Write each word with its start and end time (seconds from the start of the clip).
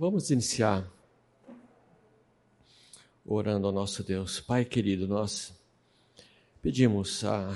Vamos 0.00 0.30
iniciar 0.30 0.88
orando 3.26 3.66
ao 3.66 3.72
nosso 3.72 4.04
Deus. 4.04 4.38
Pai 4.38 4.64
querido, 4.64 5.08
nós 5.08 5.52
pedimos 6.62 7.24
a, 7.24 7.50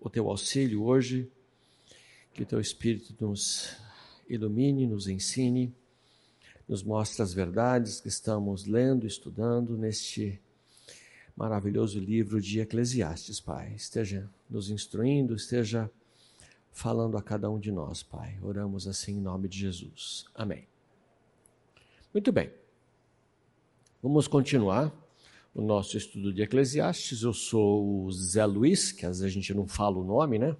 o 0.00 0.08
teu 0.08 0.30
auxílio 0.30 0.82
hoje, 0.82 1.30
que 2.32 2.42
o 2.42 2.46
teu 2.46 2.58
Espírito 2.58 3.14
nos 3.20 3.76
ilumine, 4.26 4.86
nos 4.86 5.08
ensine, 5.08 5.74
nos 6.66 6.82
mostre 6.82 7.20
as 7.20 7.34
verdades 7.34 8.00
que 8.00 8.08
estamos 8.08 8.64
lendo, 8.64 9.06
estudando 9.06 9.76
neste 9.76 10.40
maravilhoso 11.36 12.00
livro 12.00 12.40
de 12.40 12.60
Eclesiastes, 12.60 13.40
Pai. 13.40 13.74
Esteja 13.74 14.26
nos 14.48 14.70
instruindo, 14.70 15.34
esteja 15.34 15.90
falando 16.70 17.18
a 17.18 17.22
cada 17.22 17.50
um 17.50 17.60
de 17.60 17.70
nós, 17.70 18.02
Pai. 18.02 18.38
Oramos 18.40 18.86
assim 18.86 19.18
em 19.18 19.20
nome 19.20 19.50
de 19.50 19.58
Jesus. 19.58 20.24
Amém. 20.34 20.71
Muito 22.12 22.30
bem. 22.30 22.52
Vamos 24.02 24.28
continuar 24.28 24.92
o 25.54 25.62
nosso 25.62 25.96
estudo 25.96 26.30
de 26.30 26.42
Eclesiastes. 26.42 27.22
Eu 27.22 27.32
sou 27.32 28.04
o 28.04 28.12
Zé 28.12 28.44
Luiz, 28.44 28.92
que 28.92 29.06
às 29.06 29.20
vezes 29.20 29.24
a 29.24 29.34
gente 29.34 29.54
não 29.54 29.66
fala 29.66 29.96
o 29.96 30.04
nome, 30.04 30.38
né? 30.38 30.54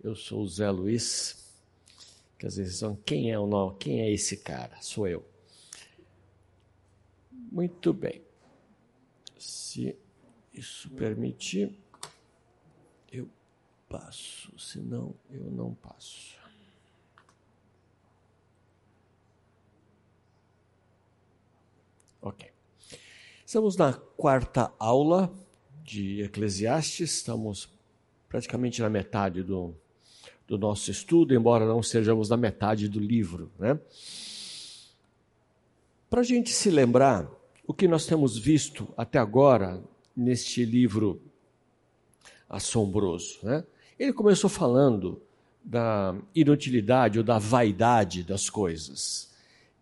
Eu 0.00 0.14
sou 0.14 0.42
o 0.42 0.48
Zé 0.48 0.70
Luiz, 0.70 1.52
que 2.38 2.46
às 2.46 2.56
vezes 2.56 2.76
são 2.76 2.94
quem 2.94 3.32
é 3.32 3.38
o 3.38 3.48
nome, 3.48 3.78
quem 3.80 4.00
é 4.00 4.12
esse 4.12 4.36
cara? 4.36 4.80
Sou 4.80 5.08
eu. 5.08 5.26
Muito 7.32 7.92
bem. 7.92 8.22
Se 9.36 9.96
isso 10.54 10.88
permitir, 10.90 11.76
eu 13.10 13.28
passo, 13.88 14.56
senão 14.56 15.16
eu 15.32 15.50
não 15.50 15.74
passo. 15.74 16.37
Ok. 22.20 22.48
Estamos 23.46 23.76
na 23.76 23.92
quarta 23.92 24.72
aula 24.78 25.32
de 25.84 26.22
Eclesiastes, 26.22 27.12
estamos 27.12 27.68
praticamente 28.28 28.82
na 28.82 28.90
metade 28.90 29.42
do, 29.42 29.74
do 30.46 30.58
nosso 30.58 30.90
estudo, 30.90 31.34
embora 31.34 31.64
não 31.64 31.80
estejamos 31.80 32.28
na 32.28 32.36
metade 32.36 32.88
do 32.88 32.98
livro. 32.98 33.50
Né? 33.58 33.78
Para 36.10 36.20
a 36.20 36.24
gente 36.24 36.50
se 36.50 36.70
lembrar, 36.70 37.30
o 37.66 37.72
que 37.72 37.86
nós 37.86 38.04
temos 38.04 38.36
visto 38.36 38.92
até 38.96 39.18
agora 39.18 39.82
neste 40.16 40.64
livro 40.64 41.22
assombroso. 42.48 43.38
Né? 43.42 43.64
Ele 43.98 44.12
começou 44.12 44.50
falando 44.50 45.22
da 45.62 46.16
inutilidade 46.34 47.18
ou 47.18 47.24
da 47.24 47.38
vaidade 47.38 48.24
das 48.24 48.50
coisas. 48.50 49.30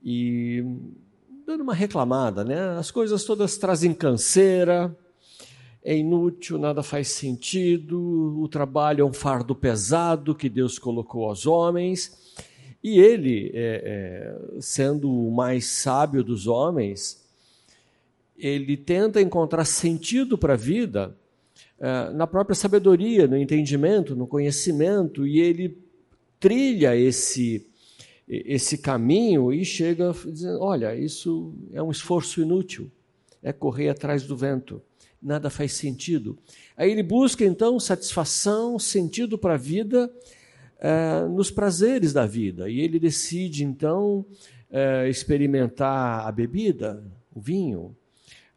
E 0.05 0.65
dando 1.47 1.61
uma 1.61 1.75
reclamada, 1.75 2.43
né? 2.43 2.77
As 2.77 2.91
coisas 2.91 3.23
todas 3.23 3.57
trazem 3.57 3.95
canseira, 3.95 4.95
é 5.81 5.97
inútil, 5.97 6.59
nada 6.59 6.83
faz 6.83 7.07
sentido, 7.09 8.37
o 8.43 8.49
trabalho 8.49 9.03
é 9.03 9.05
um 9.05 9.13
fardo 9.13 9.55
pesado 9.55 10.35
que 10.35 10.49
Deus 10.49 10.77
colocou 10.77 11.27
aos 11.27 11.47
homens. 11.47 12.35
E 12.83 12.99
ele, 12.99 13.53
é, 13.55 13.83
é, 13.85 14.61
sendo 14.61 15.09
o 15.09 15.31
mais 15.31 15.67
sábio 15.67 16.25
dos 16.25 16.49
homens, 16.49 17.25
ele 18.37 18.77
tenta 18.77 19.21
encontrar 19.21 19.65
sentido 19.65 20.37
para 20.37 20.55
a 20.55 20.57
vida 20.57 21.17
é, 21.79 22.11
na 22.11 22.27
própria 22.27 22.57
sabedoria, 22.57 23.29
no 23.29 23.37
entendimento, 23.37 24.17
no 24.17 24.27
conhecimento, 24.27 25.25
e 25.25 25.39
ele 25.39 25.79
trilha 26.41 26.97
esse 26.97 27.65
esse 28.29 28.79
caminho 28.79 29.53
e 29.53 29.65
chega 29.65 30.13
dizendo: 30.27 30.61
olha, 30.61 30.95
isso 30.97 31.55
é 31.73 31.83
um 31.83 31.91
esforço 31.91 32.41
inútil, 32.41 32.91
é 33.43 33.53
correr 33.53 33.89
atrás 33.89 34.25
do 34.25 34.37
vento, 34.37 34.83
nada 35.23 35.49
faz 35.49 35.73
sentido. 35.73 36.37
Aí 36.77 36.91
ele 36.91 37.03
busca 37.03 37.45
então 37.45 37.79
satisfação, 37.79 38.79
sentido 38.79 39.39
para 39.39 39.55
a 39.55 39.59
vida 39.59 40.13
é, 40.79 41.27
nos 41.29 41.51
prazeres 41.51 42.13
da 42.13 42.27
vida, 42.27 42.69
e 42.69 42.81
ele 42.81 42.99
decide 42.99 43.65
então 43.65 44.25
é, 44.71 45.09
experimentar 45.09 46.27
a 46.27 46.33
bebida, 46.33 47.03
o 47.35 47.41
vinho, 47.41 47.97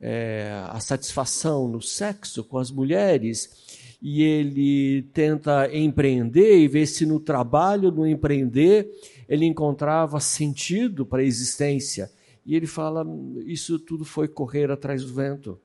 é, 0.02 0.50
a 0.70 0.80
satisfação 0.80 1.68
no 1.68 1.82
sexo 1.82 2.44
com 2.44 2.58
as 2.58 2.72
mulheres 2.72 3.69
e 4.02 4.24
ele 4.24 5.02
tenta 5.14 5.70
empreender 5.76 6.58
e 6.60 6.68
ver 6.68 6.86
se 6.86 7.06
no 7.06 7.20
trabalho, 7.20 7.92
no 7.92 8.08
empreender, 8.08 8.90
ele 9.28 9.46
encontrava 9.46 10.20
sentido 10.20 11.06
para 11.06 11.22
a 11.22 11.26
existência. 11.26 12.10
E 12.46 12.56
ele 12.56 12.68
fala: 12.68 13.06
isso 13.46 13.78
tudo 13.78 14.06
foi 14.06 14.28
correr 14.28 14.72
atrás 14.72 15.04
do 15.04 15.14
vento. 15.14 15.60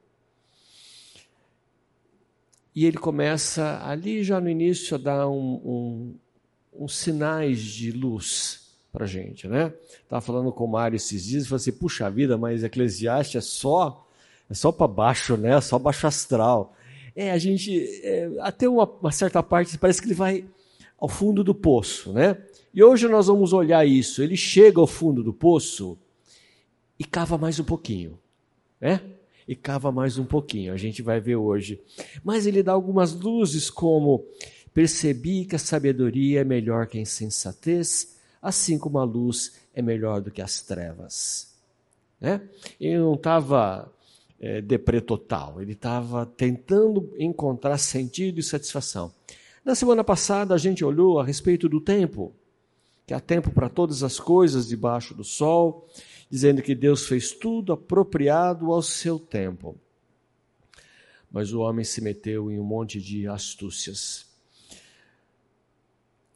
E 2.74 2.84
ele 2.84 2.98
começa 2.98 3.80
ali 3.84 4.24
já 4.24 4.40
no 4.40 4.50
início 4.50 4.96
a 4.96 4.98
dar 4.98 5.28
um, 5.28 5.54
um, 5.64 6.14
uns 6.76 6.96
sinais 6.96 7.60
de 7.60 7.92
luz 7.92 8.74
para 8.92 9.04
a 9.04 9.08
gente, 9.08 9.46
né? 9.46 9.72
Estava 10.02 10.20
falando 10.20 10.52
com 10.52 10.64
o 10.64 10.68
Mário 10.68 10.96
esses 10.96 11.24
dias 11.24 11.44
e 11.44 11.48
falei 11.48 11.60
assim: 11.60 11.72
puxa 11.72 12.10
vida, 12.10 12.36
mas 12.36 12.64
Eclesiastes 12.64 13.36
é 13.36 13.40
só, 13.40 14.08
é 14.50 14.54
só 14.54 14.72
para 14.72 14.88
baixo, 14.88 15.36
né? 15.36 15.60
Só 15.60 15.78
baixo 15.78 16.08
astral. 16.08 16.74
É, 17.14 17.30
a 17.30 17.38
gente, 17.38 18.00
é, 18.02 18.30
até 18.40 18.68
uma, 18.68 18.84
uma 18.84 19.12
certa 19.12 19.42
parte, 19.42 19.78
parece 19.78 20.00
que 20.00 20.08
ele 20.08 20.14
vai 20.14 20.44
ao 20.98 21.08
fundo 21.08 21.44
do 21.44 21.54
poço, 21.54 22.12
né? 22.12 22.36
E 22.72 22.82
hoje 22.82 23.06
nós 23.06 23.28
vamos 23.28 23.52
olhar 23.52 23.86
isso. 23.86 24.22
Ele 24.22 24.36
chega 24.36 24.80
ao 24.80 24.86
fundo 24.86 25.22
do 25.22 25.32
poço 25.32 25.96
e 26.98 27.04
cava 27.04 27.38
mais 27.38 27.60
um 27.60 27.64
pouquinho, 27.64 28.18
né? 28.80 29.00
E 29.46 29.54
cava 29.54 29.92
mais 29.92 30.18
um 30.18 30.24
pouquinho. 30.24 30.72
A 30.72 30.76
gente 30.76 31.02
vai 31.02 31.20
ver 31.20 31.36
hoje. 31.36 31.80
Mas 32.24 32.46
ele 32.46 32.62
dá 32.62 32.72
algumas 32.72 33.12
luzes, 33.12 33.70
como 33.70 34.24
percebi 34.72 35.44
que 35.44 35.54
a 35.54 35.58
sabedoria 35.58 36.40
é 36.40 36.44
melhor 36.44 36.88
que 36.88 36.98
a 36.98 37.00
insensatez, 37.00 38.16
assim 38.42 38.76
como 38.78 38.98
a 38.98 39.04
luz 39.04 39.52
é 39.72 39.80
melhor 39.80 40.20
do 40.20 40.30
que 40.30 40.42
as 40.42 40.60
trevas. 40.62 41.54
Né? 42.20 42.40
Ele 42.80 42.98
não 42.98 43.14
estava 43.14 43.92
é, 44.44 44.60
deprê 44.60 45.00
total, 45.00 45.62
ele 45.62 45.72
estava 45.72 46.26
tentando 46.26 47.10
encontrar 47.18 47.78
sentido 47.78 48.38
e 48.38 48.42
satisfação. 48.42 49.10
Na 49.64 49.74
semana 49.74 50.04
passada 50.04 50.54
a 50.54 50.58
gente 50.58 50.84
olhou 50.84 51.18
a 51.18 51.24
respeito 51.24 51.66
do 51.66 51.80
tempo 51.80 52.34
que 53.06 53.14
há 53.14 53.20
tempo 53.20 53.50
para 53.50 53.70
todas 53.70 54.02
as 54.02 54.20
coisas 54.20 54.68
debaixo 54.68 55.14
do 55.14 55.24
sol, 55.24 55.88
dizendo 56.30 56.60
que 56.60 56.74
Deus 56.74 57.06
fez 57.06 57.32
tudo 57.32 57.72
apropriado 57.72 58.70
ao 58.70 58.82
seu 58.82 59.18
tempo. 59.18 59.78
Mas 61.30 61.52
o 61.54 61.60
homem 61.60 61.84
se 61.84 62.02
meteu 62.02 62.50
em 62.50 62.58
um 62.58 62.64
monte 62.64 63.00
de 63.00 63.26
astúcias. 63.26 64.26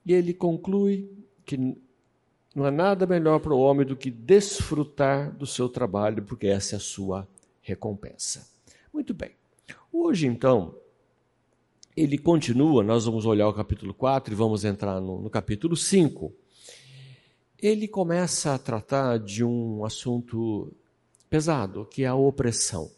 E 0.04 0.14
ele 0.14 0.32
conclui 0.32 1.10
que 1.44 1.56
não 2.54 2.64
há 2.64 2.70
nada 2.70 3.06
melhor 3.06 3.38
para 3.40 3.54
o 3.54 3.60
homem 3.60 3.86
do 3.86 3.96
que 3.96 4.10
desfrutar 4.10 5.30
do 5.36 5.46
seu 5.46 5.68
trabalho, 5.68 6.22
porque 6.22 6.46
essa 6.46 6.76
é 6.76 6.78
a 6.78 6.80
sua 6.80 7.28
recompensa. 7.68 8.48
Muito 8.92 9.14
bem. 9.14 9.30
Hoje, 9.92 10.26
então, 10.26 10.74
ele 11.96 12.18
continua, 12.18 12.82
nós 12.82 13.04
vamos 13.04 13.26
olhar 13.26 13.48
o 13.48 13.54
capítulo 13.54 13.94
4 13.94 14.32
e 14.32 14.36
vamos 14.36 14.64
entrar 14.64 15.00
no, 15.00 15.20
no 15.20 15.30
capítulo 15.30 15.76
5 15.76 16.32
ele 17.60 17.88
começa 17.88 18.54
a 18.54 18.58
tratar 18.58 19.18
de 19.18 19.42
um 19.42 19.84
assunto 19.84 20.72
pesado, 21.28 21.84
que 21.86 22.04
é 22.04 22.06
a 22.06 22.14
opressão. 22.14 22.90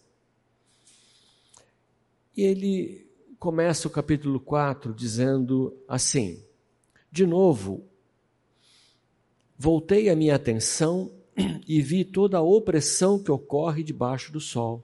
E 2.36 2.42
ele 2.42 3.06
começa 3.38 3.88
o 3.88 3.91
capítulo 3.91 4.38
4 4.38 4.92
dizendo 4.92 5.75
assim: 5.88 6.44
De 7.10 7.26
novo, 7.26 7.82
voltei 9.59 10.10
a 10.10 10.16
minha 10.16 10.34
atenção 10.34 11.10
e 11.66 11.81
vi 11.81 12.04
toda 12.04 12.39
a 12.39 12.42
opressão 12.42 13.22
que 13.22 13.31
ocorre 13.31 13.83
debaixo 13.83 14.33
do 14.33 14.41
sol. 14.41 14.83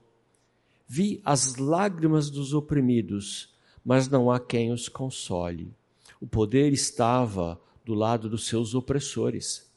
Vi 0.87 1.21
as 1.23 1.57
lágrimas 1.57 2.29
dos 2.29 2.53
oprimidos, 2.53 3.53
mas 3.83 4.07
não 4.07 4.31
há 4.31 4.39
quem 4.39 4.71
os 4.71 4.87
console. 4.87 5.73
O 6.19 6.27
poder 6.27 6.73
estava 6.73 7.59
do 7.83 7.93
lado 7.93 8.29
dos 8.29 8.47
seus 8.47 8.73
opressores 8.73 9.69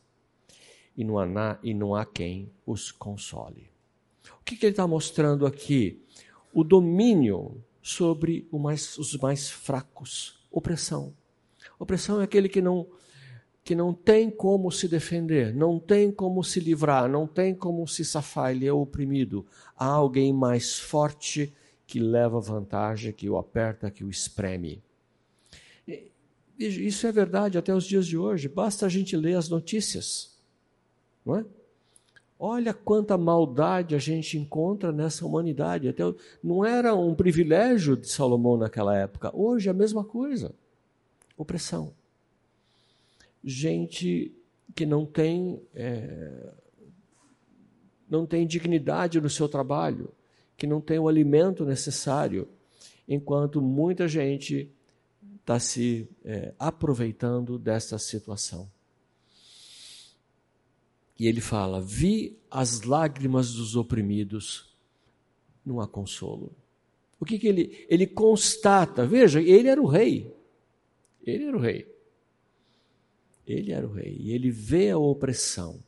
e 0.97 1.05
não 1.05 1.19
há, 1.19 1.59
e 1.63 1.73
não 1.73 1.95
há 1.95 2.05
quem 2.05 2.51
os 2.67 2.91
console. 2.91 3.71
O 4.41 4.45
que, 4.45 4.57
que 4.57 4.67
ele 4.67 4.73
está 4.73 4.87
mostrando 4.87 5.47
aqui? 5.47 6.03
O 6.53 6.65
domínio 6.65 7.63
sobre 7.83 8.47
mais, 8.53 8.99
os 8.99 9.17
mais 9.17 9.51
fracos. 9.51 10.39
Opressão. 10.51 11.15
Opressão 11.79 12.21
é 12.21 12.25
aquele 12.25 12.49
que 12.49 12.61
não, 12.61 12.87
que 13.71 13.75
não 13.77 13.95
tem 13.95 14.29
como 14.29 14.69
se 14.73 14.89
defender, 14.89 15.55
não 15.55 15.79
tem 15.79 16.11
como 16.11 16.43
se 16.43 16.59
livrar, 16.59 17.09
não 17.09 17.25
tem 17.25 17.55
como 17.55 17.87
se 17.87 18.05
safar, 18.05 18.51
ele 18.51 18.67
é 18.67 18.73
oprimido. 18.73 19.47
Há 19.77 19.87
alguém 19.87 20.33
mais 20.33 20.77
forte 20.77 21.55
que 21.87 22.01
leva 22.01 22.41
vantagem, 22.41 23.13
que 23.13 23.31
o 23.31 23.39
aperta, 23.39 23.89
que 23.89 24.03
o 24.03 24.11
espreme. 24.11 24.83
Isso 26.59 27.07
é 27.07 27.13
verdade 27.13 27.59
até 27.59 27.73
os 27.73 27.85
dias 27.85 28.09
de 28.09 28.19
hoje, 28.19 28.49
basta 28.49 28.87
a 28.87 28.89
gente 28.89 29.17
ler 29.17 29.37
as 29.37 29.49
notícias. 29.49 30.37
Não 31.25 31.37
é? 31.37 31.45
Olha 32.41 32.75
quanta 32.75 33.17
maldade 33.17 33.95
a 33.95 33.99
gente 34.01 34.37
encontra 34.37 34.91
nessa 34.91 35.25
humanidade. 35.25 35.87
Até 35.87 36.03
não 36.43 36.65
era 36.65 36.93
um 36.93 37.15
privilégio 37.15 37.97
de 37.97 38.09
Salomão 38.09 38.57
naquela 38.57 38.99
época. 38.99 39.31
Hoje 39.33 39.69
é 39.69 39.71
a 39.71 39.75
mesma 39.75 40.03
coisa. 40.03 40.53
Opressão. 41.37 42.00
Gente 43.43 44.35
que 44.75 44.85
não 44.85 45.05
tem 45.05 45.61
é, 45.75 46.53
não 48.09 48.27
tem 48.27 48.47
dignidade 48.47 49.21
no 49.21 49.31
seu 49.31 49.49
trabalho, 49.49 50.13
que 50.57 50.67
não 50.67 50.81
tem 50.81 50.99
o 50.99 51.09
alimento 51.09 51.65
necessário, 51.65 52.49
enquanto 53.09 53.63
muita 53.63 54.09
gente 54.09 54.71
está 55.41 55.59
se 55.61 56.09
é, 56.25 56.53
aproveitando 56.59 57.59
dessa 57.59 57.99
situação. 57.99 58.71
E 61.19 61.27
ele 61.27 61.41
fala: 61.41 61.81
Vi 61.81 62.37
as 62.51 62.83
lágrimas 62.83 63.53
dos 63.53 63.77
oprimidos, 63.77 64.75
não 65.65 65.81
há 65.81 65.87
consolo. 65.87 66.53
O 67.19 67.25
que, 67.25 67.39
que 67.39 67.47
ele, 67.47 67.87
ele 67.89 68.07
constata? 68.07 69.07
Veja, 69.07 69.41
ele 69.41 69.69
era 69.69 69.81
o 69.81 69.87
rei. 69.87 70.35
Ele 71.23 71.45
era 71.45 71.57
o 71.57 71.61
rei. 71.61 71.87
Ele 73.51 73.73
era 73.73 73.87
o 73.87 73.93
rei. 73.93 74.17
E 74.19 74.33
ele 74.33 74.51
vê 74.51 74.91
a 74.91 74.99
opressão 74.99 75.79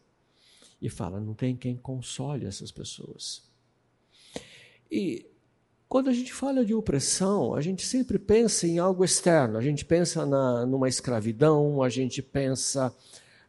e 0.81 0.89
fala: 0.89 1.21
não 1.21 1.35
tem 1.35 1.57
quem 1.57 1.77
console 1.77 2.47
essas 2.47 2.71
pessoas. 2.71 3.43
E 4.91 5.27
quando 5.89 6.09
a 6.09 6.13
gente 6.13 6.33
fala 6.33 6.65
de 6.65 6.75
opressão, 6.75 7.55
a 7.55 7.61
gente 7.61 7.85
sempre 7.85 8.19
pensa 8.19 8.67
em 8.67 8.79
algo 8.79 9.05
externo. 9.05 9.59
A 9.59 9.61
gente 9.61 9.85
pensa 9.85 10.25
na, 10.25 10.65
numa 10.65 10.89
escravidão, 10.89 11.83
a 11.83 11.89
gente 11.89 12.23
pensa 12.23 12.95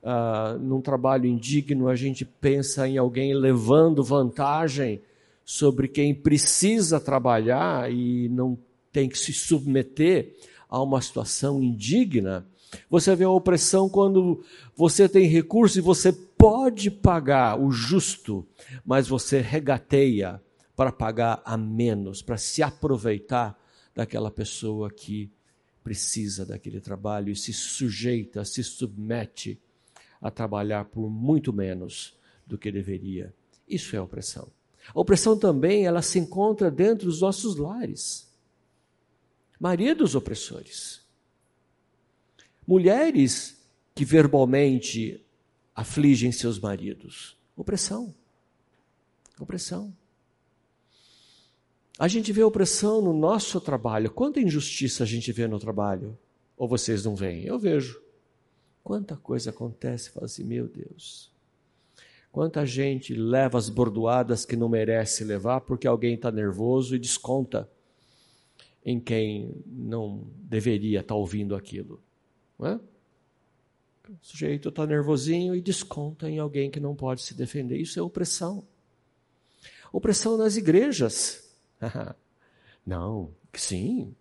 uh, 0.02 0.60
num 0.60 0.82
trabalho 0.82 1.26
indigno, 1.26 1.88
a 1.88 1.96
gente 1.96 2.26
pensa 2.26 2.88
em 2.88 2.98
alguém 2.98 3.34
levando 3.34 4.04
vantagem 4.04 5.02
sobre 5.46 5.88
quem 5.88 6.14
precisa 6.14 7.00
trabalhar 7.00 7.92
e 7.92 8.28
não 8.30 8.58
tem 8.92 9.10
que 9.10 9.18
se 9.18 9.34
submeter 9.34 10.36
a 10.70 10.82
uma 10.82 11.02
situação 11.02 11.64
indigna. 11.64 12.46
Você 12.90 13.16
vê 13.16 13.24
a 13.24 13.30
opressão 13.30 13.90
quando 13.90 14.44
você 14.76 15.08
tem 15.08 15.28
recurso 15.28 15.78
e 15.78 15.82
você 15.82 16.12
pode 16.12 16.92
pagar 16.92 17.60
o 17.60 17.72
justo, 17.72 18.46
mas 18.86 19.08
você 19.08 19.40
regateia 19.40 20.42
para 20.76 20.92
pagar 20.92 21.42
a 21.46 21.56
menos, 21.56 22.22
para 22.22 22.38
se 22.38 22.64
aproveitar 22.64 23.58
daquela 23.96 24.32
pessoa 24.32 24.90
que 24.90 25.32
precisa 25.84 26.46
daquele 26.46 26.80
trabalho 26.80 27.32
e 27.32 27.36
se 27.36 27.54
sujeita, 27.54 28.46
se 28.46 28.64
submete 28.64 29.60
a 30.22 30.32
trabalhar 30.32 30.86
por 30.86 31.10
muito 31.10 31.52
menos 31.52 32.18
do 32.48 32.58
que 32.58 32.72
deveria. 32.72 33.34
Isso 33.68 33.96
é 33.96 34.02
opressão. 34.02 34.48
A 34.94 35.00
opressão 35.00 35.38
também 35.38 35.86
ela 35.86 36.02
se 36.02 36.20
encontra 36.20 36.72
dentro 36.72 37.06
dos 37.08 37.22
nossos 37.22 37.56
lares. 37.56 38.32
Maridos 39.60 40.16
opressores. 40.16 41.03
Mulheres 42.66 43.62
que 43.94 44.06
verbalmente 44.06 45.24
afligem 45.76 46.32
seus 46.32 46.60
maridos. 46.60 47.38
Opressão. 47.56 48.14
Opressão. 49.40 49.94
A 51.98 52.08
gente 52.08 52.32
vê 52.32 52.44
opressão 52.44 53.02
no 53.02 53.14
nosso 53.14 53.62
trabalho. 53.62 54.12
Quanta 54.12 54.40
injustiça 54.40 55.04
a 55.04 55.08
gente 55.08 55.32
vê 55.32 55.48
no 55.48 55.60
trabalho? 55.60 56.18
Ou 56.58 56.68
vocês 56.68 57.06
não 57.06 57.16
veem? 57.16 57.46
Eu 57.46 57.60
vejo. 57.60 58.02
Quanta 58.84 59.16
coisa 59.16 59.52
acontece, 59.52 60.10
fala 60.10 60.26
assim, 60.26 60.44
meu 60.44 60.68
Deus. 60.68 61.32
Quanta 62.32 62.66
gente 62.66 63.14
leva 63.14 63.58
as 63.58 63.70
bordoadas 63.70 64.44
que 64.44 64.56
não 64.56 64.68
merece 64.68 65.24
levar 65.24 65.62
porque 65.62 65.88
alguém 65.88 66.16
está 66.16 66.32
nervoso 66.32 66.96
e 66.96 67.00
desconta 67.00 67.70
em 68.84 69.00
quem 69.00 69.64
não 69.66 70.28
deveria 70.36 71.00
estar 71.00 71.14
tá 71.14 71.16
ouvindo 71.16 71.56
aquilo. 71.56 72.02
É? 72.62 72.76
O 74.10 74.18
sujeito 74.22 74.70
está 74.70 74.86
nervosinho 74.86 75.56
e 75.56 75.62
desconta 75.62 76.30
em 76.30 76.40
alguém 76.40 76.70
que 76.70 76.80
não 76.80 76.96
pode 76.96 77.22
se 77.22 77.34
defender. 77.34 77.78
Isso 77.78 78.00
é 78.00 78.02
opressão. 78.02 78.66
Opressão 79.92 80.38
nas 80.38 80.58
igrejas. 80.58 81.56
não, 82.86 83.34
sim. 83.54 84.14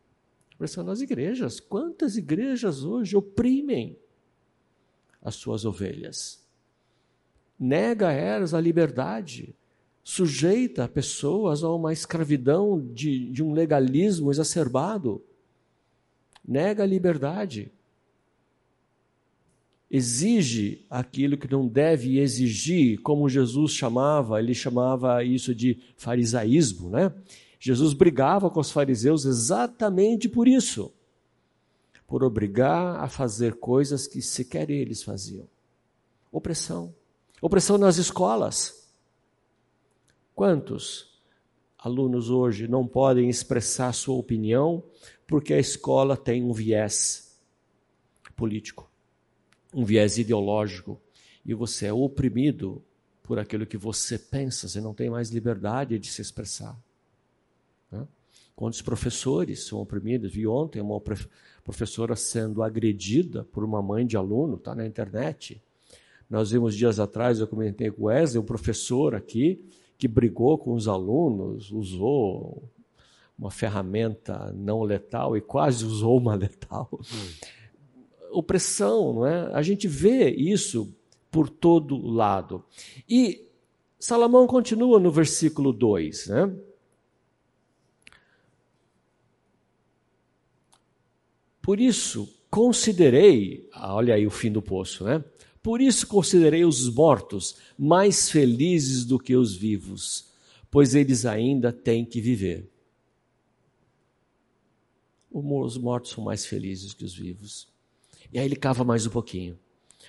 Opressão 0.54 0.84
nas 0.84 1.00
igrejas. 1.00 1.58
Quantas 1.60 2.16
igrejas 2.16 2.84
hoje 2.84 3.16
oprimem 3.16 3.98
as 5.22 5.36
suas 5.36 5.64
ovelhas. 5.64 6.42
Nega 7.58 8.08
a 8.08 8.12
elas 8.12 8.52
a 8.52 8.60
liberdade, 8.60 9.54
sujeita 10.02 10.88
pessoas 10.88 11.62
a 11.62 11.70
uma 11.70 11.92
escravidão 11.92 12.80
de, 12.92 13.30
de 13.30 13.42
um 13.42 13.52
legalismo 13.52 14.32
exacerbado. 14.32 15.22
Nega 16.46 16.82
a 16.82 16.86
liberdade. 16.86 17.70
Exige 19.92 20.86
aquilo 20.88 21.36
que 21.36 21.50
não 21.50 21.68
deve 21.68 22.18
exigir, 22.18 22.98
como 23.02 23.28
Jesus 23.28 23.72
chamava, 23.72 24.40
ele 24.40 24.54
chamava 24.54 25.22
isso 25.22 25.54
de 25.54 25.78
farisaísmo, 25.96 26.88
né? 26.88 27.12
Jesus 27.60 27.92
brigava 27.92 28.50
com 28.50 28.58
os 28.58 28.70
fariseus 28.70 29.26
exatamente 29.26 30.28
por 30.28 30.48
isso 30.48 30.90
por 32.12 32.22
obrigar 32.22 33.02
a 33.02 33.08
fazer 33.08 33.54
coisas 33.54 34.06
que 34.06 34.20
sequer 34.20 34.68
eles 34.68 35.02
faziam. 35.02 35.48
Opressão. 36.30 36.94
Opressão 37.40 37.78
nas 37.78 37.96
escolas. 37.96 38.86
Quantos 40.34 41.18
alunos 41.78 42.28
hoje 42.28 42.68
não 42.68 42.86
podem 42.86 43.30
expressar 43.30 43.94
sua 43.94 44.16
opinião 44.16 44.84
porque 45.26 45.54
a 45.54 45.58
escola 45.58 46.14
tem 46.14 46.44
um 46.44 46.52
viés 46.52 47.40
político, 48.36 48.90
um 49.72 49.84
viés 49.84 50.18
ideológico, 50.18 51.00
e 51.44 51.54
você 51.54 51.86
é 51.86 51.92
oprimido 51.92 52.82
por 53.22 53.38
aquilo 53.38 53.66
que 53.66 53.76
você 53.76 54.18
pensa, 54.18 54.68
você 54.68 54.80
não 54.80 54.92
tem 54.92 55.08
mais 55.08 55.30
liberdade 55.30 55.98
de 55.98 56.08
se 56.08 56.20
expressar. 56.20 56.78
Né? 57.90 58.06
Quantos 58.54 58.82
professores 58.82 59.64
são 59.64 59.80
oprimidos? 59.80 60.32
Vi 60.32 60.46
ontem 60.46 60.80
uma 60.80 61.00
professora 61.64 62.14
sendo 62.14 62.62
agredida 62.62 63.44
por 63.44 63.64
uma 63.64 63.80
mãe 63.80 64.06
de 64.06 64.16
aluno, 64.16 64.56
está 64.56 64.74
na 64.74 64.86
internet. 64.86 65.60
Nós 66.28 66.50
vimos 66.50 66.74
dias 66.74 66.98
atrás, 66.98 67.40
eu 67.40 67.46
comentei 67.46 67.90
com 67.90 68.02
o 68.02 68.04
Wesley, 68.06 68.40
um 68.40 68.44
professor 68.44 69.14
aqui, 69.14 69.64
que 69.98 70.08
brigou 70.08 70.58
com 70.58 70.72
os 70.74 70.88
alunos, 70.88 71.70
usou 71.70 72.62
uma 73.38 73.50
ferramenta 73.50 74.52
não 74.52 74.82
letal 74.82 75.36
e 75.36 75.40
quase 75.40 75.84
usou 75.84 76.18
uma 76.18 76.34
letal. 76.34 76.88
Hum. 76.92 77.46
Opressão, 78.32 79.12
não 79.12 79.26
é? 79.26 79.52
A 79.54 79.62
gente 79.62 79.86
vê 79.86 80.30
isso 80.30 80.94
por 81.30 81.48
todo 81.48 81.96
lado. 82.06 82.64
E 83.08 83.46
Salomão 83.98 84.46
continua 84.46 84.98
no 84.98 85.10
versículo 85.10 85.72
2, 85.72 86.26
né? 86.26 86.54
Por 91.62 91.78
isso, 91.78 92.28
considerei, 92.50 93.68
ah, 93.72 93.94
olha 93.94 94.14
aí 94.14 94.26
o 94.26 94.30
fim 94.30 94.50
do 94.50 94.60
poço, 94.60 95.04
né? 95.04 95.24
Por 95.62 95.80
isso 95.80 96.08
considerei 96.08 96.64
os 96.64 96.92
mortos 96.92 97.56
mais 97.78 98.28
felizes 98.28 99.04
do 99.04 99.18
que 99.18 99.36
os 99.36 99.54
vivos, 99.54 100.32
pois 100.68 100.94
eles 100.94 101.24
ainda 101.24 101.72
têm 101.72 102.04
que 102.04 102.20
viver. 102.20 102.68
Os 105.30 105.78
mortos 105.78 106.10
são 106.10 106.24
mais 106.24 106.44
felizes 106.44 106.92
que 106.92 107.04
os 107.04 107.14
vivos. 107.14 107.71
E 108.32 108.38
aí 108.38 108.46
ele 108.46 108.56
cava 108.56 108.82
mais 108.82 109.06
um 109.06 109.10
pouquinho. 109.10 109.58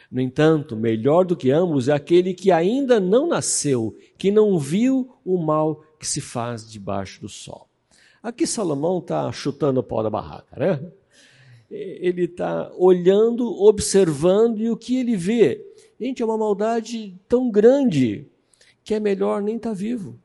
No 0.09 0.21
entanto, 0.21 0.75
melhor 0.75 1.25
do 1.25 1.35
que 1.35 1.51
ambos 1.51 1.87
é 1.87 1.93
aquele 1.93 2.33
que 2.33 2.51
ainda 2.51 2.99
não 2.99 3.27
nasceu, 3.27 3.97
que 4.17 4.31
não 4.31 4.57
viu 4.57 5.11
o 5.25 5.37
mal 5.37 5.83
que 5.99 6.07
se 6.07 6.21
faz 6.21 6.69
debaixo 6.69 7.19
do 7.19 7.27
sol. 7.27 7.67
Aqui 8.21 8.47
Salomão 8.47 8.99
está 8.99 9.31
chutando 9.31 9.79
o 9.79 9.83
pau 9.83 10.01
da 10.01 10.09
barraca, 10.09 10.57
né? 10.57 10.91
ele 11.73 12.25
está 12.25 12.71
olhando, 12.77 13.47
observando 13.63 14.59
e 14.59 14.69
o 14.69 14.77
que 14.77 14.97
ele 14.97 15.17
vê. 15.17 15.65
Gente, 15.99 16.21
é 16.21 16.25
uma 16.25 16.37
maldade 16.37 17.19
tão 17.27 17.49
grande 17.49 18.27
que 18.83 18.93
é 18.93 18.99
melhor 18.99 19.41
nem 19.41 19.55
estar 19.55 19.69
tá 19.69 19.75
vivo. 19.75 20.19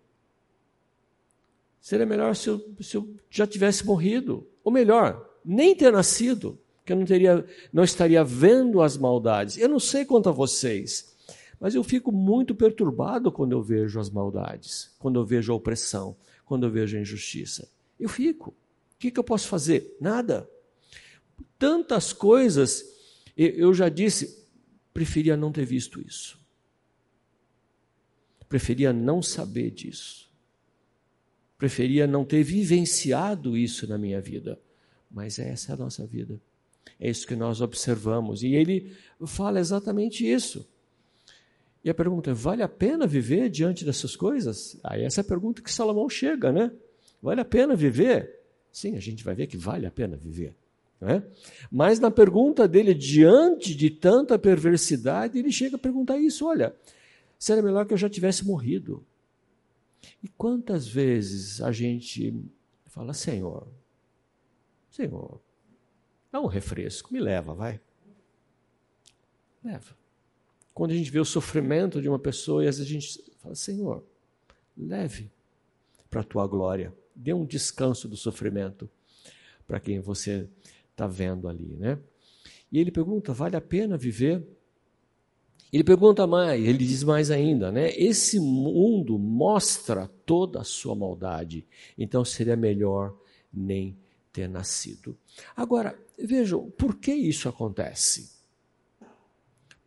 Seria 1.81 2.05
melhor 2.05 2.37
se 2.37 2.49
eu, 2.49 2.75
se 2.81 2.97
eu, 2.97 3.09
já 3.31 3.47
tivesse 3.47 3.87
morrido. 3.87 4.47
Ou 4.63 4.71
melhor, 4.71 5.27
nem 5.43 5.75
ter 5.75 5.91
nascido, 5.91 6.59
que 6.89 6.93
eu 6.93 6.97
não, 6.97 7.05
teria, 7.05 7.45
não 7.73 7.85
estaria 7.85 8.25
vendo 8.25 8.83
as 8.83 8.97
maldades. 8.97 9.57
Eu 9.57 9.69
não 9.69 9.79
sei 9.79 10.05
quanto 10.05 10.29
a 10.29 10.33
vocês, 10.33 11.15
mas 11.61 11.75
eu 11.75 11.85
fico 11.85 12.11
muito 12.11 12.55
perturbado 12.55 13.31
quando 13.31 13.53
eu 13.53 13.63
vejo 13.63 14.01
as 14.01 14.11
maldades, 14.11 14.95
quando 14.99 15.21
eu 15.21 15.25
vejo 15.25 15.53
a 15.53 15.57
opressão, 15.57 16.17
quando 16.45 16.67
eu 16.67 16.71
vejo 16.71 16.97
a 16.97 17.01
injustiça. 17.01 17.69
Eu 17.99 18.09
fico. 18.09 18.51
O 18.51 18.99
que, 18.99 19.11
que 19.11 19.21
eu 19.21 19.25
posso 19.25 19.47
fazer? 19.47 19.97
Nada 20.01 20.49
tantas 21.59 22.13
coisas, 22.13 22.85
eu 23.37 23.75
já 23.75 23.89
disse, 23.89 24.47
preferia 24.95 25.37
não 25.37 25.53
ter 25.53 25.65
visto 25.65 26.01
isso. 26.01 26.39
preferia 28.49 28.95
não 28.95 29.21
saber 29.21 29.71
disso. 29.71 30.31
Preferia 31.59 32.07
não 32.07 32.25
ter 32.25 32.43
vivenciado 32.43 33.59
isso 33.59 33.87
na 33.87 33.99
minha 33.99 34.21
vida. 34.23 34.59
Mas 35.11 35.39
essa 35.39 35.73
é 35.73 35.75
a 35.75 35.77
nossa 35.77 36.07
vida. 36.07 36.41
É 36.99 37.09
isso 37.09 37.27
que 37.27 37.37
nós 37.37 37.61
observamos. 37.61 38.43
E 38.43 38.55
ele 38.55 38.93
fala 39.27 39.61
exatamente 39.61 40.27
isso. 40.31 40.69
E 41.85 41.91
a 41.91 41.95
pergunta 41.95 42.31
é: 42.31 42.35
vale 42.35 42.63
a 42.63 42.69
pena 42.69 43.07
viver 43.07 43.49
diante 43.49 43.85
dessas 43.85 44.17
coisas? 44.17 44.79
Aí 44.83 45.05
essa 45.05 45.21
é 45.21 45.23
a 45.23 45.25
pergunta 45.25 45.63
que 45.63 45.73
Salomão 45.73 46.09
chega, 46.09 46.53
né? 46.53 46.73
Vale 47.23 47.41
a 47.41 47.45
pena 47.45 47.75
viver? 47.75 48.39
Sim, 48.71 48.97
a 48.97 49.01
gente 49.01 49.25
vai 49.25 49.35
ver 49.35 49.47
que 49.47 49.57
vale 49.57 49.87
a 49.87 49.91
pena 49.91 50.17
viver. 50.17 50.55
Né? 51.01 51.23
Mas 51.71 52.01
na 52.01 52.11
pergunta 52.11 52.67
dele, 52.67 52.93
diante 52.93 53.75
de 53.75 53.89
tanta 53.91 54.39
perversidade, 54.39 55.39
ele 55.39 55.53
chega 55.53 55.77
a 55.77 55.79
perguntar 55.79 56.19
isso: 56.19 56.47
olha, 56.47 56.75
seria 57.39 57.63
melhor 57.63 57.87
que 57.87 57.95
eu 57.95 57.99
já 57.99 58.09
tivesse 58.09 58.45
morrido. 58.45 59.05
E 60.23 60.29
quantas 60.29 60.87
vezes 60.87 61.61
a 61.61 61.71
gente 61.71 62.35
fala, 62.87 63.13
Senhor, 63.13 63.69
Senhor, 64.91 65.41
dá 66.31 66.41
um 66.41 66.47
refresco, 66.47 67.13
me 67.13 67.21
leva, 67.21 67.55
vai. 67.55 67.81
Leva. 69.63 69.97
Quando 70.75 70.93
a 70.93 70.95
gente 70.95 71.11
vê 71.11 71.19
o 71.19 71.25
sofrimento 71.25 72.01
de 72.01 72.09
uma 72.09 72.19
pessoa 72.19 72.65
e 72.65 72.69
às 72.69 72.79
vezes 72.79 72.91
a 72.91 72.95
gente 72.95 73.35
fala, 73.39 73.55
Senhor, 73.55 74.05
leve 74.77 75.31
para 76.09 76.21
a 76.21 76.25
tua 76.25 76.47
glória, 76.47 76.95
dê 77.15 77.33
um 77.33 77.45
descanso 77.45 78.09
do 78.09 78.17
sofrimento 78.17 78.89
para 79.67 79.81
quem 79.81 80.01
você 80.01 80.49
está 80.91 81.07
vendo 81.07 81.49
ali, 81.49 81.77
né? 81.77 81.99
E 82.71 82.79
ele 82.79 82.91
pergunta: 82.91 83.33
vale 83.33 83.57
a 83.57 83.61
pena 83.61 83.97
viver? 83.97 84.47
Ele 85.71 85.85
pergunta 85.85 86.27
mais, 86.27 86.65
ele 86.65 86.79
diz 86.79 87.05
mais 87.05 87.31
ainda, 87.31 87.71
né? 87.71 87.91
Esse 87.91 88.41
mundo 88.41 89.19
mostra 89.19 90.09
toda 90.25 90.61
a 90.61 90.65
sua 90.65 90.95
maldade, 90.95 91.67
então 91.97 92.25
seria 92.25 92.57
melhor 92.57 93.15
nem 93.53 93.99
ter 94.33 94.49
nascido. 94.49 95.17
Agora, 95.57 95.99
vejam, 96.19 96.71
por 96.71 96.97
que 96.97 97.13
isso 97.13 97.49
acontece? 97.49 98.37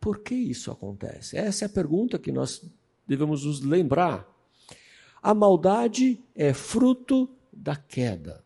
Por 0.00 0.18
que 0.18 0.34
isso 0.34 0.70
acontece? 0.70 1.36
Essa 1.36 1.64
é 1.64 1.66
a 1.66 1.72
pergunta 1.72 2.18
que 2.18 2.32
nós 2.32 2.68
devemos 3.06 3.44
nos 3.44 3.60
lembrar. 3.60 4.28
A 5.22 5.32
maldade 5.32 6.20
é 6.34 6.52
fruto 6.52 7.30
da 7.52 7.76
queda. 7.76 8.44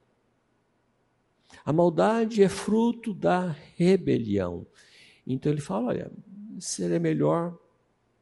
A 1.65 1.73
maldade 1.73 2.43
é 2.43 2.49
fruto 2.49 3.15
da 3.15 3.57
rebelião. 3.75 4.67
Então 5.27 5.51
ele 5.51 5.61
fala: 5.61 5.89
olha, 5.89 6.13
seria 6.61 7.01
melhor 7.01 7.59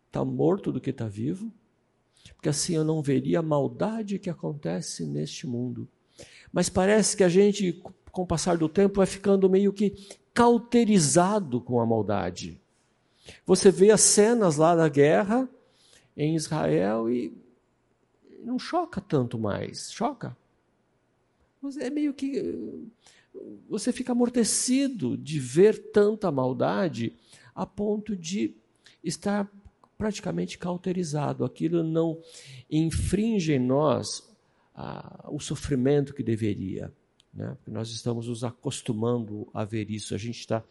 estar 0.06 0.20
tá 0.20 0.24
morto 0.24 0.70
do 0.70 0.80
que 0.80 0.90
estar 0.90 1.06
tá 1.06 1.10
vivo, 1.10 1.52
porque 2.36 2.48
assim 2.48 2.74
eu 2.76 2.84
não 2.84 3.02
veria 3.02 3.40
a 3.40 3.42
maldade 3.42 4.18
que 4.18 4.30
acontece 4.30 5.04
neste 5.04 5.46
mundo. 5.46 5.88
Mas 6.54 6.68
parece 6.68 7.16
que 7.16 7.24
a 7.24 7.28
gente, 7.28 7.82
com 8.12 8.22
o 8.22 8.26
passar 8.26 8.56
do 8.56 8.68
tempo, 8.68 8.98
vai 8.98 9.06
ficando 9.06 9.50
meio 9.50 9.72
que 9.72 9.92
cauterizado 10.32 11.60
com 11.60 11.80
a 11.80 11.86
maldade. 11.86 12.60
Você 13.44 13.72
vê 13.72 13.90
as 13.90 14.02
cenas 14.02 14.54
lá 14.54 14.76
da 14.76 14.88
guerra 14.88 15.48
em 16.16 16.36
Israel 16.36 17.10
e 17.10 17.36
não 18.44 18.56
choca 18.56 19.00
tanto 19.00 19.36
mais. 19.36 19.90
Choca. 19.90 20.36
Mas 21.60 21.76
é 21.76 21.90
meio 21.90 22.14
que 22.14 22.86
você 23.68 23.92
fica 23.92 24.12
amortecido 24.12 25.16
de 25.16 25.40
ver 25.40 25.90
tanta 25.90 26.30
maldade 26.30 27.16
a 27.52 27.66
ponto 27.66 28.14
de 28.14 28.54
estar 29.02 29.50
praticamente 29.98 30.56
cauterizado. 30.56 31.44
Aquilo 31.44 31.82
não 31.82 32.20
infringe 32.70 33.54
em 33.54 33.58
nós 33.58 34.32
ah, 34.74 35.28
o 35.28 35.38
sofrimento 35.38 36.14
que 36.14 36.22
deveria. 36.22 36.92
Né? 37.32 37.54
Porque 37.56 37.70
nós 37.70 37.90
estamos 37.90 38.28
nos 38.28 38.44
acostumando 38.44 39.48
a 39.52 39.64
ver 39.64 39.90
isso, 39.90 40.14
a 40.14 40.18
gente 40.18 40.40
está 40.40 40.62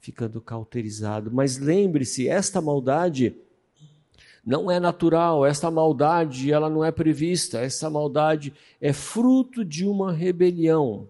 ficando 0.00 0.40
cauterizado. 0.40 1.30
Mas 1.32 1.58
lembre-se, 1.58 2.28
esta 2.28 2.60
maldade 2.60 3.34
não 4.44 4.70
é 4.70 4.78
natural, 4.78 5.46
esta 5.46 5.70
maldade 5.70 6.52
ela 6.52 6.68
não 6.68 6.84
é 6.84 6.92
prevista, 6.92 7.60
essa 7.60 7.88
maldade 7.88 8.52
é 8.80 8.92
fruto 8.92 9.64
de 9.64 9.86
uma 9.86 10.12
rebelião 10.12 11.08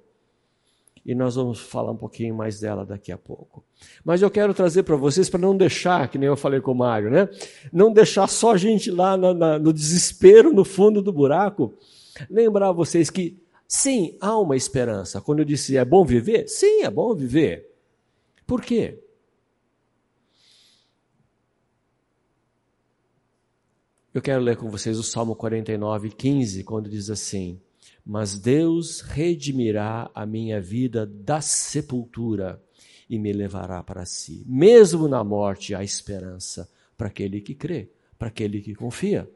e 1.04 1.14
nós 1.14 1.34
vamos 1.34 1.60
falar 1.60 1.92
um 1.92 1.96
pouquinho 1.96 2.34
mais 2.34 2.58
dela 2.58 2.86
daqui 2.86 3.12
a 3.12 3.18
pouco. 3.18 3.62
Mas 4.02 4.22
eu 4.22 4.30
quero 4.30 4.54
trazer 4.54 4.84
para 4.84 4.96
vocês, 4.96 5.28
para 5.28 5.40
não 5.40 5.54
deixar, 5.54 6.08
que 6.08 6.16
nem 6.16 6.28
eu 6.28 6.36
falei 6.36 6.60
com 6.60 6.72
o 6.72 6.74
Mário, 6.74 7.10
né? 7.10 7.28
Não 7.70 7.92
deixar 7.92 8.26
só 8.26 8.52
a 8.52 8.56
gente 8.56 8.90
lá 8.90 9.16
na, 9.16 9.34
na, 9.34 9.58
no 9.58 9.72
desespero, 9.72 10.52
no 10.52 10.64
fundo 10.64 11.02
do 11.02 11.12
buraco. 11.12 11.74
Lembrar 12.28 12.72
vocês 12.72 13.10
que, 13.10 13.42
sim, 13.66 14.16
há 14.20 14.38
uma 14.38 14.56
esperança. 14.56 15.20
Quando 15.20 15.40
eu 15.40 15.44
disse 15.44 15.76
é 15.76 15.84
bom 15.84 16.04
viver, 16.04 16.48
sim, 16.48 16.82
é 16.82 16.90
bom 16.90 17.14
viver. 17.14 17.70
Por 18.46 18.62
quê? 18.62 19.00
Eu 24.12 24.22
quero 24.22 24.42
ler 24.42 24.56
com 24.56 24.68
vocês 24.70 24.98
o 24.98 25.02
Salmo 25.02 25.34
49, 25.34 26.10
15, 26.10 26.62
quando 26.62 26.88
diz 26.88 27.10
assim: 27.10 27.60
mas 28.04 28.38
Deus 28.38 29.00
redimirá 29.00 30.10
a 30.14 30.26
minha 30.26 30.60
vida 30.60 31.06
da 31.06 31.40
sepultura 31.40 32.62
e 33.08 33.18
me 33.18 33.32
levará 33.32 33.82
para 33.82 34.04
si. 34.04 34.44
Mesmo 34.46 35.08
na 35.08 35.24
morte 35.24 35.74
há 35.74 35.82
esperança 35.82 36.68
para 36.98 37.08
aquele 37.08 37.40
que 37.40 37.54
crê, 37.54 37.90
para 38.18 38.28
aquele 38.28 38.60
que 38.60 38.74
confia. 38.74 39.28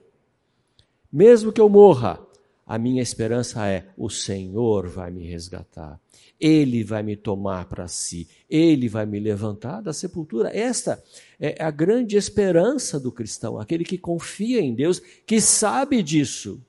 Mesmo 1.11 1.51
que 1.51 1.61
eu 1.61 1.69
morra, 1.69 2.21
a 2.69 2.79
minha 2.79 3.03
esperança 3.03 3.67
é: 3.67 3.89
o 3.97 4.09
Senhor 4.09 4.87
vai 4.87 5.11
me 5.11 5.27
resgatar, 5.27 5.99
Ele 6.39 6.85
vai 6.85 7.03
me 7.03 7.17
tomar 7.17 7.65
para 7.65 7.89
si, 7.89 8.29
Ele 8.49 8.89
vai 8.89 9.07
me 9.07 9.19
levantar 9.19 9.81
da 9.81 9.93
sepultura. 9.93 10.57
Esta 10.57 11.03
é 11.41 11.61
a 11.61 11.71
grande 11.73 12.17
esperança 12.17 13.01
do 13.01 13.11
cristão, 13.11 13.59
aquele 13.59 13.83
que 13.83 13.99
confia 13.99 14.61
em 14.61 14.75
Deus, 14.75 15.01
que 15.27 15.41
sabe 15.41 16.03
disso 16.03 16.63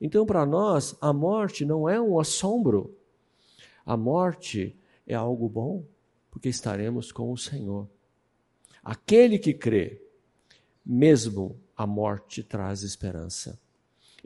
então, 0.00 0.26
para 0.26 0.44
nós, 0.44 0.94
a 1.00 1.12
morte 1.12 1.64
não 1.64 1.88
é 1.88 2.00
um 2.00 2.18
assombro. 2.18 2.94
A 3.84 3.96
morte 3.96 4.76
é 5.06 5.14
algo 5.14 5.48
bom, 5.48 5.84
porque 6.30 6.48
estaremos 6.48 7.12
com 7.12 7.32
o 7.32 7.36
Senhor. 7.36 7.88
Aquele 8.82 9.38
que 9.38 9.54
crê, 9.54 10.00
mesmo 10.84 11.58
a 11.76 11.86
morte 11.86 12.42
traz 12.42 12.82
esperança. 12.82 13.58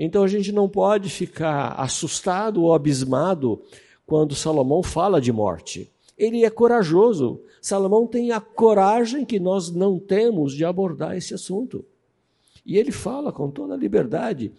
Então 0.02 0.24
a 0.24 0.28
gente 0.28 0.50
não 0.50 0.66
pode 0.66 1.10
ficar 1.10 1.72
assustado 1.72 2.62
ou 2.62 2.72
abismado 2.72 3.60
quando 4.06 4.34
Salomão 4.34 4.82
fala 4.82 5.20
de 5.20 5.30
morte. 5.30 5.92
Ele 6.16 6.42
é 6.42 6.48
corajoso. 6.48 7.42
Salomão 7.60 8.06
tem 8.06 8.32
a 8.32 8.40
coragem 8.40 9.26
que 9.26 9.38
nós 9.38 9.70
não 9.70 9.98
temos 9.98 10.54
de 10.54 10.64
abordar 10.64 11.18
esse 11.18 11.34
assunto. 11.34 11.84
E 12.64 12.78
ele 12.78 12.90
fala 12.90 13.30
com 13.30 13.50
toda 13.50 13.76
liberdade 13.76 14.54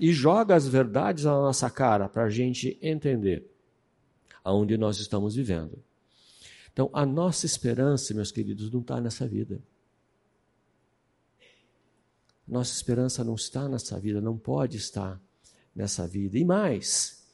e 0.00 0.12
joga 0.12 0.56
as 0.56 0.66
verdades 0.66 1.22
na 1.22 1.40
nossa 1.40 1.70
cara 1.70 2.08
para 2.08 2.24
a 2.24 2.30
gente 2.30 2.76
entender 2.82 3.48
aonde 4.42 4.76
nós 4.76 4.98
estamos 4.98 5.36
vivendo. 5.36 5.78
Então, 6.72 6.90
a 6.92 7.06
nossa 7.06 7.46
esperança, 7.46 8.12
meus 8.14 8.32
queridos, 8.32 8.68
não 8.70 8.80
está 8.80 9.00
nessa 9.00 9.28
vida. 9.28 9.60
Nossa 12.46 12.74
esperança 12.74 13.24
não 13.24 13.34
está 13.34 13.68
nessa 13.68 13.98
vida, 13.98 14.20
não 14.20 14.36
pode 14.36 14.76
estar 14.76 15.20
nessa 15.74 16.06
vida. 16.06 16.38
E 16.38 16.44
mais, 16.44 17.24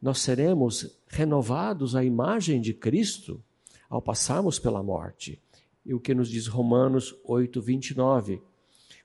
nós 0.00 0.18
seremos 0.20 0.96
renovados 1.08 1.94
à 1.94 2.04
imagem 2.04 2.60
de 2.60 2.72
Cristo 2.72 3.42
ao 3.88 4.00
passarmos 4.00 4.58
pela 4.58 4.82
morte. 4.82 5.40
E 5.84 5.92
o 5.92 6.00
que 6.00 6.14
nos 6.14 6.28
diz 6.28 6.46
Romanos 6.46 7.14
8, 7.24 7.60
29 7.60 8.42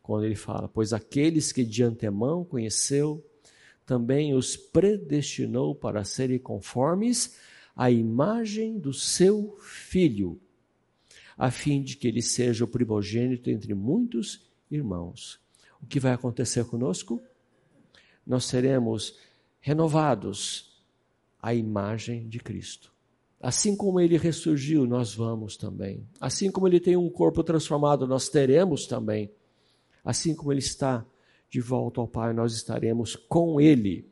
quando 0.08 0.24
ele 0.24 0.36
fala: 0.36 0.70
Pois 0.70 0.94
aqueles 0.94 1.52
que 1.52 1.66
de 1.66 1.84
antemão 1.84 2.46
conheceu, 2.46 3.22
também 3.86 4.34
os 4.34 4.56
predestinou 4.56 5.76
para 5.76 6.06
serem 6.06 6.40
conformes 6.40 7.36
à 7.76 7.92
imagem 7.92 8.80
do 8.80 8.94
seu 8.94 9.58
filho, 9.62 10.40
a 11.38 11.52
fim 11.52 11.84
de 11.84 11.98
que 11.98 12.08
ele 12.08 12.22
seja 12.22 12.64
o 12.64 12.68
primogênito 12.68 13.50
entre 13.50 13.74
muitos 13.74 14.50
irmãos. 14.72 15.42
O 15.82 15.86
que 15.86 16.00
vai 16.00 16.12
acontecer 16.14 16.66
conosco? 16.66 17.22
Nós 18.26 18.46
seremos 18.46 19.18
renovados 19.60 20.82
à 21.42 21.54
imagem 21.54 22.28
de 22.28 22.40
Cristo. 22.40 22.92
Assim 23.40 23.76
como 23.76 24.00
ele 24.00 24.18
ressurgiu, 24.18 24.88
nós 24.88 25.14
vamos 25.14 25.56
também. 25.56 26.08
Assim 26.20 26.50
como 26.50 26.68
ele 26.68 26.80
tem 26.80 26.98
um 26.98 27.10
corpo 27.10 27.44
transformado, 27.44 28.08
nós 28.08 28.30
teremos 28.30 28.88
também. 28.88 29.30
Assim 30.04 30.34
como 30.34 30.52
ele 30.52 30.60
está 30.60 31.06
de 31.50 31.62
volta 31.62 32.02
ao 32.02 32.08
Pai, 32.08 32.34
nós 32.34 32.54
estaremos 32.54 33.16
com 33.16 33.62
ele, 33.62 34.10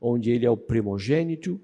onde 0.00 0.30
ele 0.30 0.44
é 0.44 0.50
o 0.50 0.56
primogênito 0.56 1.60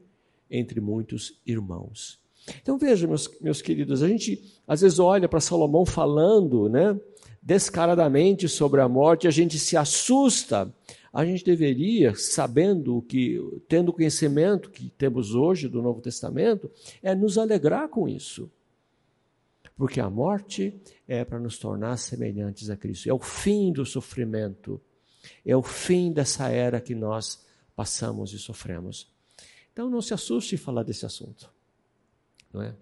entre 0.51 0.81
muitos 0.81 1.41
irmãos. 1.45 2.19
Então 2.63 2.79
veja, 2.79 3.07
meus, 3.07 3.29
meus 3.41 3.61
queridos, 3.61 4.03
a 4.03 4.09
gente 4.09 4.61
às 4.67 4.81
vezes 4.81 4.99
olha 4.99 5.29
para 5.29 5.41
Salomão 5.41 5.85
falando 5.85 6.69
né, 6.69 6.99
descaradamente 7.47 8.49
sobre 8.49 8.81
a 8.81 8.89
morte, 8.89 9.29
a 9.29 9.31
gente 9.31 9.57
se 9.57 9.77
assusta. 9.77 10.75
A 11.13 11.25
gente 11.25 11.45
deveria, 11.45 12.13
sabendo 12.17 13.01
que, 13.03 13.41
tendo 13.69 13.91
o 13.91 13.93
conhecimento 13.93 14.69
que 14.69 14.91
temos 14.91 15.33
hoje 15.33 15.69
do 15.69 15.81
Novo 15.81 16.01
Testamento, 16.01 16.69
é 17.01 17.15
nos 17.15 17.39
alegrar 17.39 17.89
com 17.89 18.09
isso. 18.09 18.51
Porque 19.77 20.01
a 20.01 20.11
morte 20.11 20.75
é 21.07 21.25
para 21.25 21.39
nos 21.39 21.57
tornar 21.57 21.97
semelhantes 21.99 22.69
a 22.69 22.77
Cristo. 22.77 23.09
É 23.09 23.15
o 23.15 23.21
fim 23.21 23.73
do 23.73 23.87
sofrimento. 23.87 24.81
É 25.45 25.57
o 25.57 25.63
fim 25.63 26.13
dessa 26.13 26.49
era 26.49 26.81
que 26.81 26.97
nós 26.97 27.47
passamos 27.77 28.33
e 28.33 28.41
sofremos. 28.41 29.09
Então 29.73 29.89
não 29.89 30.03
se 30.03 30.13
assuste 30.13 30.57
em 30.57 30.59
falar 30.59 30.83
desse 30.83 31.07
assunto. 31.07 31.49
Não 32.53 32.61
é? 32.61 32.75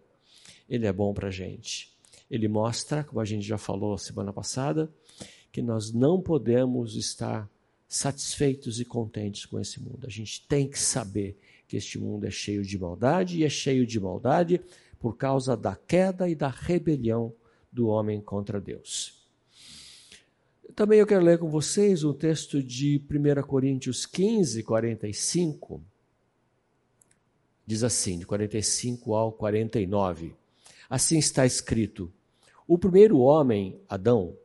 Ele 0.66 0.86
é 0.86 0.92
bom 0.92 1.12
para 1.12 1.28
a 1.28 1.30
gente. 1.30 1.93
Ele 2.30 2.48
mostra, 2.48 3.04
como 3.04 3.20
a 3.20 3.24
gente 3.24 3.46
já 3.46 3.58
falou 3.58 3.96
semana 3.98 4.32
passada, 4.32 4.90
que 5.52 5.62
nós 5.62 5.92
não 5.92 6.20
podemos 6.20 6.96
estar 6.96 7.48
satisfeitos 7.86 8.80
e 8.80 8.84
contentes 8.84 9.46
com 9.46 9.60
esse 9.60 9.80
mundo. 9.80 10.06
A 10.06 10.10
gente 10.10 10.46
tem 10.46 10.68
que 10.68 10.78
saber 10.78 11.38
que 11.68 11.76
este 11.76 11.98
mundo 11.98 12.26
é 12.26 12.30
cheio 12.30 12.62
de 12.62 12.78
maldade 12.78 13.38
e 13.38 13.44
é 13.44 13.48
cheio 13.48 13.86
de 13.86 14.00
maldade 14.00 14.60
por 14.98 15.16
causa 15.16 15.56
da 15.56 15.76
queda 15.76 16.28
e 16.28 16.34
da 16.34 16.48
rebelião 16.48 17.32
do 17.70 17.88
homem 17.88 18.20
contra 18.20 18.60
Deus. 18.60 19.22
Também 20.74 20.98
eu 20.98 21.06
quero 21.06 21.24
ler 21.24 21.38
com 21.38 21.48
vocês 21.48 22.02
um 22.02 22.12
texto 22.12 22.62
de 22.62 23.00
1 23.08 23.42
Coríntios 23.46 24.06
15, 24.06 24.62
45 24.62 25.80
Diz 27.66 27.82
assim, 27.82 28.18
de 28.18 28.26
45 28.26 29.14
ao 29.14 29.32
49. 29.32 30.34
Assim 30.94 31.18
está 31.18 31.44
escrito: 31.44 32.08
O 32.68 32.78
primeiro 32.78 33.18
homem, 33.18 33.80
Adão, 33.88 34.36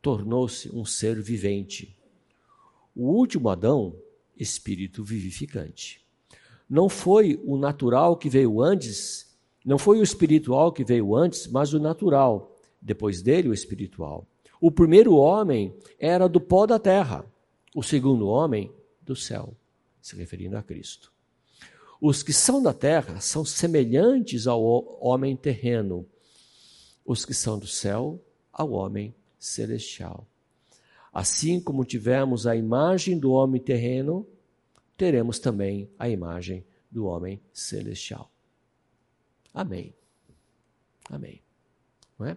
tornou-se 0.00 0.74
um 0.74 0.82
ser 0.82 1.20
vivente. 1.20 1.94
O 2.96 3.10
último 3.10 3.50
Adão, 3.50 3.94
espírito 4.34 5.04
vivificante. 5.04 6.02
Não 6.66 6.88
foi 6.88 7.38
o 7.44 7.58
natural 7.58 8.16
que 8.16 8.30
veio 8.30 8.62
antes, 8.62 9.36
não 9.62 9.76
foi 9.76 9.98
o 9.98 10.02
espiritual 10.02 10.72
que 10.72 10.82
veio 10.82 11.14
antes, 11.14 11.46
mas 11.46 11.74
o 11.74 11.78
natural, 11.78 12.56
depois 12.80 13.20
dele 13.20 13.50
o 13.50 13.52
espiritual. 13.52 14.26
O 14.62 14.70
primeiro 14.70 15.14
homem 15.14 15.76
era 15.98 16.26
do 16.26 16.40
pó 16.40 16.64
da 16.64 16.78
terra, 16.78 17.22
o 17.76 17.82
segundo 17.82 18.28
homem 18.28 18.72
do 19.02 19.14
céu, 19.14 19.54
se 20.00 20.16
referindo 20.16 20.56
a 20.56 20.62
Cristo. 20.62 21.12
Os 22.00 22.22
que 22.22 22.32
são 22.32 22.62
da 22.62 22.72
terra 22.72 23.20
são 23.20 23.44
semelhantes 23.44 24.46
ao 24.46 24.62
homem 25.04 25.36
terreno, 25.36 26.06
os 27.04 27.24
que 27.24 27.34
são 27.34 27.58
do 27.58 27.66
céu, 27.66 28.22
ao 28.52 28.70
homem 28.70 29.14
celestial. 29.38 30.26
Assim 31.12 31.60
como 31.60 31.84
tivemos 31.84 32.46
a 32.46 32.54
imagem 32.54 33.18
do 33.18 33.32
homem 33.32 33.60
terreno, 33.60 34.26
teremos 34.96 35.38
também 35.38 35.90
a 35.98 36.08
imagem 36.08 36.64
do 36.90 37.06
homem 37.06 37.40
celestial. 37.52 38.30
Amém. 39.52 39.92
Amém. 41.10 41.40
É? 42.20 42.36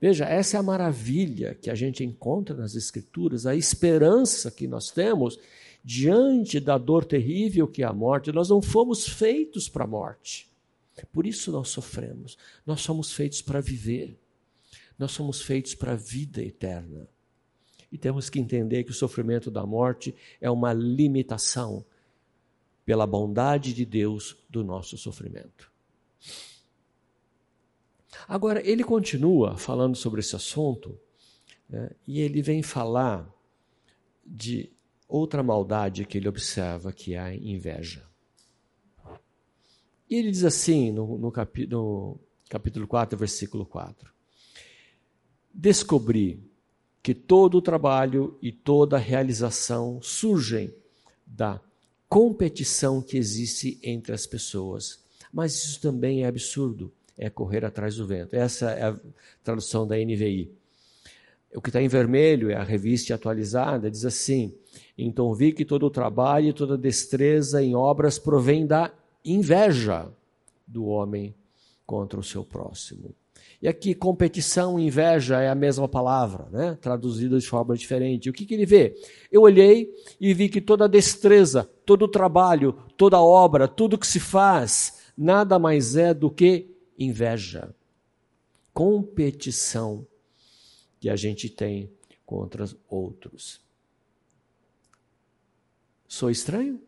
Veja, 0.00 0.24
essa 0.24 0.56
é 0.56 0.60
a 0.60 0.62
maravilha 0.62 1.54
que 1.54 1.70
a 1.70 1.74
gente 1.74 2.04
encontra 2.04 2.56
nas 2.56 2.74
Escrituras, 2.74 3.46
a 3.46 3.54
esperança 3.54 4.50
que 4.50 4.66
nós 4.66 4.90
temos 4.90 5.38
diante 5.84 6.60
da 6.60 6.78
dor 6.78 7.04
terrível 7.04 7.66
que 7.66 7.82
é 7.82 7.86
a 7.86 7.92
morte, 7.92 8.32
nós 8.32 8.48
não 8.48 8.62
fomos 8.62 9.08
feitos 9.08 9.68
para 9.68 9.84
a 9.84 9.86
morte. 9.86 10.50
Por 11.12 11.26
isso 11.26 11.50
nós 11.50 11.68
sofremos. 11.68 12.36
Nós 12.64 12.80
somos 12.80 13.12
feitos 13.12 13.42
para 13.42 13.60
viver. 13.60 14.18
Nós 14.98 15.12
somos 15.12 15.42
feitos 15.42 15.74
para 15.74 15.92
a 15.92 15.96
vida 15.96 16.42
eterna. 16.42 17.08
E 17.90 17.98
temos 17.98 18.30
que 18.30 18.38
entender 18.38 18.84
que 18.84 18.90
o 18.90 18.94
sofrimento 18.94 19.50
da 19.50 19.66
morte 19.66 20.14
é 20.40 20.50
uma 20.50 20.72
limitação 20.72 21.84
pela 22.84 23.06
bondade 23.06 23.72
de 23.72 23.84
Deus 23.84 24.36
do 24.48 24.64
nosso 24.64 24.96
sofrimento. 24.96 25.70
Agora, 28.28 28.66
ele 28.66 28.84
continua 28.84 29.56
falando 29.56 29.96
sobre 29.96 30.20
esse 30.20 30.36
assunto 30.36 30.98
né, 31.68 31.90
e 32.06 32.20
ele 32.20 32.40
vem 32.40 32.62
falar 32.62 33.28
de 34.24 34.71
outra 35.12 35.42
maldade 35.42 36.06
que 36.06 36.16
ele 36.16 36.28
observa, 36.28 36.90
que 36.90 37.14
é 37.14 37.18
a 37.18 37.34
inveja. 37.34 38.02
E 40.08 40.16
ele 40.16 40.30
diz 40.30 40.42
assim 40.42 40.90
no, 40.90 41.18
no, 41.18 41.30
capi, 41.30 41.66
no 41.66 42.18
capítulo 42.48 42.86
4, 42.86 43.18
versículo 43.18 43.66
4: 43.66 44.10
Descobri 45.52 46.42
que 47.02 47.14
todo 47.14 47.58
o 47.58 47.62
trabalho 47.62 48.38
e 48.40 48.50
toda 48.50 48.96
a 48.96 49.00
realização 49.00 50.00
surgem 50.00 50.72
da 51.26 51.60
competição 52.08 53.02
que 53.02 53.16
existe 53.16 53.78
entre 53.82 54.14
as 54.14 54.26
pessoas. 54.26 55.02
Mas 55.32 55.54
isso 55.54 55.80
também 55.80 56.24
é 56.24 56.26
absurdo, 56.26 56.92
é 57.16 57.28
correr 57.28 57.64
atrás 57.64 57.96
do 57.96 58.06
vento. 58.06 58.34
Essa 58.34 58.70
é 58.70 58.84
a 58.84 59.00
tradução 59.42 59.86
da 59.86 59.96
NVI. 59.96 60.52
O 61.54 61.60
que 61.60 61.68
está 61.68 61.82
em 61.82 61.88
vermelho 61.88 62.50
é 62.50 62.54
a 62.54 62.62
revista 62.62 63.14
atualizada, 63.14 63.90
diz 63.90 64.04
assim: 64.04 64.54
então 64.96 65.34
vi 65.34 65.52
que 65.52 65.64
todo 65.64 65.86
o 65.86 65.90
trabalho 65.90 66.48
e 66.48 66.52
toda 66.52 66.78
destreza 66.78 67.62
em 67.62 67.74
obras 67.74 68.18
provém 68.18 68.66
da 68.66 68.92
inveja 69.24 70.08
do 70.66 70.86
homem 70.86 71.34
contra 71.86 72.18
o 72.18 72.22
seu 72.22 72.44
próximo. 72.44 73.14
E 73.60 73.68
aqui, 73.68 73.94
competição 73.94 74.78
e 74.78 74.86
inveja 74.86 75.40
é 75.40 75.48
a 75.48 75.54
mesma 75.54 75.86
palavra, 75.86 76.48
né? 76.50 76.76
traduzida 76.80 77.38
de 77.38 77.46
forma 77.46 77.76
diferente. 77.76 78.28
O 78.28 78.32
que, 78.32 78.44
que 78.44 78.54
ele 78.54 78.66
vê? 78.66 78.96
Eu 79.30 79.42
olhei 79.42 79.88
e 80.20 80.34
vi 80.34 80.48
que 80.48 80.60
toda 80.60 80.88
destreza, 80.88 81.70
todo 81.86 82.08
trabalho, 82.08 82.72
toda 82.96 83.20
obra, 83.20 83.68
tudo 83.68 83.98
que 83.98 84.06
se 84.06 84.18
faz, 84.18 85.00
nada 85.16 85.60
mais 85.60 85.96
é 85.96 86.12
do 86.12 86.28
que 86.28 86.74
inveja. 86.98 87.72
Competição 88.74 90.06
que 91.02 91.10
a 91.10 91.16
gente 91.16 91.48
tem 91.48 91.90
contra 92.24 92.64
outros. 92.88 93.60
Sou 96.06 96.30
estranho? 96.30 96.80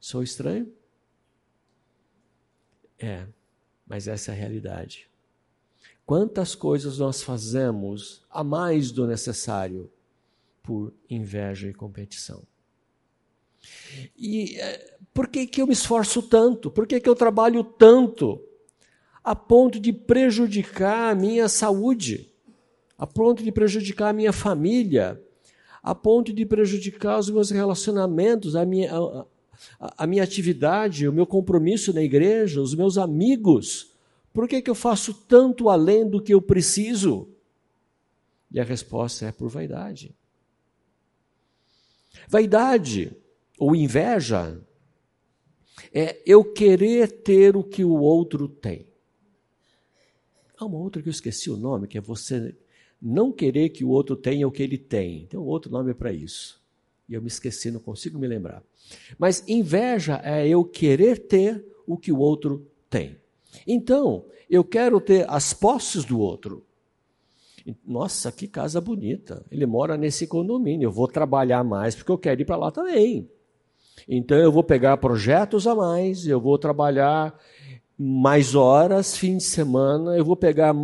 Sou 0.00 0.22
estranho? 0.22 0.72
É, 2.98 3.26
mas 3.86 4.08
essa 4.08 4.30
é 4.30 4.34
a 4.34 4.38
realidade. 4.38 5.06
Quantas 6.06 6.54
coisas 6.54 6.96
nós 6.96 7.22
fazemos 7.22 8.24
a 8.30 8.42
mais 8.42 8.90
do 8.90 9.06
necessário 9.06 9.92
por 10.62 10.94
inveja 11.10 11.68
e 11.68 11.74
competição? 11.74 12.42
E 14.16 14.58
é, 14.58 14.96
por 15.12 15.28
que, 15.28 15.46
que 15.46 15.60
eu 15.60 15.66
me 15.66 15.74
esforço 15.74 16.22
tanto? 16.22 16.70
Por 16.70 16.86
que, 16.86 16.98
que 16.98 17.08
eu 17.08 17.14
trabalho 17.14 17.62
tanto? 17.62 18.42
A 19.30 19.36
ponto 19.36 19.78
de 19.78 19.92
prejudicar 19.92 21.12
a 21.12 21.14
minha 21.14 21.48
saúde, 21.48 22.34
a 22.98 23.06
ponto 23.06 23.44
de 23.44 23.52
prejudicar 23.52 24.08
a 24.08 24.12
minha 24.12 24.32
família, 24.32 25.22
a 25.80 25.94
ponto 25.94 26.32
de 26.32 26.44
prejudicar 26.44 27.16
os 27.16 27.30
meus 27.30 27.48
relacionamentos, 27.52 28.56
a 28.56 28.66
minha, 28.66 28.92
a, 28.92 29.24
a, 29.98 30.04
minha 30.04 30.24
atividade, 30.24 31.06
o 31.06 31.12
meu 31.12 31.28
compromisso 31.28 31.92
na 31.92 32.02
igreja, 32.02 32.60
os 32.60 32.74
meus 32.74 32.98
amigos. 32.98 33.92
Por 34.32 34.48
que, 34.48 34.60
que 34.60 34.68
eu 34.68 34.74
faço 34.74 35.14
tanto 35.14 35.68
além 35.68 36.10
do 36.10 36.20
que 36.20 36.34
eu 36.34 36.42
preciso? 36.42 37.28
E 38.50 38.58
a 38.58 38.64
resposta 38.64 39.26
é 39.26 39.30
por 39.30 39.48
vaidade. 39.48 40.12
Vaidade 42.26 43.16
ou 43.60 43.76
inveja 43.76 44.60
é 45.94 46.20
eu 46.26 46.42
querer 46.42 47.22
ter 47.22 47.56
o 47.56 47.62
que 47.62 47.84
o 47.84 47.92
outro 47.92 48.48
tem. 48.48 48.89
Há 50.60 50.66
uma 50.66 50.76
outra 50.76 51.00
que 51.00 51.08
eu 51.08 51.10
esqueci 51.10 51.50
o 51.50 51.56
nome, 51.56 51.88
que 51.88 51.96
é 51.96 52.02
você 52.02 52.54
não 53.00 53.32
querer 53.32 53.70
que 53.70 53.82
o 53.82 53.88
outro 53.88 54.14
tenha 54.14 54.46
o 54.46 54.52
que 54.52 54.62
ele 54.62 54.76
tem. 54.76 55.24
Tem 55.24 55.40
um 55.40 55.44
outro 55.44 55.72
nome 55.72 55.94
para 55.94 56.12
isso. 56.12 56.60
E 57.08 57.14
eu 57.14 57.22
me 57.22 57.28
esqueci, 57.28 57.70
não 57.70 57.80
consigo 57.80 58.18
me 58.18 58.26
lembrar. 58.26 58.62
Mas 59.18 59.42
inveja 59.48 60.20
é 60.22 60.46
eu 60.46 60.62
querer 60.62 61.18
ter 61.18 61.64
o 61.86 61.96
que 61.96 62.12
o 62.12 62.18
outro 62.18 62.70
tem. 62.90 63.16
Então, 63.66 64.26
eu 64.50 64.62
quero 64.62 65.00
ter 65.00 65.24
as 65.30 65.54
posses 65.54 66.04
do 66.04 66.20
outro. 66.20 66.62
Nossa, 67.86 68.30
que 68.30 68.46
casa 68.46 68.82
bonita. 68.82 69.42
Ele 69.50 69.64
mora 69.64 69.96
nesse 69.96 70.26
condomínio. 70.26 70.88
Eu 70.88 70.92
vou 70.92 71.08
trabalhar 71.08 71.64
mais 71.64 71.94
porque 71.94 72.12
eu 72.12 72.18
quero 72.18 72.42
ir 72.42 72.44
para 72.44 72.56
lá 72.56 72.70
também. 72.70 73.26
Então, 74.06 74.36
eu 74.36 74.52
vou 74.52 74.62
pegar 74.62 74.98
projetos 74.98 75.66
a 75.66 75.74
mais, 75.74 76.26
eu 76.26 76.38
vou 76.38 76.58
trabalhar 76.58 77.34
mais 78.02 78.54
horas, 78.54 79.14
fim 79.14 79.36
de 79.36 79.42
semana, 79.42 80.16
eu 80.16 80.24
vou 80.24 80.34
pegar 80.34 80.74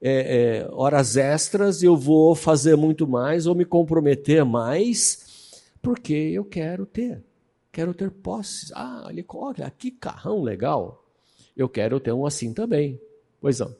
é, 0.00 0.62
é, 0.64 0.68
horas 0.72 1.18
extras, 1.18 1.82
eu 1.82 1.94
vou 1.94 2.34
fazer 2.34 2.76
muito 2.76 3.06
mais, 3.06 3.46
ou 3.46 3.54
me 3.54 3.66
comprometer 3.66 4.42
mais, 4.42 5.62
porque 5.82 6.14
eu 6.14 6.46
quero 6.46 6.86
ter. 6.86 7.22
Quero 7.70 7.92
ter 7.92 8.10
posses. 8.10 8.72
Ah, 8.74 9.04
olha, 9.04 9.22
olha 9.28 9.70
que 9.70 9.90
carrão 9.90 10.42
legal. 10.42 11.06
Eu 11.54 11.68
quero 11.68 12.00
ter 12.00 12.12
um 12.12 12.24
assim 12.24 12.54
também. 12.54 12.98
Pois 13.38 13.58
não. 13.58 13.76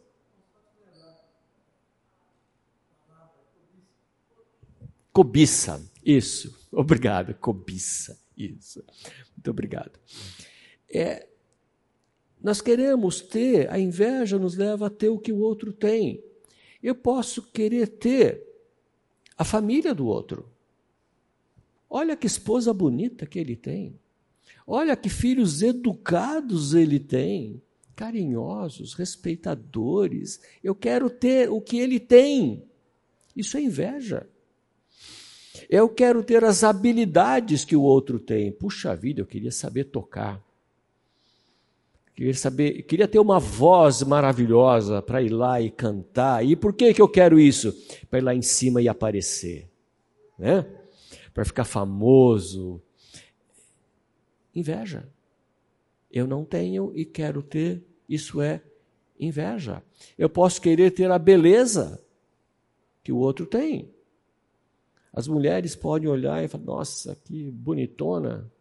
Cobiça, 5.15 5.83
isso. 6.05 6.55
Obrigado, 6.71 7.35
cobiça, 7.37 8.19
isso. 8.37 8.85
Muito 9.35 9.51
obrigado. 9.51 9.99
É, 10.93 11.27
nós 12.43 12.61
queremos 12.61 13.21
ter, 13.21 13.71
a 13.71 13.79
inveja 13.79 14.39
nos 14.39 14.57
leva 14.57 14.87
a 14.87 14.91
ter 14.91 15.09
o 15.09 15.19
que 15.19 15.33
o 15.33 15.39
outro 15.39 15.73
tem. 15.73 16.23
Eu 16.83 16.95
posso 16.95 17.43
querer 17.43 17.87
ter 17.87 18.43
a 19.39 19.45
família 19.45 19.95
do 19.95 20.07
outro. 20.07 20.51
Olha 21.89 22.17
que 22.17 22.27
esposa 22.27 22.73
bonita 22.73 23.27
que 23.27 23.39
ele 23.39 23.55
tem. 23.55 23.99
Olha 24.67 24.97
que 24.97 25.09
filhos 25.09 25.63
educados 25.63 26.75
ele 26.75 26.99
tem, 26.99 27.63
carinhosos, 27.95 28.95
respeitadores. 28.95 30.41
Eu 30.65 30.75
quero 30.75 31.09
ter 31.09 31.49
o 31.49 31.61
que 31.61 31.79
ele 31.79 32.01
tem. 32.01 32.65
Isso 33.37 33.57
é 33.57 33.61
inveja. 33.61 34.27
Eu 35.69 35.89
quero 35.89 36.25
ter 36.25 36.43
as 36.45 36.65
habilidades 36.65 37.65
que 37.65 37.77
o 37.77 37.83
outro 37.83 38.19
tem. 38.19 38.51
Puxa 38.51 38.97
vida, 38.97 39.21
eu 39.21 39.27
queria 39.27 39.53
saber 39.53 39.85
tocar. 39.85 40.43
Queria 42.15 42.35
saber, 42.35 42.83
queria 42.83 43.09
ter 43.09 43.19
uma 43.19 43.41
voz 43.41 44.03
maravilhosa 44.03 45.01
para 45.01 45.23
ir 45.23 45.31
lá 45.31 45.61
e 45.61 45.71
cantar. 45.71 46.45
E 46.45 46.55
por 46.55 46.75
que 46.75 46.93
que 46.93 47.01
eu 47.01 47.09
quero 47.09 47.41
isso? 47.41 47.75
Para 48.11 48.19
ir 48.19 48.23
lá 48.23 48.35
em 48.35 48.43
cima 48.43 48.83
e 48.83 48.89
aparecer, 48.89 49.69
né? 50.39 50.67
Para 51.33 51.45
ficar 51.45 51.65
famoso. 51.65 52.83
Inveja. 54.55 55.09
Eu 56.11 56.27
não 56.27 56.45
tenho 56.45 56.93
e 56.95 57.07
quero 57.07 57.43
ter. 57.43 57.83
Isso 58.07 58.43
é 58.43 58.61
inveja. 59.19 59.83
Eu 60.19 60.29
posso 60.29 60.61
querer 60.61 60.91
ter 60.91 61.11
a 61.11 61.19
beleza 61.19 61.99
que 63.03 63.11
o 63.11 63.17
outro 63.17 63.47
tem. 63.47 63.91
As 65.11 65.27
mulheres 65.27 65.75
podem 65.75 66.11
olhar 66.11 66.45
e 66.45 66.49
falar: 66.49 66.65
nossa, 66.65 67.17
que 67.25 67.51
bonitona, 67.51 68.52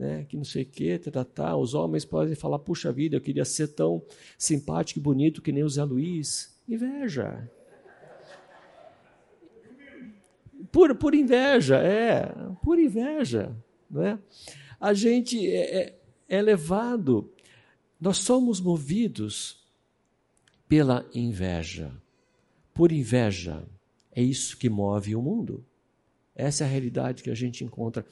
né? 0.00 0.24
que 0.26 0.34
não 0.34 0.44
sei 0.44 0.62
o 0.62 0.66
quê, 0.66 0.98
tá, 0.98 1.10
tá, 1.10 1.24
tá. 1.24 1.56
Os 1.56 1.74
homens 1.74 2.06
podem 2.06 2.34
falar: 2.34 2.58
puxa 2.58 2.90
vida, 2.90 3.16
eu 3.16 3.20
queria 3.20 3.44
ser 3.44 3.68
tão 3.68 4.02
simpático 4.38 4.98
e 4.98 5.02
bonito 5.02 5.42
que 5.42 5.52
nem 5.52 5.62
o 5.62 5.68
Zé 5.68 5.84
Luiz. 5.84 6.58
Inveja. 6.66 7.50
Por, 10.72 10.94
por 10.94 11.14
inveja, 11.14 11.76
é, 11.78 12.32
por 12.62 12.78
inveja. 12.78 13.54
Né? 13.90 14.18
A 14.80 14.94
gente 14.94 15.46
é, 15.46 15.82
é, 15.82 15.98
é 16.28 16.42
levado, 16.42 17.30
nós 18.00 18.18
somos 18.18 18.60
movidos 18.60 19.62
pela 20.66 21.06
inveja. 21.12 21.92
Por 22.72 22.90
inveja, 22.92 23.64
é 24.12 24.22
isso 24.22 24.56
que 24.56 24.70
move 24.70 25.14
o 25.14 25.20
mundo. 25.20 25.62
Essa 26.34 26.64
é 26.64 26.66
a 26.66 26.70
realidade 26.70 27.22
que 27.22 27.30
a 27.30 27.34
gente 27.34 27.64
encontra. 27.64 28.06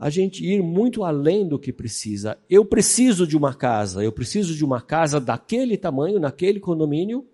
A 0.00 0.08
gente 0.08 0.42
ir 0.42 0.62
muito 0.62 1.04
além 1.04 1.46
do 1.46 1.58
que 1.58 1.70
precisa. 1.70 2.38
Eu 2.48 2.64
preciso 2.64 3.26
de 3.26 3.36
uma 3.36 3.52
casa, 3.52 4.02
eu 4.02 4.10
preciso 4.10 4.54
de 4.54 4.64
uma 4.64 4.80
casa 4.80 5.20
daquele 5.20 5.76
tamanho, 5.76 6.18
naquele 6.18 6.58
condomínio. 6.58 7.26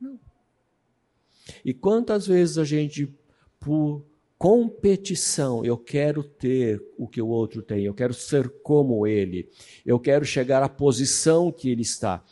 Não. 0.00 0.18
E 1.62 1.74
quantas 1.74 2.26
vezes 2.26 2.56
a 2.56 2.64
gente, 2.64 3.14
por 3.60 4.02
competição, 4.38 5.62
eu 5.66 5.76
quero 5.76 6.22
ter 6.24 6.82
o 6.96 7.06
que 7.06 7.20
o 7.20 7.28
outro 7.28 7.60
tem, 7.60 7.84
eu 7.84 7.92
quero 7.92 8.14
ser 8.14 8.48
como 8.62 9.06
ele, 9.06 9.50
eu 9.84 10.00
quero 10.00 10.24
chegar 10.24 10.62
à 10.62 10.68
posição 10.68 11.52
que 11.52 11.68
ele 11.68 11.82
está. 11.82 12.24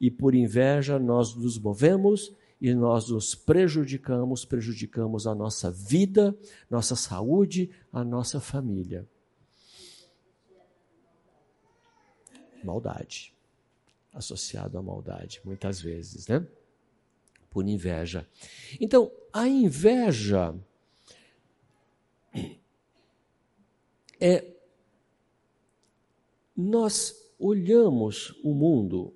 E 0.00 0.12
por 0.12 0.32
inveja 0.32 0.96
nós 0.96 1.34
nos 1.34 1.58
movemos 1.58 2.32
e 2.60 2.72
nós 2.72 3.08
nos 3.08 3.34
prejudicamos, 3.34 4.44
prejudicamos 4.44 5.26
a 5.26 5.34
nossa 5.34 5.72
vida, 5.72 6.36
nossa 6.70 6.94
saúde, 6.94 7.68
a 7.92 8.04
nossa 8.04 8.38
família. 8.38 9.04
Maldade. 12.64 13.32
Associado 14.12 14.76
à 14.76 14.82
maldade, 14.82 15.40
muitas 15.44 15.80
vezes, 15.80 16.26
né? 16.26 16.44
Por 17.48 17.66
inveja. 17.66 18.26
Então, 18.80 19.10
a 19.32 19.46
inveja 19.48 20.54
é. 24.20 24.44
Nós 26.56 27.32
olhamos 27.38 28.38
o 28.44 28.52
mundo 28.52 29.14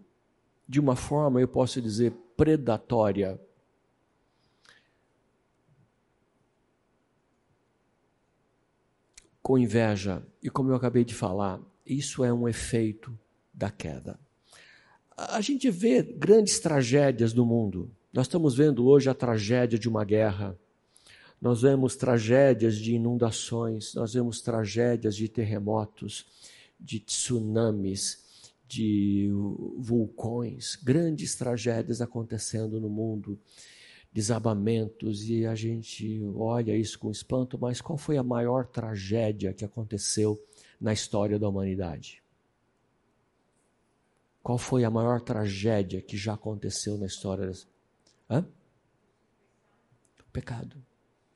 de 0.67 0.81
uma 0.81 0.97
forma, 0.97 1.41
eu 1.41 1.49
posso 1.49 1.81
dizer, 1.81 2.13
predatória. 2.37 3.39
Com 9.43 9.59
inveja, 9.59 10.27
e 10.43 10.49
como 10.49 10.71
eu 10.71 10.75
acabei 10.75 11.05
de 11.05 11.15
falar, 11.15 11.61
isso 11.85 12.25
é 12.25 12.33
um 12.33 12.49
efeito 12.49 13.19
da 13.55 13.71
queda. 13.71 14.19
A 15.17 15.41
gente 15.41 15.71
vê 15.71 16.03
grandes 16.03 16.59
tragédias 16.59 17.33
no 17.33 17.47
mundo. 17.47 17.91
Nós 18.13 18.27
estamos 18.27 18.57
vendo 18.57 18.87
hoje 18.87 19.09
a 19.09 19.15
tragédia 19.15 19.79
de 19.79 19.89
uma 19.89 20.05
guerra. 20.05 20.59
Nós 21.41 21.63
vemos 21.63 21.95
tragédias 21.95 22.77
de 22.77 22.95
inundações, 22.95 23.95
nós 23.95 24.15
vemos 24.15 24.41
tragédias 24.41 25.15
de 25.15 25.29
terremotos, 25.29 26.27
de 26.81 26.99
tsunamis, 26.99 28.25
de 28.67 29.31
vulcões, 29.77 30.77
grandes 30.83 31.35
tragédias 31.35 32.01
acontecendo 32.01 32.81
no 32.81 32.89
mundo, 32.89 33.39
desabamentos, 34.13 35.29
e 35.29 35.45
a 35.45 35.55
gente 35.55 36.23
olha 36.35 36.75
isso 36.77 36.99
com 36.99 37.11
espanto, 37.11 37.59
mas 37.59 37.81
qual 37.81 37.99
foi 37.99 38.17
a 38.17 38.23
maior 38.23 38.67
tragédia 38.67 39.53
que 39.53 39.65
aconteceu 39.65 40.43
na 40.81 40.93
história 40.93 41.39
da 41.39 41.49
humanidade? 41.49 42.24
Qual 44.45 44.59
foi 44.59 44.85
a 44.85 44.91
maior 44.91 45.23
tragédia 45.23 46.03
que 46.03 46.19
já 46.19 46.35
aconteceu 46.35 46.99
na 46.99 47.07
história? 47.07 47.51
Hã? 48.29 48.47
O 50.21 50.31
pecado, 50.31 50.77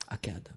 a 0.06 0.18
queda. 0.18 0.50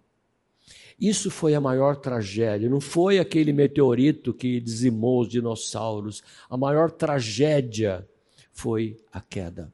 Isso 1.00 1.32
foi 1.32 1.56
a 1.56 1.62
maior 1.62 1.96
tragédia. 1.96 2.70
Não 2.70 2.82
foi 2.82 3.20
aquele 3.20 3.54
meteorito 3.54 4.34
que 4.34 4.60
dizimou 4.60 5.22
os 5.22 5.30
dinossauros. 5.30 6.22
A 6.50 6.58
maior 6.58 6.92
tragédia 6.92 8.06
foi 8.52 8.98
a 9.14 9.22
queda. 9.22 9.74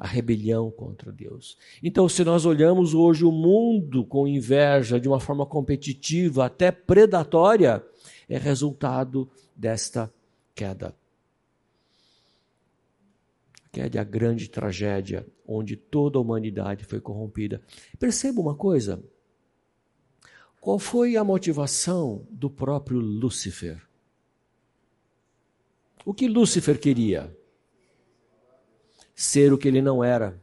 A 0.00 0.06
rebelião 0.06 0.68
contra 0.68 1.12
Deus. 1.12 1.56
Então, 1.80 2.08
se 2.08 2.24
nós 2.24 2.44
olhamos 2.44 2.92
hoje 2.92 3.24
o 3.24 3.30
mundo 3.30 4.04
com 4.04 4.26
inveja, 4.26 4.98
de 4.98 5.06
uma 5.06 5.20
forma 5.20 5.46
competitiva, 5.46 6.46
até 6.46 6.72
predatória, 6.72 7.86
é 8.28 8.36
resultado 8.36 9.30
desta 9.54 10.12
queda. 10.52 10.92
A 13.76 13.82
queda 13.82 13.98
é 13.98 14.00
a 14.00 14.04
grande 14.04 14.48
tragédia 14.48 15.26
onde 15.46 15.76
toda 15.76 16.18
a 16.18 16.22
humanidade 16.22 16.86
foi 16.86 16.98
corrompida. 16.98 17.60
Perceba 17.98 18.40
uma 18.40 18.54
coisa: 18.54 19.04
qual 20.58 20.78
foi 20.78 21.14
a 21.14 21.22
motivação 21.22 22.26
do 22.30 22.48
próprio 22.48 22.98
Lúcifer? 22.98 23.86
O 26.06 26.14
que 26.14 26.26
Lúcifer 26.26 26.80
queria? 26.80 27.36
Ser 29.14 29.52
o 29.52 29.58
que 29.58 29.68
ele 29.68 29.82
não 29.82 30.02
era. 30.02 30.42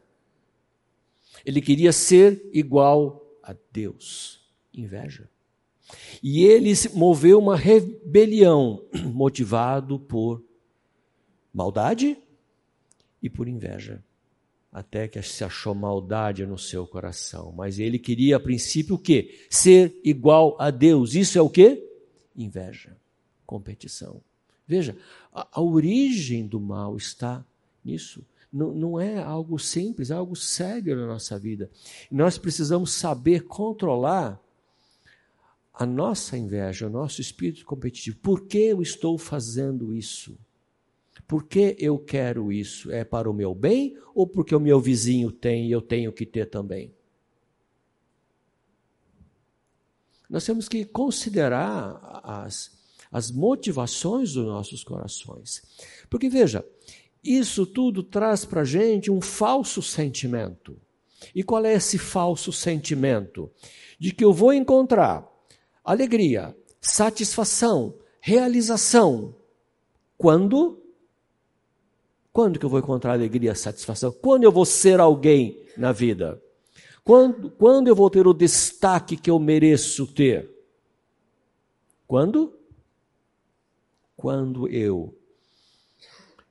Ele 1.43 1.59
queria 1.59 1.91
ser 1.91 2.47
igual 2.53 3.35
a 3.41 3.55
Deus. 3.71 4.47
Inveja. 4.71 5.27
E 6.21 6.43
ele 6.43 6.71
moveu 6.93 7.39
uma 7.39 7.55
rebelião 7.55 8.85
motivado 9.11 9.99
por 9.99 10.43
maldade 11.51 12.22
e 13.23 13.29
por 13.29 13.47
inveja 13.47 14.03
até 14.73 15.07
que 15.07 15.21
se 15.21 15.43
achou 15.43 15.75
maldade 15.75 16.45
no 16.47 16.57
seu 16.57 16.87
coração. 16.87 17.53
Mas 17.55 17.77
ele 17.77 17.99
queria, 17.99 18.37
a 18.37 18.39
princípio, 18.39 18.95
o 18.95 18.99
quê? 18.99 19.45
Ser 19.47 19.95
igual 20.03 20.55
a 20.59 20.71
Deus. 20.71 21.13
Isso 21.13 21.37
é 21.37 21.41
o 21.41 21.49
quê? 21.49 21.87
Inveja, 22.35 22.97
competição. 23.45 24.19
Veja, 24.67 24.97
a, 25.31 25.47
a 25.51 25.61
origem 25.61 26.47
do 26.47 26.59
mal 26.59 26.97
está 26.97 27.45
nisso. 27.85 28.25
Não, 28.51 28.73
não 28.73 28.99
é 28.99 29.21
algo 29.21 29.59
simples, 29.59 30.09
é 30.09 30.15
algo 30.15 30.35
sério 30.35 30.95
na 30.95 31.05
nossa 31.05 31.37
vida. 31.37 31.69
Nós 32.09 32.39
precisamos 32.39 32.93
saber 32.93 33.43
controlar 33.43 34.41
a 35.71 35.85
nossa 35.85 36.35
inveja, 36.35 36.87
o 36.87 36.89
nosso 36.89 37.21
espírito 37.21 37.63
competitivo. 37.65 38.17
Por 38.17 38.47
que 38.47 38.57
eu 38.57 38.81
estou 38.81 39.19
fazendo 39.19 39.93
isso? 39.93 40.35
Por 41.27 41.45
que 41.45 41.75
eu 41.79 41.97
quero 41.97 42.51
isso? 42.51 42.91
É 42.91 43.03
para 43.03 43.29
o 43.29 43.33
meu 43.33 43.55
bem 43.55 43.97
ou 44.13 44.27
porque 44.27 44.55
o 44.55 44.59
meu 44.59 44.79
vizinho 44.79 45.31
tem 45.31 45.67
e 45.67 45.71
eu 45.71 45.81
tenho 45.81 46.11
que 46.11 46.25
ter 46.25 46.49
também? 46.49 46.93
Nós 50.29 50.45
temos 50.45 50.67
que 50.67 50.83
considerar 50.85 52.21
as, 52.23 52.71
as 53.11 53.31
motivações 53.31 54.33
dos 54.33 54.45
nossos 54.45 54.83
corações. 54.83 55.61
Porque 56.09 56.29
veja, 56.29 56.65
isso 57.23 57.65
tudo 57.65 58.03
traz 58.03 58.43
para 58.45 58.61
a 58.61 58.65
gente 58.65 59.11
um 59.11 59.21
falso 59.21 59.81
sentimento. 59.81 60.75
E 61.33 61.43
qual 61.43 61.63
é 61.65 61.73
esse 61.73 61.97
falso 61.97 62.51
sentimento? 62.51 63.49
de 64.03 64.11
que 64.11 64.25
eu 64.25 64.33
vou 64.33 64.51
encontrar 64.51 65.25
alegria, 65.81 66.53
satisfação, 66.81 67.95
realização. 68.19 69.33
Quando? 70.17 70.82
Quando 72.33 72.57
que 72.57 72.65
eu 72.65 72.69
vou 72.69 72.79
encontrar 72.79 73.13
alegria, 73.13 73.53
satisfação? 73.53 74.11
Quando 74.11 74.43
eu 74.43 74.51
vou 74.51 74.65
ser 74.65 74.99
alguém 74.99 75.63
na 75.77 75.91
vida? 75.91 76.41
Quando, 77.03 77.51
quando 77.51 77.87
eu 77.87 77.95
vou 77.95 78.09
ter 78.09 78.25
o 78.25 78.33
destaque 78.33 79.15
que 79.15 79.29
eu 79.29 79.37
mereço 79.37 80.07
ter? 80.07 80.49
Quando? 82.07 82.57
Quando 84.17 84.67
eu 84.67 85.15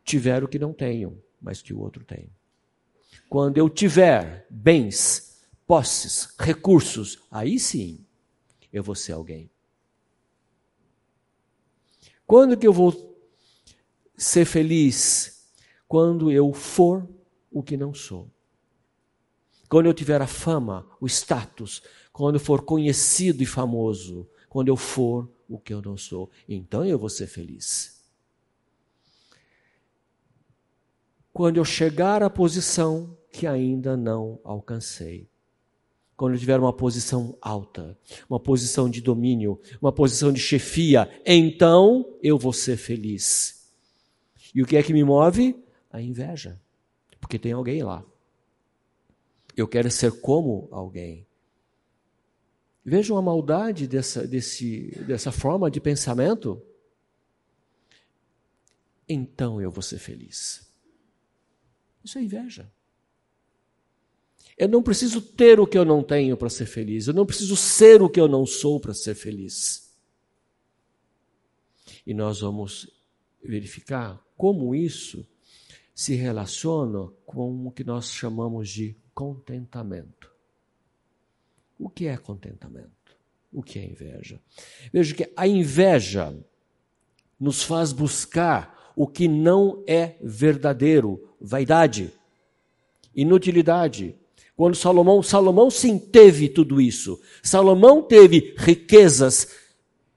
tiver 0.05 0.45
o 0.45 0.49
que 0.49 0.59
não 0.59 0.73
tenho, 0.73 1.21
mas 1.40 1.61
que 1.61 1.75
o 1.75 1.81
outro 1.81 2.05
tem. 2.05 2.31
Quando 3.29 3.59
eu 3.59 3.68
tiver 3.68 4.47
bens, 4.49 5.42
posses, 5.66 6.35
recursos, 6.38 7.18
aí 7.31 7.59
sim 7.59 8.05
eu 8.73 8.85
vou 8.85 8.95
ser 8.95 9.12
alguém. 9.12 9.51
Quando 12.27 12.57
que 12.57 12.66
eu 12.66 12.73
vou 12.73 13.18
ser 14.16 14.45
feliz? 14.45 15.32
Quando 15.92 16.33
eu 16.33 16.55
for 16.55 17.07
o 17.50 17.62
que 17.62 17.76
não 17.76 17.92
sou. 17.92 18.26
Quando 19.68 19.85
eu 19.85 19.92
tiver 19.92 20.22
a 20.22 20.26
fama, 20.26 20.88
o 20.98 21.07
status, 21.07 21.83
quando 22.11 22.37
eu 22.37 22.40
for 22.40 22.62
conhecido 22.62 23.42
e 23.42 23.46
famoso, 23.46 24.26
quando 24.48 24.68
eu 24.68 24.76
for 24.78 25.31
o 25.46 25.59
que 25.59 25.70
eu 25.70 25.83
não 25.83 25.98
sou, 25.98 26.31
então 26.48 26.83
eu 26.83 26.98
vou 26.98 27.11
ser 27.11 27.26
feliz. 27.26 28.02
Quando 31.31 31.59
eu 31.59 31.64
chegar 31.64 32.22
à 32.22 32.31
posição 32.31 33.14
que 33.31 33.46
ainda 33.46 33.94
não 33.94 34.40
alcancei 34.44 35.28
quando 36.16 36.33
eu 36.33 36.40
tiver 36.40 36.59
uma 36.59 36.72
posição 36.72 37.37
alta, 37.38 37.98
uma 38.31 38.40
posição 38.40 38.88
de 38.88 39.02
domínio, 39.02 39.61
uma 39.78 39.92
posição 39.92 40.33
de 40.33 40.40
chefia, 40.40 41.11
então 41.26 42.16
eu 42.22 42.38
vou 42.38 42.55
ser 42.55 42.78
feliz. 42.78 43.70
E 44.55 44.62
o 44.62 44.66
que 44.66 44.78
é 44.78 44.83
que 44.83 44.94
me 44.94 45.05
move? 45.05 45.62
A 45.92 46.00
inveja, 46.00 46.61
porque 47.20 47.38
tem 47.38 47.52
alguém 47.52 47.83
lá. 47.83 48.05
Eu 49.57 49.68
quero 49.68 49.90
ser 49.90 50.20
como 50.20 50.66
alguém. 50.70 51.26
Vejam 52.85 53.16
a 53.16 53.22
maldade 53.22 53.87
dessa, 53.87 54.26
desse, 54.26 54.90
dessa 55.07 55.31
forma 55.31 55.70
de 55.70 55.81
pensamento. 55.81 56.61
Então 59.09 59.61
eu 59.61 59.70
vou 59.70 59.83
ser 59.83 59.98
feliz. 59.98 60.66
Isso 62.02 62.18
é 62.18 62.22
inveja. 62.22 62.72
Eu 64.57 64.68
não 64.68 64.83
preciso 64.83 65.20
ter 65.20 65.61
o 65.61 65.66
que 65.66 65.78
eu 65.78 65.85
não 65.85 66.02
tenho 66.02 66.37
para 66.37 66.50
ser 66.50 66.66
feliz. 66.66 67.07
Eu 67.07 67.14
não 67.14 67.26
preciso 67.26 67.57
ser 67.57 68.02
o 68.02 68.09
que 68.09 68.20
eu 68.20 68.28
não 68.28 68.44
sou 68.44 68.81
para 68.81 68.94
ser 68.94 69.14
feliz. 69.14 69.94
E 72.07 72.12
nós 72.12 72.40
vamos 72.40 72.90
verificar 73.42 74.20
como 74.37 74.74
isso 74.74 75.26
se 75.94 76.14
relaciona 76.14 77.09
com 77.26 77.66
o 77.66 77.70
que 77.70 77.85
nós 77.85 78.11
chamamos 78.11 78.68
de 78.68 78.96
contentamento. 79.14 80.31
O 81.78 81.88
que 81.88 82.07
é 82.07 82.16
contentamento? 82.16 82.90
O 83.52 83.62
que 83.62 83.78
é 83.78 83.85
inveja? 83.85 84.40
Veja 84.92 85.14
que 85.14 85.33
a 85.37 85.46
inveja 85.46 86.35
nos 87.38 87.62
faz 87.62 87.92
buscar 87.92 88.92
o 88.96 89.07
que 89.07 89.26
não 89.26 89.83
é 89.87 90.16
verdadeiro, 90.22 91.35
vaidade, 91.40 92.12
inutilidade, 93.14 94.16
quando 94.57 94.76
Salomão, 94.76 95.22
Salomão 95.22 95.70
sim 95.70 95.98
teve 95.98 96.48
tudo 96.48 96.81
isso. 96.81 97.20
Salomão 97.42 98.02
teve 98.02 98.55
riquezas 98.57 99.48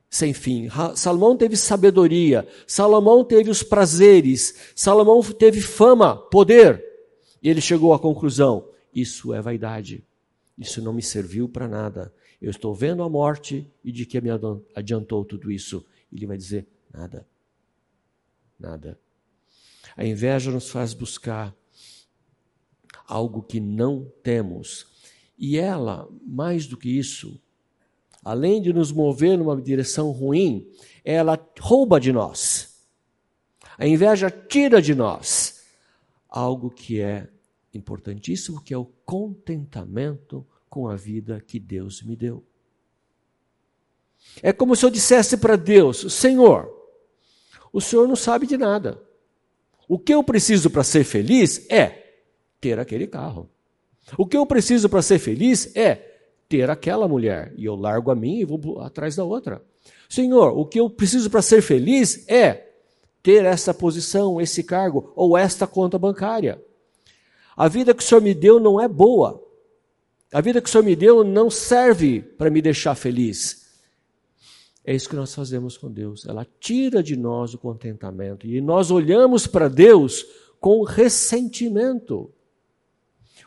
sem 0.09 0.33
fim. 0.33 0.67
Salomão 0.95 1.35
teve 1.35 1.57
sabedoria. 1.57 2.47
Salomão 2.67 3.23
teve 3.23 3.49
os 3.49 3.63
prazeres. 3.63 4.71
Salomão 4.75 5.21
teve 5.21 5.61
fama, 5.61 6.15
poder. 6.15 6.83
E 7.41 7.49
ele 7.49 7.61
chegou 7.61 7.93
à 7.93 7.99
conclusão: 7.99 8.69
isso 8.93 9.33
é 9.33 9.41
vaidade. 9.41 10.03
Isso 10.57 10.81
não 10.81 10.93
me 10.93 11.01
serviu 11.01 11.49
para 11.49 11.67
nada. 11.67 12.13
Eu 12.41 12.49
estou 12.49 12.73
vendo 12.73 13.03
a 13.03 13.09
morte 13.09 13.69
e 13.83 13.91
de 13.91 14.05
que 14.05 14.19
me 14.21 14.29
adiantou 14.73 15.25
tudo 15.25 15.51
isso? 15.51 15.85
Ele 16.11 16.25
vai 16.25 16.37
dizer: 16.37 16.65
nada. 16.93 17.27
Nada. 18.59 18.99
A 19.97 20.05
inveja 20.05 20.51
nos 20.51 20.69
faz 20.69 20.93
buscar 20.93 21.55
algo 23.07 23.41
que 23.41 23.59
não 23.59 24.11
temos. 24.23 24.87
E 25.37 25.57
ela, 25.57 26.09
mais 26.25 26.65
do 26.65 26.77
que 26.77 26.89
isso, 26.89 27.39
além 28.25 28.59
de 28.59 28.73
nos 28.73 28.91
mover 28.91 29.37
numa 29.37 29.55
direção 29.61 30.09
ruim, 30.09 30.67
ela 31.03 31.39
rouba 31.59 31.99
de 31.99 32.11
nós. 32.11 32.83
A 33.77 33.87
inveja 33.87 34.31
tira 34.31 34.81
de 34.81 34.95
nós 34.95 35.63
algo 36.27 36.71
que 36.71 36.99
é 36.99 37.29
importantíssimo, 37.71 38.63
que 38.63 38.73
é 38.73 38.77
o 38.77 38.85
contentamento 39.05 40.45
com 40.67 40.87
a 40.87 40.95
vida 40.95 41.39
que 41.39 41.59
Deus 41.59 42.01
me 42.01 42.15
deu. 42.15 42.43
É 44.41 44.51
como 44.51 44.75
se 44.75 44.83
eu 44.83 44.89
dissesse 44.89 45.37
para 45.37 45.55
Deus: 45.55 46.11
Senhor, 46.11 46.67
o 47.71 47.79
Senhor 47.79 48.07
não 48.07 48.15
sabe 48.15 48.47
de 48.47 48.57
nada. 48.57 48.99
O 49.87 49.99
que 49.99 50.13
eu 50.13 50.23
preciso 50.23 50.71
para 50.71 50.83
ser 50.83 51.03
feliz 51.03 51.69
é 51.69 52.23
ter 52.59 52.79
aquele 52.79 53.05
carro. 53.05 53.47
O 54.17 54.25
que 54.25 54.35
eu 54.35 54.47
preciso 54.47 54.89
para 54.89 55.03
ser 55.03 55.19
feliz 55.19 55.75
é 55.75 56.14
ter 56.47 56.69
aquela 56.69 57.07
mulher. 57.07 57.53
E 57.57 57.65
eu 57.65 57.75
largo 57.75 58.11
a 58.11 58.15
minha 58.15 58.41
e 58.41 58.45
vou 58.45 58.81
atrás 58.81 59.15
da 59.15 59.23
outra. 59.23 59.61
Senhor, 60.09 60.57
o 60.57 60.65
que 60.65 60.79
eu 60.79 60.89
preciso 60.89 61.29
para 61.29 61.41
ser 61.41 61.61
feliz 61.61 62.27
é 62.29 62.65
ter 63.21 63.43
essa 63.43 63.73
posição, 63.73 64.39
esse 64.39 64.63
cargo 64.63 65.11
ou 65.15 65.37
esta 65.37 65.65
conta 65.65 65.97
bancária. 65.97 66.61
A 67.57 67.67
vida 67.67 67.93
que 67.93 68.03
o 68.03 68.05
Senhor 68.05 68.21
me 68.21 68.33
deu 68.33 68.59
não 68.59 68.79
é 68.79 68.87
boa. 68.87 69.41
A 70.31 70.41
vida 70.41 70.61
que 70.61 70.67
o 70.67 70.71
Senhor 70.71 70.83
me 70.83 70.95
deu 70.95 71.23
não 71.23 71.49
serve 71.49 72.21
para 72.21 72.49
me 72.49 72.61
deixar 72.61 72.95
feliz. 72.95 73.65
É 74.83 74.93
isso 74.93 75.09
que 75.09 75.15
nós 75.15 75.33
fazemos 75.33 75.77
com 75.77 75.91
Deus. 75.91 76.27
Ela 76.27 76.45
tira 76.59 77.01
de 77.01 77.15
nós 77.15 77.53
o 77.53 77.57
contentamento. 77.57 78.45
E 78.45 78.61
nós 78.61 78.91
olhamos 78.91 79.47
para 79.47 79.67
Deus 79.67 80.25
com 80.59 80.83
ressentimento. 80.83 82.31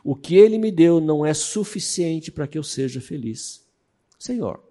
O 0.05 0.15
que 0.15 0.37
ele 0.37 0.59
me 0.59 0.71
deu 0.71 1.01
não 1.01 1.25
é 1.25 1.35
suficiente 1.35 2.31
para 2.31 2.47
que 2.47 2.59
eu 2.59 2.63
seja 2.63 3.01
feliz. 3.01 3.67
Senhor, 4.19 4.63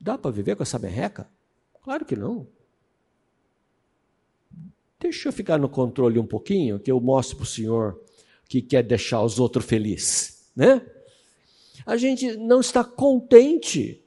dá 0.00 0.18
para 0.18 0.30
viver 0.30 0.56
com 0.56 0.62
essa 0.62 0.78
merreca? 0.78 1.28
Claro 1.82 2.04
que 2.04 2.16
não. 2.16 2.46
Deixa 5.00 5.28
eu 5.28 5.32
ficar 5.32 5.58
no 5.58 5.68
controle 5.68 6.18
um 6.18 6.26
pouquinho, 6.26 6.80
que 6.80 6.90
eu 6.90 7.00
mostro 7.00 7.36
para 7.36 7.44
o 7.44 7.46
Senhor 7.46 8.02
que 8.48 8.60
quer 8.60 8.82
deixar 8.82 9.22
os 9.22 9.38
outros 9.38 9.64
felizes, 9.64 10.50
né? 10.56 10.84
A 11.86 11.96
gente 11.96 12.36
não 12.36 12.60
está 12.60 12.82
contente. 12.82 14.02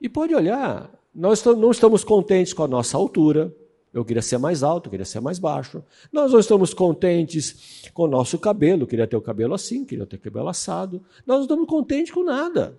E 0.00 0.08
pode 0.08 0.34
olhar, 0.34 0.90
nós 1.14 1.44
não 1.44 1.70
estamos 1.70 2.04
contentes 2.04 2.52
com 2.52 2.62
a 2.62 2.68
nossa 2.68 2.96
altura, 2.96 3.54
eu 3.92 4.04
queria 4.04 4.22
ser 4.22 4.38
mais 4.38 4.62
alto, 4.62 4.86
eu 4.86 4.90
queria 4.90 5.06
ser 5.06 5.20
mais 5.20 5.38
baixo. 5.38 5.82
Nós 6.12 6.32
não 6.32 6.38
estamos 6.38 6.74
contentes 6.74 7.90
com 7.94 8.02
o 8.02 8.08
nosso 8.08 8.38
cabelo, 8.38 8.82
eu 8.82 8.86
queria 8.86 9.06
ter 9.06 9.16
o 9.16 9.20
cabelo 9.20 9.54
assim, 9.54 9.84
queria 9.84 10.06
ter 10.06 10.16
o 10.16 10.20
cabelo 10.20 10.48
assado. 10.48 11.02
Nós 11.26 11.38
não 11.38 11.42
estamos 11.44 11.66
contentes 11.66 12.12
com 12.12 12.22
nada. 12.22 12.78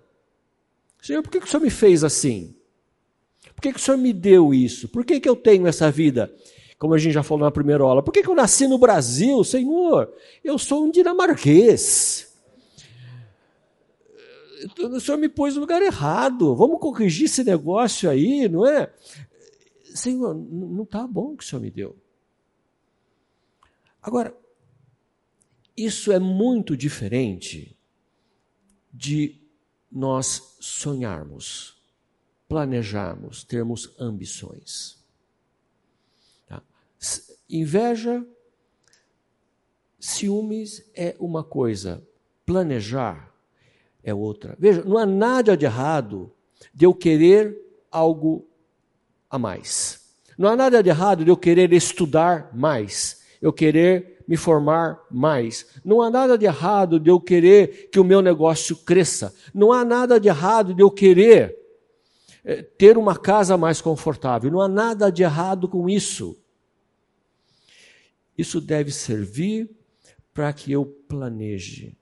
Senhor, 1.02 1.22
por 1.22 1.30
que, 1.30 1.40
que 1.40 1.46
o 1.46 1.48
Senhor 1.48 1.62
me 1.62 1.70
fez 1.70 2.04
assim? 2.04 2.54
Por 3.54 3.62
que, 3.62 3.72
que 3.72 3.78
o 3.78 3.82
Senhor 3.82 3.96
me 3.96 4.12
deu 4.12 4.54
isso? 4.54 4.88
Por 4.88 5.04
que, 5.04 5.18
que 5.18 5.28
eu 5.28 5.34
tenho 5.34 5.66
essa 5.66 5.90
vida? 5.90 6.32
Como 6.78 6.94
a 6.94 6.98
gente 6.98 7.12
já 7.12 7.22
falou 7.22 7.44
na 7.44 7.50
primeira 7.50 7.82
aula, 7.82 8.02
por 8.02 8.12
que, 8.12 8.22
que 8.22 8.28
eu 8.28 8.34
nasci 8.34 8.66
no 8.66 8.78
Brasil, 8.78 9.42
Senhor? 9.44 10.10
Eu 10.42 10.58
sou 10.58 10.84
um 10.84 10.90
dinamarquês. 10.90 12.32
O 14.78 15.00
Senhor 15.00 15.18
me 15.18 15.28
pôs 15.28 15.54
no 15.54 15.60
lugar 15.60 15.82
errado. 15.82 16.54
Vamos 16.54 16.78
corrigir 16.80 17.26
esse 17.26 17.42
negócio 17.42 18.08
aí, 18.08 18.48
não 18.48 18.66
é? 18.66 18.90
Senhor, 19.94 20.34
não 20.34 20.82
está 20.82 21.06
bom 21.06 21.32
o 21.32 21.36
que 21.36 21.44
o 21.44 21.46
Senhor 21.46 21.60
me 21.60 21.70
deu. 21.70 21.96
Agora, 24.02 24.34
isso 25.76 26.12
é 26.12 26.18
muito 26.18 26.76
diferente 26.76 27.76
de 28.92 29.40
nós 29.90 30.56
sonharmos, 30.60 31.80
planejarmos, 32.48 33.44
termos 33.44 33.94
ambições. 33.98 34.98
Tá? 36.46 36.62
Inveja, 37.48 38.26
ciúmes 39.98 40.90
é 40.94 41.16
uma 41.18 41.44
coisa, 41.44 42.06
planejar 42.46 43.34
é 44.02 44.14
outra. 44.14 44.56
Veja, 44.58 44.82
não 44.82 44.98
há 44.98 45.06
nada 45.06 45.56
de 45.56 45.64
errado 45.64 46.32
de 46.74 46.86
eu 46.86 46.94
querer 46.94 47.58
algo 47.90 48.49
a 49.30 49.38
mais. 49.38 50.00
Não 50.36 50.48
há 50.48 50.56
nada 50.56 50.82
de 50.82 50.88
errado 50.88 51.24
de 51.24 51.30
eu 51.30 51.36
querer 51.36 51.72
estudar 51.72 52.50
mais, 52.54 53.22
eu 53.40 53.52
querer 53.52 54.18
me 54.26 54.36
formar 54.36 55.00
mais. 55.10 55.66
Não 55.84 56.00
há 56.00 56.10
nada 56.10 56.38
de 56.38 56.46
errado 56.46 56.98
de 56.98 57.10
eu 57.10 57.20
querer 57.20 57.88
que 57.90 57.98
o 57.98 58.04
meu 58.04 58.22
negócio 58.22 58.76
cresça. 58.76 59.34
Não 59.52 59.72
há 59.72 59.84
nada 59.84 60.18
de 60.18 60.28
errado 60.28 60.72
de 60.72 60.82
eu 60.82 60.90
querer 60.90 61.56
eh, 62.44 62.62
ter 62.62 62.96
uma 62.96 63.16
casa 63.16 63.56
mais 63.56 63.80
confortável. 63.80 64.50
Não 64.50 64.60
há 64.60 64.68
nada 64.68 65.10
de 65.10 65.22
errado 65.22 65.68
com 65.68 65.88
isso. 65.88 66.36
Isso 68.38 68.60
deve 68.60 68.92
servir 68.92 69.68
para 70.32 70.52
que 70.52 70.72
eu 70.72 70.86
planeje. 70.86 71.96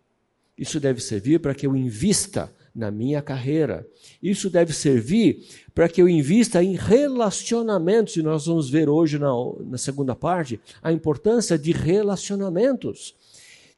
Isso 0.57 0.79
deve 0.79 1.01
servir 1.01 1.41
para 1.41 1.55
que 1.55 1.67
eu 1.67 1.75
invista 1.75 2.53
na 2.75 2.91
minha 2.91 3.21
carreira. 3.23 3.87
Isso 4.23 4.49
deve 4.51 4.73
servir 4.73 5.47
para 5.75 5.89
que 5.89 6.01
eu 6.01 6.09
invista 6.09 6.63
em 6.63 6.75
relacionamentos, 6.75 8.17
e 8.17 8.23
nós 8.23 8.47
vamos 8.47 8.69
ver 8.69 8.89
hoje 8.89 9.19
na, 9.19 9.31
na 9.67 9.79
segunda 9.79 10.15
parte 10.15 10.61
a 10.83 10.93
importância 10.93 11.59
de 11.59 11.73
relacionamentos. 11.73 13.15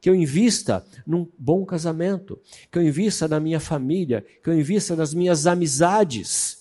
Que 0.00 0.08
eu 0.08 0.14
invista 0.14 0.84
num 1.06 1.26
bom 1.38 1.64
casamento, 1.64 2.38
que 2.70 2.78
eu 2.78 2.82
invista 2.82 3.28
na 3.28 3.38
minha 3.38 3.60
família, 3.60 4.24
que 4.42 4.48
eu 4.48 4.58
invista 4.58 4.96
nas 4.96 5.12
minhas 5.12 5.46
amizades. 5.46 6.60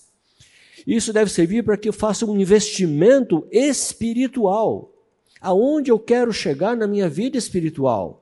Isso 0.86 1.12
deve 1.12 1.30
servir 1.30 1.64
para 1.64 1.76
que 1.76 1.88
eu 1.88 1.92
faça 1.92 2.26
um 2.26 2.38
investimento 2.38 3.46
espiritual. 3.50 4.92
Aonde 5.40 5.90
eu 5.90 5.98
quero 5.98 6.32
chegar 6.32 6.76
na 6.76 6.86
minha 6.86 7.08
vida 7.08 7.38
espiritual? 7.38 8.19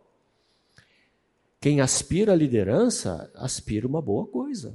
Quem 1.60 1.80
aspira 1.80 2.32
à 2.32 2.36
liderança, 2.36 3.30
aspira 3.34 3.86
uma 3.86 4.00
boa 4.00 4.26
coisa. 4.26 4.74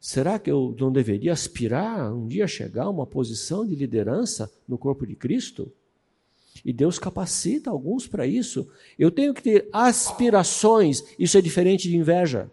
Será 0.00 0.38
que 0.38 0.50
eu 0.50 0.74
não 0.78 0.92
deveria 0.92 1.32
aspirar 1.32 2.12
um 2.12 2.26
dia 2.26 2.46
chegar 2.46 2.84
a 2.84 2.90
uma 2.90 3.06
posição 3.06 3.66
de 3.66 3.74
liderança 3.74 4.50
no 4.66 4.76
corpo 4.78 5.06
de 5.06 5.14
Cristo? 5.14 5.72
E 6.64 6.72
Deus 6.72 6.98
capacita 6.98 7.70
alguns 7.70 8.06
para 8.06 8.26
isso. 8.26 8.68
Eu 8.98 9.10
tenho 9.10 9.32
que 9.32 9.42
ter 9.42 9.68
aspirações, 9.72 11.04
isso 11.18 11.38
é 11.38 11.40
diferente 11.40 11.88
de 11.88 11.96
inveja. 11.96 12.50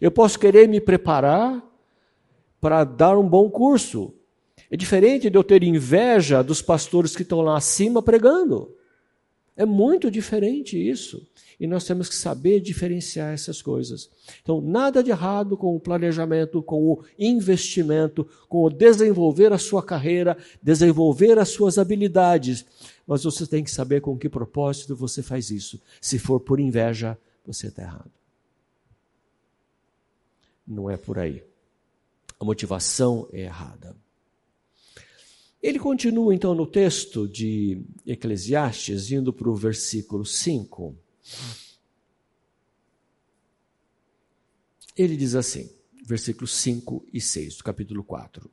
Eu 0.00 0.10
posso 0.10 0.38
querer 0.38 0.68
me 0.68 0.80
preparar 0.80 1.62
para 2.60 2.84
dar 2.84 3.18
um 3.18 3.28
bom 3.28 3.50
curso. 3.50 4.14
É 4.70 4.76
diferente 4.76 5.30
de 5.30 5.36
eu 5.36 5.44
ter 5.44 5.62
inveja 5.62 6.42
dos 6.42 6.60
pastores 6.62 7.14
que 7.14 7.22
estão 7.22 7.40
lá 7.40 7.56
acima 7.56 8.02
pregando. 8.02 8.74
É 9.56 9.64
muito 9.64 10.10
diferente 10.10 10.76
isso. 10.76 11.26
E 11.58 11.66
nós 11.66 11.84
temos 11.84 12.08
que 12.08 12.14
saber 12.14 12.60
diferenciar 12.60 13.32
essas 13.32 13.62
coisas. 13.62 14.10
Então, 14.42 14.60
nada 14.60 15.02
de 15.02 15.10
errado 15.10 15.56
com 15.56 15.74
o 15.74 15.80
planejamento, 15.80 16.62
com 16.62 16.84
o 16.84 17.02
investimento, 17.18 18.28
com 18.46 18.64
o 18.64 18.70
desenvolver 18.70 19.52
a 19.52 19.58
sua 19.58 19.82
carreira, 19.82 20.36
desenvolver 20.62 21.38
as 21.38 21.48
suas 21.48 21.78
habilidades. 21.78 22.66
Mas 23.06 23.24
você 23.24 23.46
tem 23.46 23.64
que 23.64 23.70
saber 23.70 24.02
com 24.02 24.18
que 24.18 24.28
propósito 24.28 24.94
você 24.94 25.22
faz 25.22 25.50
isso. 25.50 25.80
Se 25.98 26.18
for 26.18 26.40
por 26.40 26.60
inveja, 26.60 27.16
você 27.46 27.68
está 27.68 27.82
errado. 27.82 28.12
Não 30.66 30.90
é 30.90 30.98
por 30.98 31.18
aí. 31.18 31.42
A 32.38 32.44
motivação 32.44 33.26
é 33.32 33.42
errada. 33.42 33.96
Ele 35.62 35.78
continua 35.78 36.34
então 36.34 36.54
no 36.54 36.66
texto 36.66 37.26
de 37.26 37.82
Eclesiastes, 38.06 39.10
indo 39.10 39.32
para 39.32 39.48
o 39.48 39.54
versículo 39.54 40.24
5. 40.24 40.96
Ele 44.96 45.16
diz 45.16 45.34
assim, 45.34 45.68
versículos 46.04 46.52
5 46.52 47.04
e 47.12 47.20
6 47.20 47.56
do 47.56 47.64
capítulo 47.64 48.04
4. 48.04 48.50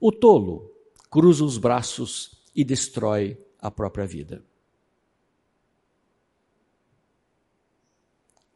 O 0.00 0.10
tolo 0.10 0.74
cruza 1.10 1.44
os 1.44 1.58
braços 1.58 2.42
e 2.54 2.64
destrói 2.64 3.38
a 3.58 3.70
própria 3.70 4.06
vida. 4.06 4.44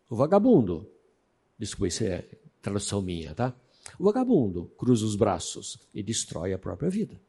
O 0.08 0.16
vagabundo, 0.16 0.90
desculpa, 1.58 1.88
isso 1.88 2.04
é 2.04 2.28
tradução 2.60 3.00
minha, 3.02 3.34
tá? 3.34 3.54
O 3.98 4.04
vagabundo 4.04 4.66
cruza 4.76 5.04
os 5.04 5.16
braços 5.16 5.78
e 5.92 6.02
destrói 6.02 6.52
a 6.52 6.58
própria 6.58 6.90
vida. 6.90 7.20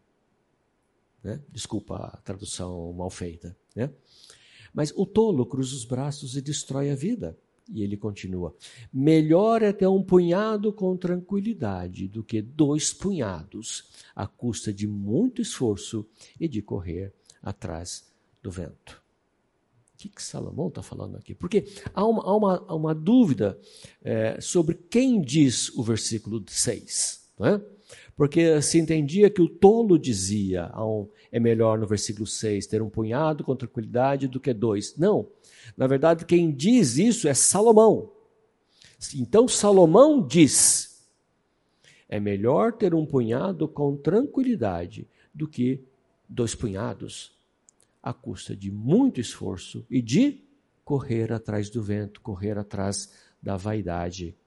Né? 1.23 1.41
Desculpa 1.49 1.95
a 1.95 2.17
tradução 2.17 2.93
mal 2.93 3.09
feita. 3.09 3.55
Né? 3.75 3.89
Mas 4.73 4.93
o 4.95 5.05
tolo 5.05 5.45
cruza 5.45 5.75
os 5.75 5.85
braços 5.85 6.35
e 6.35 6.41
destrói 6.41 6.91
a 6.91 6.95
vida. 6.95 7.37
E 7.73 7.81
ele 7.81 7.97
continua: 7.97 8.55
Melhor 8.93 9.63
é 9.63 9.73
ter 9.73 9.87
um 9.87 10.03
punhado 10.03 10.71
com 10.71 10.95
tranquilidade 10.95 12.07
do 12.07 12.23
que 12.23 12.41
dois 12.41 12.93
punhados, 12.93 13.89
à 14.15 14.27
custa 14.27 14.71
de 14.71 14.85
muito 14.85 15.41
esforço 15.41 16.05
e 16.39 16.47
de 16.47 16.61
correr 16.61 17.11
atrás 17.41 18.05
do 18.43 18.51
vento. 18.51 19.04
Que, 20.05 20.15
que 20.15 20.21
Salomão 20.21 20.67
está 20.67 20.83
falando 20.83 21.17
aqui? 21.17 21.33
Porque 21.33 21.65
há 21.93 22.05
uma, 22.05 22.23
há 22.23 22.35
uma, 22.35 22.65
há 22.67 22.75
uma 22.75 22.93
dúvida 22.93 23.59
é, 24.03 24.39
sobre 24.39 24.75
quem 24.75 25.19
diz 25.19 25.69
o 25.75 25.81
versículo 25.81 26.43
6. 26.47 27.31
Não 27.39 27.47
é? 27.47 27.61
Porque 28.15 28.61
se 28.61 28.77
entendia 28.77 29.29
que 29.29 29.41
o 29.41 29.49
tolo 29.49 29.97
dizia, 29.97 30.71
um, 30.77 31.07
é 31.31 31.39
melhor 31.39 31.79
no 31.79 31.87
versículo 31.87 32.25
6 32.25 32.67
ter 32.67 32.81
um 32.81 32.89
punhado 32.89 33.43
com 33.43 33.55
tranquilidade 33.55 34.27
do 34.27 34.39
que 34.39 34.53
dois. 34.53 34.95
Não. 34.95 35.27
Na 35.75 35.87
verdade, 35.87 36.25
quem 36.25 36.51
diz 36.51 36.97
isso 36.97 37.27
é 37.27 37.33
Salomão. 37.33 38.11
Então 39.15 39.47
Salomão 39.47 40.25
diz: 40.25 41.03
é 42.07 42.19
melhor 42.19 42.73
ter 42.73 42.93
um 42.93 43.05
punhado 43.05 43.67
com 43.67 43.97
tranquilidade 43.97 45.07
do 45.33 45.47
que 45.47 45.83
dois 46.29 46.55
punhados 46.55 47.34
à 48.05 48.13
custa 48.13 48.55
de 48.55 48.69
muito 48.69 49.19
esforço 49.19 49.83
e 49.89 49.99
de 49.99 50.43
correr 50.83 51.33
atrás 51.33 51.71
do 51.71 51.81
vento, 51.81 52.21
correr 52.21 52.55
atrás 52.55 53.11
da 53.41 53.57
vaidade. 53.57 54.37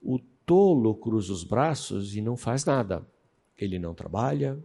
O 0.00 0.18
tolo 0.46 0.94
cruza 0.94 1.30
os 1.30 1.44
braços 1.44 2.16
e 2.16 2.22
não 2.22 2.38
faz 2.38 2.64
nada. 2.64 3.06
Ele 3.54 3.78
não 3.78 3.92
trabalha, 3.94 4.58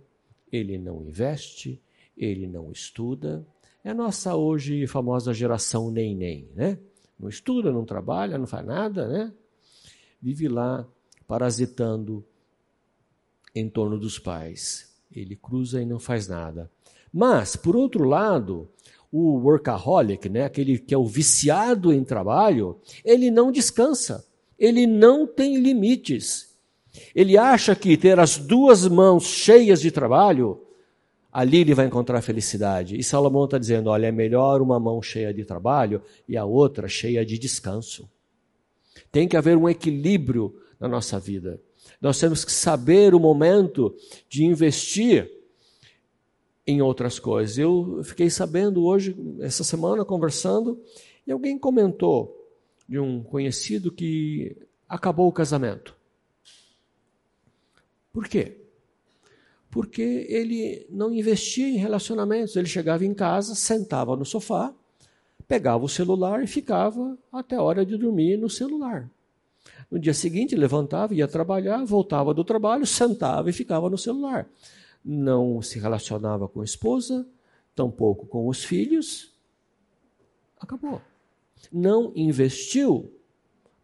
ele 0.49 0.77
não 0.77 1.03
investe, 1.03 1.81
ele 2.15 2.47
não 2.47 2.71
estuda. 2.71 3.45
É 3.83 3.89
a 3.89 3.93
nossa 3.93 4.33
hoje 4.33 4.87
famosa 4.87 5.33
geração 5.33 5.91
nem 5.91 6.15
nem, 6.15 6.49
né? 6.55 6.79
Não 7.19 7.27
estuda, 7.27 7.69
não 7.69 7.83
trabalha, 7.83 8.37
não 8.37 8.47
faz 8.47 8.65
nada, 8.65 9.09
né? 9.09 9.33
Vive 10.21 10.47
lá 10.47 10.87
parasitando 11.27 12.25
em 13.53 13.69
torno 13.69 13.99
dos 13.99 14.17
pais. 14.17 14.89
Ele 15.11 15.35
cruza 15.35 15.81
e 15.81 15.85
não 15.85 15.99
faz 15.99 16.29
nada. 16.29 16.71
Mas, 17.13 17.55
por 17.55 17.75
outro 17.75 18.03
lado, 18.03 18.67
o 19.11 19.37
workaholic, 19.37 20.27
né, 20.27 20.45
aquele 20.45 20.79
que 20.79 20.93
é 20.93 20.97
o 20.97 21.05
viciado 21.05 21.93
em 21.93 22.03
trabalho, 22.03 22.79
ele 23.05 23.29
não 23.29 23.51
descansa, 23.51 24.25
ele 24.57 24.87
não 24.87 25.27
tem 25.27 25.57
limites. 25.57 26.51
Ele 27.13 27.37
acha 27.37 27.75
que 27.75 27.95
ter 27.95 28.19
as 28.19 28.37
duas 28.39 28.87
mãos 28.87 29.25
cheias 29.25 29.79
de 29.81 29.91
trabalho, 29.91 30.59
ali 31.31 31.59
ele 31.59 31.75
vai 31.75 31.85
encontrar 31.85 32.21
felicidade. 32.21 32.97
E 32.97 33.03
Salomão 33.03 33.45
está 33.45 33.59
dizendo: 33.59 33.89
olha, 33.89 34.07
é 34.07 34.11
melhor 34.11 34.61
uma 34.61 34.79
mão 34.79 35.01
cheia 35.01 35.33
de 35.33 35.45
trabalho 35.45 36.01
e 36.27 36.35
a 36.35 36.45
outra 36.45 36.87
cheia 36.87 37.23
de 37.23 37.37
descanso. 37.37 38.09
Tem 39.11 39.27
que 39.27 39.37
haver 39.37 39.57
um 39.57 39.69
equilíbrio 39.69 40.55
na 40.79 40.87
nossa 40.87 41.19
vida. 41.19 41.59
Nós 42.01 42.19
temos 42.19 42.43
que 42.43 42.51
saber 42.51 43.13
o 43.13 43.19
momento 43.19 43.95
de 44.27 44.43
investir 44.43 45.29
em 46.65 46.81
outras 46.81 47.19
coisas. 47.19 47.57
Eu 47.57 48.01
fiquei 48.03 48.29
sabendo 48.29 48.83
hoje, 48.85 49.15
essa 49.41 49.63
semana, 49.63 50.05
conversando, 50.05 50.81
e 51.27 51.31
alguém 51.31 51.57
comentou 51.57 52.39
de 52.87 52.99
um 52.99 53.23
conhecido 53.23 53.91
que 53.91 54.55
acabou 54.87 55.27
o 55.27 55.33
casamento. 55.33 55.95
Por 58.11 58.27
quê? 58.27 58.57
Porque 59.69 60.27
ele 60.29 60.85
não 60.89 61.11
investia 61.11 61.67
em 61.67 61.77
relacionamentos. 61.77 62.55
Ele 62.55 62.67
chegava 62.67 63.03
em 63.05 63.13
casa, 63.13 63.55
sentava 63.55 64.15
no 64.15 64.25
sofá, 64.25 64.73
pegava 65.47 65.83
o 65.83 65.89
celular 65.89 66.43
e 66.43 66.47
ficava 66.47 67.17
até 67.31 67.55
a 67.55 67.61
hora 67.61 67.85
de 67.85 67.97
dormir 67.97 68.37
no 68.37 68.49
celular. 68.49 69.09
No 69.89 69.97
dia 69.97 70.13
seguinte, 70.13 70.55
levantava, 70.55 71.15
ia 71.15 71.27
trabalhar, 71.27 71.83
voltava 71.85 72.33
do 72.33 72.43
trabalho, 72.43 72.85
sentava 72.85 73.49
e 73.49 73.53
ficava 73.53 73.89
no 73.89 73.97
celular 73.97 74.47
não 75.03 75.61
se 75.61 75.79
relacionava 75.79 76.47
com 76.47 76.61
a 76.61 76.65
esposa, 76.65 77.27
tampouco 77.75 78.25
com 78.25 78.47
os 78.47 78.63
filhos. 78.63 79.33
Acabou. 80.59 81.01
Não 81.71 82.11
investiu 82.15 83.11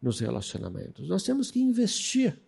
nos 0.02 0.20
relacionamentos. 0.20 1.08
Nós 1.10 1.24
temos 1.24 1.52
que 1.52 1.60
investir. 1.60 2.40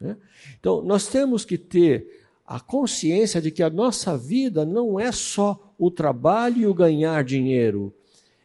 Né? 0.00 0.16
Então, 0.58 0.82
nós 0.82 1.08
temos 1.08 1.44
que 1.44 1.58
ter 1.58 2.26
a 2.46 2.58
consciência 2.58 3.40
de 3.40 3.50
que 3.50 3.62
a 3.62 3.70
nossa 3.70 4.16
vida 4.16 4.64
não 4.64 4.98
é 4.98 5.12
só 5.12 5.74
o 5.78 5.90
trabalho 5.90 6.58
e 6.62 6.66
o 6.66 6.74
ganhar 6.74 7.22
dinheiro 7.22 7.94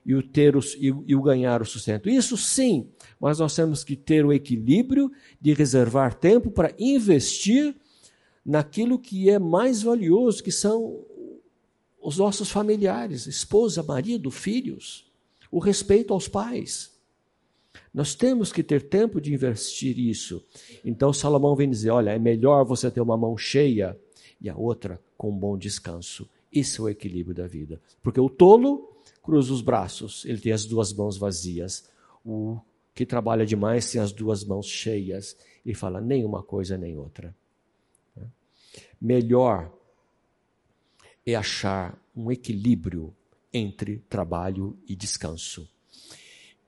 e 0.06 0.14
o, 0.14 0.22
ter 0.22 0.56
o, 0.56 0.60
e, 0.60 0.94
e 1.08 1.16
o 1.16 1.22
ganhar 1.22 1.62
o 1.62 1.66
sustento. 1.66 2.08
Isso 2.08 2.38
sim, 2.38 2.88
mas 3.20 3.40
nós 3.40 3.56
temos 3.56 3.84
que 3.84 3.96
ter 3.96 4.24
o 4.24 4.32
equilíbrio 4.32 5.12
de 5.42 5.54
reservar 5.54 6.14
tempo 6.14 6.52
para 6.52 6.74
investir 6.78 7.76
naquilo 8.46 9.00
que 9.00 9.30
é 9.30 9.40
mais 9.40 9.82
valioso, 9.82 10.44
que 10.44 10.52
são 10.52 11.04
os 12.00 12.18
nossos 12.18 12.52
familiares, 12.52 13.26
esposa, 13.26 13.82
marido, 13.82 14.30
filhos, 14.30 15.12
o 15.50 15.58
respeito 15.58 16.14
aos 16.14 16.28
pais. 16.28 16.94
Nós 17.92 18.14
temos 18.14 18.52
que 18.52 18.62
ter 18.62 18.84
tempo 18.84 19.20
de 19.20 19.34
investir 19.34 19.98
isso. 19.98 20.46
Então 20.84 21.12
Salomão 21.12 21.56
vem 21.56 21.70
dizer: 21.70 21.90
olha, 21.90 22.12
é 22.12 22.20
melhor 22.20 22.64
você 22.64 22.92
ter 22.92 23.02
uma 23.02 23.18
mão 23.18 23.38
cheia 23.38 24.00
e 24.40 24.50
a 24.50 24.56
outra 24.56 25.02
com 25.18 25.32
um 25.32 25.38
bom 25.38 25.58
descanso. 25.58 26.30
Isso 26.52 26.84
é 26.84 26.86
o 26.86 26.90
equilíbrio 26.90 27.36
da 27.36 27.48
vida. 27.48 27.82
Porque 28.04 28.20
o 28.20 28.30
tolo 28.30 28.96
cruza 29.24 29.52
os 29.52 29.62
braços, 29.62 30.24
ele 30.26 30.40
tem 30.40 30.52
as 30.52 30.66
duas 30.66 30.94
mãos 30.94 31.18
vazias. 31.18 31.90
O 32.24 32.60
que 32.94 33.06
trabalha 33.06 33.46
demais 33.46 33.92
tem 33.92 34.00
as 34.00 34.12
duas 34.12 34.44
mãos 34.44 34.68
cheias 34.68 35.36
e 35.66 35.74
fala 35.74 36.00
nem 36.00 36.24
uma 36.24 36.44
coisa 36.44 36.78
nem 36.78 36.98
outra. 36.98 37.36
Melhor 39.06 39.72
é 41.24 41.36
achar 41.36 41.96
um 42.16 42.32
equilíbrio 42.32 43.14
entre 43.54 44.00
trabalho 44.10 44.76
e 44.88 44.96
descanso. 44.96 45.70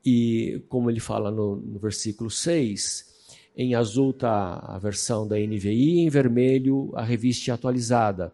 E 0.05 0.63
como 0.69 0.87
ele 0.91 0.99
fala 0.99 1.31
no, 1.31 1.55
no 1.55 1.79
versículo 1.79 2.29
6, 2.29 3.31
em 3.55 3.73
azul 3.73 4.11
está 4.11 4.59
a 4.59 4.77
versão 4.77 5.27
da 5.27 5.35
NVI, 5.35 6.01
em 6.01 6.09
vermelho 6.09 6.91
a 6.93 7.03
revista 7.03 7.55
atualizada. 7.55 8.31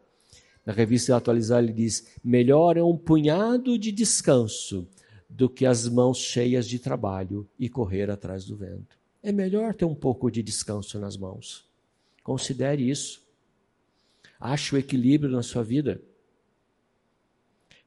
Na 0.65 0.73
revista 0.73 1.15
atualizada 1.15 1.63
ele 1.63 1.71
diz: 1.71 2.05
melhor 2.21 2.75
é 2.75 2.83
um 2.83 2.97
punhado 2.97 3.79
de 3.79 3.89
descanso 3.89 4.85
do 5.29 5.49
que 5.49 5.65
as 5.65 5.87
mãos 5.87 6.17
cheias 6.17 6.67
de 6.67 6.77
trabalho 6.77 7.49
e 7.57 7.69
correr 7.69 8.11
atrás 8.11 8.43
do 8.43 8.57
vento. 8.57 8.97
É 9.23 9.31
melhor 9.31 9.73
ter 9.73 9.85
um 9.85 9.95
pouco 9.95 10.29
de 10.29 10.43
descanso 10.43 10.99
nas 10.99 11.15
mãos. 11.15 11.63
Considere 12.21 12.89
isso. 12.89 13.22
Ache 14.45 14.75
o 14.75 14.77
equilíbrio 14.77 15.31
na 15.31 15.41
sua 15.41 15.63
vida. 15.63 16.03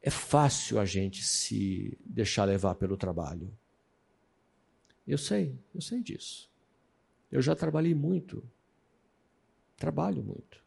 É 0.00 0.08
fácil 0.08 0.78
a 0.78 0.86
gente 0.86 1.22
se 1.22 1.98
deixar 2.02 2.46
levar 2.46 2.76
pelo 2.76 2.96
trabalho. 2.96 3.52
Eu 5.06 5.18
sei, 5.18 5.54
eu 5.74 5.82
sei 5.82 6.02
disso. 6.02 6.50
Eu 7.30 7.42
já 7.42 7.54
trabalhei 7.54 7.94
muito. 7.94 8.42
Trabalho 9.76 10.24
muito. 10.24 10.64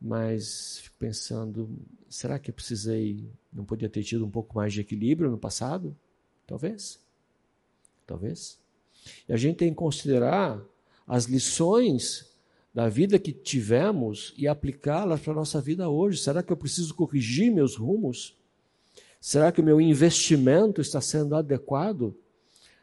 Mas 0.00 0.80
fico 0.80 0.96
pensando, 0.98 1.78
será 2.08 2.36
que 2.36 2.50
eu 2.50 2.54
precisei, 2.54 3.30
não 3.52 3.64
podia 3.64 3.88
ter 3.88 4.02
tido 4.02 4.26
um 4.26 4.30
pouco 4.30 4.56
mais 4.56 4.72
de 4.72 4.80
equilíbrio 4.80 5.30
no 5.30 5.38
passado? 5.38 5.96
Talvez. 6.48 7.00
Talvez. 8.04 8.60
E 9.28 9.32
a 9.32 9.36
gente 9.36 9.58
tem 9.58 9.70
que 9.70 9.76
considerar 9.76 10.60
as 11.06 11.26
lições 11.26 12.29
da 12.72 12.88
vida 12.88 13.18
que 13.18 13.32
tivemos 13.32 14.32
e 14.36 14.46
aplicá-las 14.46 15.20
para 15.20 15.32
a 15.32 15.36
nossa 15.36 15.60
vida 15.60 15.88
hoje. 15.88 16.18
Será 16.18 16.42
que 16.42 16.52
eu 16.52 16.56
preciso 16.56 16.94
corrigir 16.94 17.52
meus 17.52 17.76
rumos? 17.76 18.36
Será 19.20 19.50
que 19.50 19.60
o 19.60 19.64
meu 19.64 19.80
investimento 19.80 20.80
está 20.80 21.00
sendo 21.00 21.34
adequado? 21.34 22.14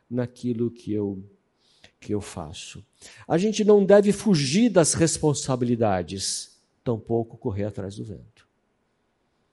naquilo 0.10 0.72
que 0.72 0.94
eu 0.94 1.24
que 2.00 2.14
eu 2.14 2.22
faço. 2.22 2.86
A 3.28 3.40
gente 3.40 3.64
não 3.64 3.84
deve 3.84 4.12
fugir 4.12 4.70
das 4.70 4.94
responsabilidades, 4.94 6.56
tampouco 6.84 7.38
correr 7.38 7.64
atrás 7.64 7.96
do 7.96 8.04
vento. 8.04 8.48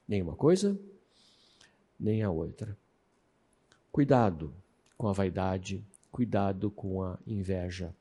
Nem 0.07 0.21
uma 0.21 0.37
coisa, 0.37 0.79
nem 1.99 2.23
a 2.23 2.31
outra. 2.31 2.77
Cuidado 3.91 4.53
com 4.97 5.09
a 5.09 5.13
vaidade, 5.13 5.83
cuidado 6.15 6.71
com 6.71 7.03
a 7.03 7.19
inveja. 7.27 7.93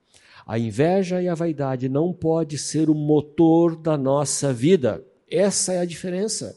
A 0.45 0.59
inveja 0.59 1.19
e 1.19 1.27
a 1.27 1.33
vaidade 1.33 1.89
não 1.89 2.13
pode 2.13 2.59
ser 2.59 2.87
o 2.87 2.93
motor 2.93 3.75
da 3.75 3.97
nossa 3.97 4.53
vida. 4.53 5.03
Essa 5.27 5.73
é 5.73 5.79
a 5.79 5.85
diferença. 5.85 6.55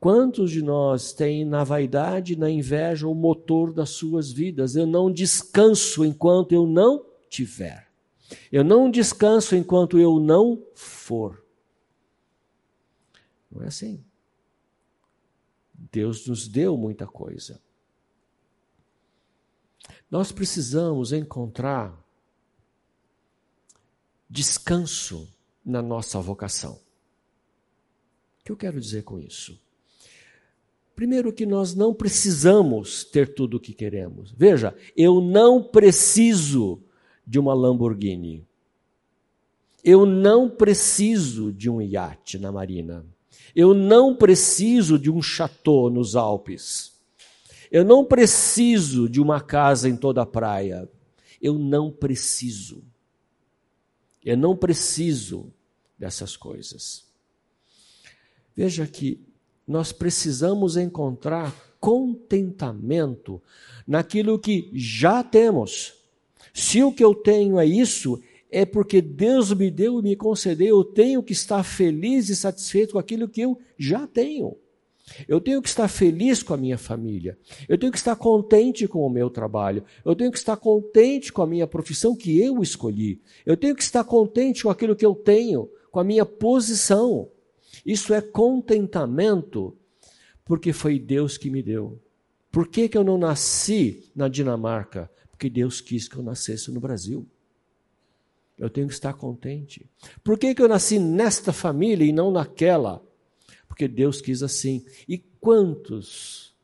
Quantos 0.00 0.50
de 0.50 0.62
nós 0.62 1.12
têm 1.12 1.44
na 1.44 1.62
vaidade, 1.62 2.36
na 2.36 2.50
inveja, 2.50 3.06
o 3.06 3.14
motor 3.14 3.72
das 3.72 3.90
suas 3.90 4.32
vidas? 4.32 4.74
Eu 4.74 4.88
não 4.88 5.12
descanso 5.12 6.04
enquanto 6.04 6.50
eu 6.50 6.66
não 6.66 7.06
tiver. 7.28 7.86
Eu 8.50 8.64
não 8.64 8.90
descanso 8.90 9.54
enquanto 9.54 10.00
eu 10.00 10.18
não 10.18 10.60
for. 10.74 11.44
Não 13.48 13.62
é 13.62 13.68
assim. 13.68 14.04
Deus 15.92 16.26
nos 16.26 16.48
deu 16.48 16.76
muita 16.76 17.06
coisa. 17.06 17.60
Nós 20.10 20.30
precisamos 20.30 21.12
encontrar 21.12 22.04
descanso 24.28 25.28
na 25.64 25.82
nossa 25.82 26.20
vocação. 26.20 26.74
O 28.40 28.44
que 28.44 28.52
eu 28.52 28.56
quero 28.56 28.80
dizer 28.80 29.02
com 29.02 29.18
isso? 29.18 29.58
Primeiro, 30.94 31.32
que 31.32 31.44
nós 31.44 31.74
não 31.74 31.92
precisamos 31.92 33.04
ter 33.04 33.34
tudo 33.34 33.58
o 33.58 33.60
que 33.60 33.74
queremos. 33.74 34.32
Veja, 34.32 34.74
eu 34.96 35.20
não 35.20 35.62
preciso 35.62 36.80
de 37.26 37.38
uma 37.38 37.52
Lamborghini. 37.52 38.46
Eu 39.84 40.06
não 40.06 40.48
preciso 40.48 41.52
de 41.52 41.68
um 41.68 41.82
iate 41.82 42.38
na 42.38 42.50
marina. 42.50 43.04
Eu 43.54 43.74
não 43.74 44.16
preciso 44.16 44.98
de 44.98 45.10
um 45.10 45.20
chateau 45.20 45.90
nos 45.90 46.16
Alpes. 46.16 46.95
Eu 47.70 47.84
não 47.84 48.04
preciso 48.04 49.08
de 49.08 49.20
uma 49.20 49.40
casa 49.40 49.88
em 49.88 49.96
toda 49.96 50.22
a 50.22 50.26
praia. 50.26 50.88
Eu 51.40 51.58
não 51.58 51.90
preciso. 51.90 52.82
Eu 54.24 54.36
não 54.36 54.56
preciso 54.56 55.52
dessas 55.98 56.36
coisas. 56.36 57.04
Veja 58.54 58.86
que 58.86 59.20
nós 59.66 59.92
precisamos 59.92 60.76
encontrar 60.76 61.54
contentamento 61.78 63.42
naquilo 63.86 64.38
que 64.38 64.70
já 64.72 65.22
temos. 65.22 65.94
Se 66.54 66.82
o 66.82 66.92
que 66.92 67.04
eu 67.04 67.14
tenho 67.14 67.58
é 67.60 67.66
isso, 67.66 68.20
é 68.50 68.64
porque 68.64 69.02
Deus 69.02 69.52
me 69.52 69.70
deu 69.70 69.98
e 69.98 70.02
me 70.02 70.16
concedeu, 70.16 70.78
eu 70.78 70.84
tenho 70.84 71.22
que 71.22 71.32
estar 71.32 71.62
feliz 71.62 72.28
e 72.28 72.36
satisfeito 72.36 72.92
com 72.92 72.98
aquilo 72.98 73.28
que 73.28 73.40
eu 73.40 73.58
já 73.78 74.06
tenho. 74.06 74.56
Eu 75.28 75.40
tenho 75.40 75.62
que 75.62 75.68
estar 75.68 75.88
feliz 75.88 76.42
com 76.42 76.52
a 76.52 76.56
minha 76.56 76.76
família. 76.76 77.38
Eu 77.68 77.78
tenho 77.78 77.92
que 77.92 77.98
estar 77.98 78.16
contente 78.16 78.88
com 78.88 79.06
o 79.06 79.10
meu 79.10 79.30
trabalho. 79.30 79.84
Eu 80.04 80.16
tenho 80.16 80.32
que 80.32 80.38
estar 80.38 80.56
contente 80.56 81.32
com 81.32 81.42
a 81.42 81.46
minha 81.46 81.66
profissão 81.66 82.16
que 82.16 82.40
eu 82.40 82.62
escolhi. 82.62 83.20
Eu 83.44 83.56
tenho 83.56 83.74
que 83.74 83.82
estar 83.82 84.04
contente 84.04 84.64
com 84.64 84.70
aquilo 84.70 84.96
que 84.96 85.06
eu 85.06 85.14
tenho, 85.14 85.70
com 85.90 86.00
a 86.00 86.04
minha 86.04 86.26
posição. 86.26 87.30
Isso 87.84 88.12
é 88.12 88.20
contentamento, 88.20 89.76
porque 90.44 90.72
foi 90.72 90.98
Deus 90.98 91.38
que 91.38 91.50
me 91.50 91.62
deu. 91.62 92.00
Por 92.50 92.68
que, 92.68 92.88
que 92.88 92.98
eu 92.98 93.04
não 93.04 93.18
nasci 93.18 94.10
na 94.14 94.28
Dinamarca? 94.28 95.10
Porque 95.30 95.48
Deus 95.48 95.80
quis 95.80 96.08
que 96.08 96.16
eu 96.16 96.22
nascesse 96.22 96.70
no 96.70 96.80
Brasil. 96.80 97.26
Eu 98.58 98.70
tenho 98.70 98.88
que 98.88 98.94
estar 98.94 99.12
contente. 99.12 99.86
Por 100.24 100.38
que, 100.38 100.54
que 100.54 100.62
eu 100.62 100.68
nasci 100.68 100.98
nesta 100.98 101.52
família 101.52 102.06
e 102.06 102.12
não 102.12 102.30
naquela? 102.30 103.05
Porque 103.76 103.86
Deus 103.86 104.22
quis 104.22 104.42
assim. 104.42 104.86
E 105.06 105.18
quantos, 105.18 106.56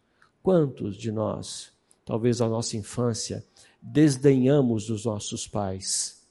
quantos 0.42 0.96
de 0.96 1.12
nós, 1.12 1.70
talvez 2.06 2.40
a 2.40 2.48
nossa 2.48 2.74
infância, 2.74 3.44
desdenhamos 3.82 4.86
dos 4.86 5.04
nossos 5.04 5.46
pais? 5.46 6.22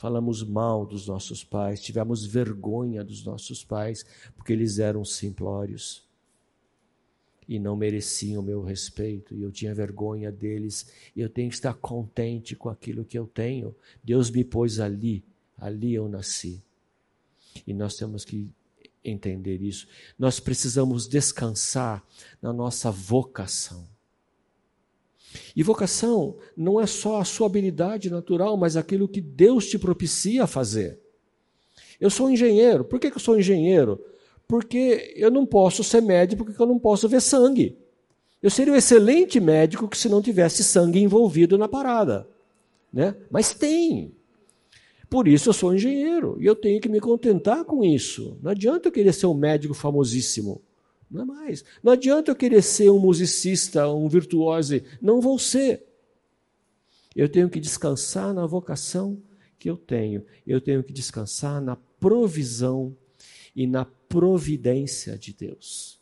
falamos 0.00 0.42
mal 0.42 0.86
dos 0.86 1.06
nossos 1.06 1.44
pais, 1.44 1.78
tivemos 1.82 2.24
vergonha 2.24 3.04
dos 3.04 3.22
nossos 3.22 3.62
pais, 3.62 4.02
porque 4.34 4.50
eles 4.50 4.78
eram 4.78 5.04
simplórios 5.04 6.08
e 7.46 7.58
não 7.58 7.76
mereciam 7.76 8.40
o 8.40 8.46
meu 8.46 8.62
respeito, 8.62 9.34
e 9.34 9.42
eu 9.42 9.52
tinha 9.52 9.74
vergonha 9.74 10.32
deles, 10.32 10.90
e 11.14 11.20
eu 11.20 11.28
tenho 11.28 11.50
que 11.50 11.54
estar 11.54 11.74
contente 11.74 12.56
com 12.56 12.70
aquilo 12.70 13.04
que 13.04 13.18
eu 13.18 13.26
tenho. 13.26 13.76
Deus 14.02 14.30
me 14.30 14.42
pôs 14.42 14.80
ali, 14.80 15.22
ali 15.58 15.92
eu 15.92 16.08
nasci. 16.08 16.62
E 17.66 17.74
nós 17.74 17.94
temos 17.94 18.24
que 18.24 18.48
entender 19.04 19.62
isso. 19.62 19.86
Nós 20.18 20.38
precisamos 20.40 21.08
descansar 21.08 22.04
na 22.40 22.52
nossa 22.52 22.90
vocação. 22.90 23.88
E 25.54 25.62
vocação 25.62 26.36
não 26.56 26.80
é 26.80 26.86
só 26.86 27.20
a 27.20 27.24
sua 27.24 27.46
habilidade 27.46 28.10
natural, 28.10 28.56
mas 28.56 28.76
aquilo 28.76 29.08
que 29.08 29.20
Deus 29.20 29.68
te 29.68 29.78
propicia 29.78 30.44
a 30.44 30.46
fazer. 30.46 30.98
Eu 32.00 32.10
sou 32.10 32.30
engenheiro. 32.30 32.84
Por 32.84 32.98
que 32.98 33.08
eu 33.08 33.18
sou 33.18 33.38
engenheiro? 33.38 34.02
Porque 34.48 35.14
eu 35.16 35.30
não 35.30 35.46
posso 35.46 35.84
ser 35.84 36.00
médico 36.00 36.44
porque 36.44 36.60
eu 36.60 36.66
não 36.66 36.78
posso 36.78 37.08
ver 37.08 37.20
sangue. 37.20 37.78
Eu 38.42 38.50
seria 38.50 38.72
um 38.72 38.76
excelente 38.76 39.38
médico 39.38 39.86
que 39.86 39.98
se 39.98 40.08
não 40.08 40.22
tivesse 40.22 40.64
sangue 40.64 40.98
envolvido 40.98 41.58
na 41.58 41.68
parada. 41.68 42.26
Né? 42.92 43.14
Mas 43.30 43.54
tem. 43.54 44.12
Por 45.10 45.26
isso 45.26 45.48
eu 45.48 45.52
sou 45.52 45.74
engenheiro 45.74 46.36
e 46.40 46.46
eu 46.46 46.54
tenho 46.54 46.80
que 46.80 46.88
me 46.88 47.00
contentar 47.00 47.64
com 47.64 47.84
isso. 47.84 48.38
Não 48.40 48.52
adianta 48.52 48.86
eu 48.86 48.92
querer 48.92 49.12
ser 49.12 49.26
um 49.26 49.34
médico 49.34 49.74
famosíssimo. 49.74 50.62
Não 51.10 51.22
é 51.22 51.24
mais. 51.24 51.64
Não 51.82 51.92
adianta 51.92 52.30
eu 52.30 52.36
querer 52.36 52.62
ser 52.62 52.90
um 52.90 53.00
musicista, 53.00 53.88
um 53.88 54.08
virtuoso. 54.08 54.80
Não 55.02 55.20
vou 55.20 55.36
ser. 55.36 55.84
Eu 57.16 57.28
tenho 57.28 57.50
que 57.50 57.58
descansar 57.58 58.32
na 58.32 58.46
vocação 58.46 59.20
que 59.58 59.68
eu 59.68 59.76
tenho. 59.76 60.24
Eu 60.46 60.60
tenho 60.60 60.84
que 60.84 60.92
descansar 60.92 61.60
na 61.60 61.74
provisão 61.74 62.96
e 63.54 63.66
na 63.66 63.84
providência 63.84 65.18
de 65.18 65.32
Deus. 65.32 65.98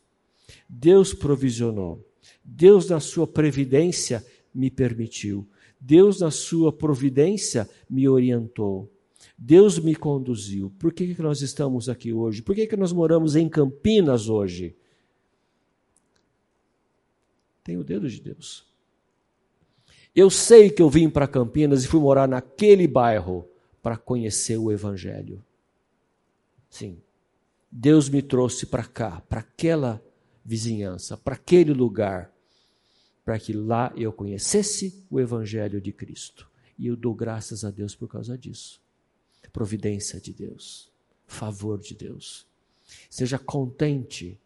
Deus 0.68 1.14
provisionou. 1.14 2.06
Deus, 2.44 2.90
na 2.90 3.00
sua 3.00 3.26
previdência, 3.26 4.22
me 4.54 4.70
permitiu. 4.70 5.48
Deus, 5.80 6.20
na 6.20 6.30
sua 6.30 6.70
providência, 6.70 7.68
me 7.88 8.06
orientou. 8.06 8.92
Deus 9.40 9.78
me 9.78 9.94
conduziu. 9.94 10.68
Por 10.80 10.92
que, 10.92 11.14
que 11.14 11.22
nós 11.22 11.40
estamos 11.42 11.88
aqui 11.88 12.12
hoje? 12.12 12.42
Por 12.42 12.56
que, 12.56 12.66
que 12.66 12.76
nós 12.76 12.92
moramos 12.92 13.36
em 13.36 13.48
Campinas 13.48 14.28
hoje? 14.28 14.76
Tem 17.62 17.76
o 17.76 17.84
dedo 17.84 18.08
de 18.08 18.20
Deus. 18.20 18.66
Eu 20.12 20.28
sei 20.28 20.68
que 20.68 20.82
eu 20.82 20.90
vim 20.90 21.08
para 21.08 21.28
Campinas 21.28 21.84
e 21.84 21.86
fui 21.86 22.00
morar 22.00 22.26
naquele 22.26 22.88
bairro 22.88 23.48
para 23.80 23.96
conhecer 23.96 24.56
o 24.56 24.72
Evangelho. 24.72 25.44
Sim. 26.68 27.00
Deus 27.70 28.08
me 28.08 28.22
trouxe 28.22 28.66
para 28.66 28.84
cá, 28.84 29.20
para 29.28 29.40
aquela 29.40 30.02
vizinhança, 30.44 31.16
para 31.16 31.34
aquele 31.34 31.72
lugar, 31.72 32.32
para 33.24 33.38
que 33.38 33.52
lá 33.52 33.92
eu 33.96 34.12
conhecesse 34.12 35.06
o 35.08 35.20
Evangelho 35.20 35.80
de 35.80 35.92
Cristo. 35.92 36.50
E 36.76 36.88
eu 36.88 36.96
dou 36.96 37.14
graças 37.14 37.64
a 37.64 37.70
Deus 37.70 37.94
por 37.94 38.08
causa 38.08 38.36
disso. 38.36 38.80
Providência 39.58 40.20
de 40.20 40.32
Deus, 40.32 40.88
favor 41.26 41.80
de 41.80 41.92
Deus. 41.92 42.46
Seja 43.10 43.40
contente, 43.40 44.38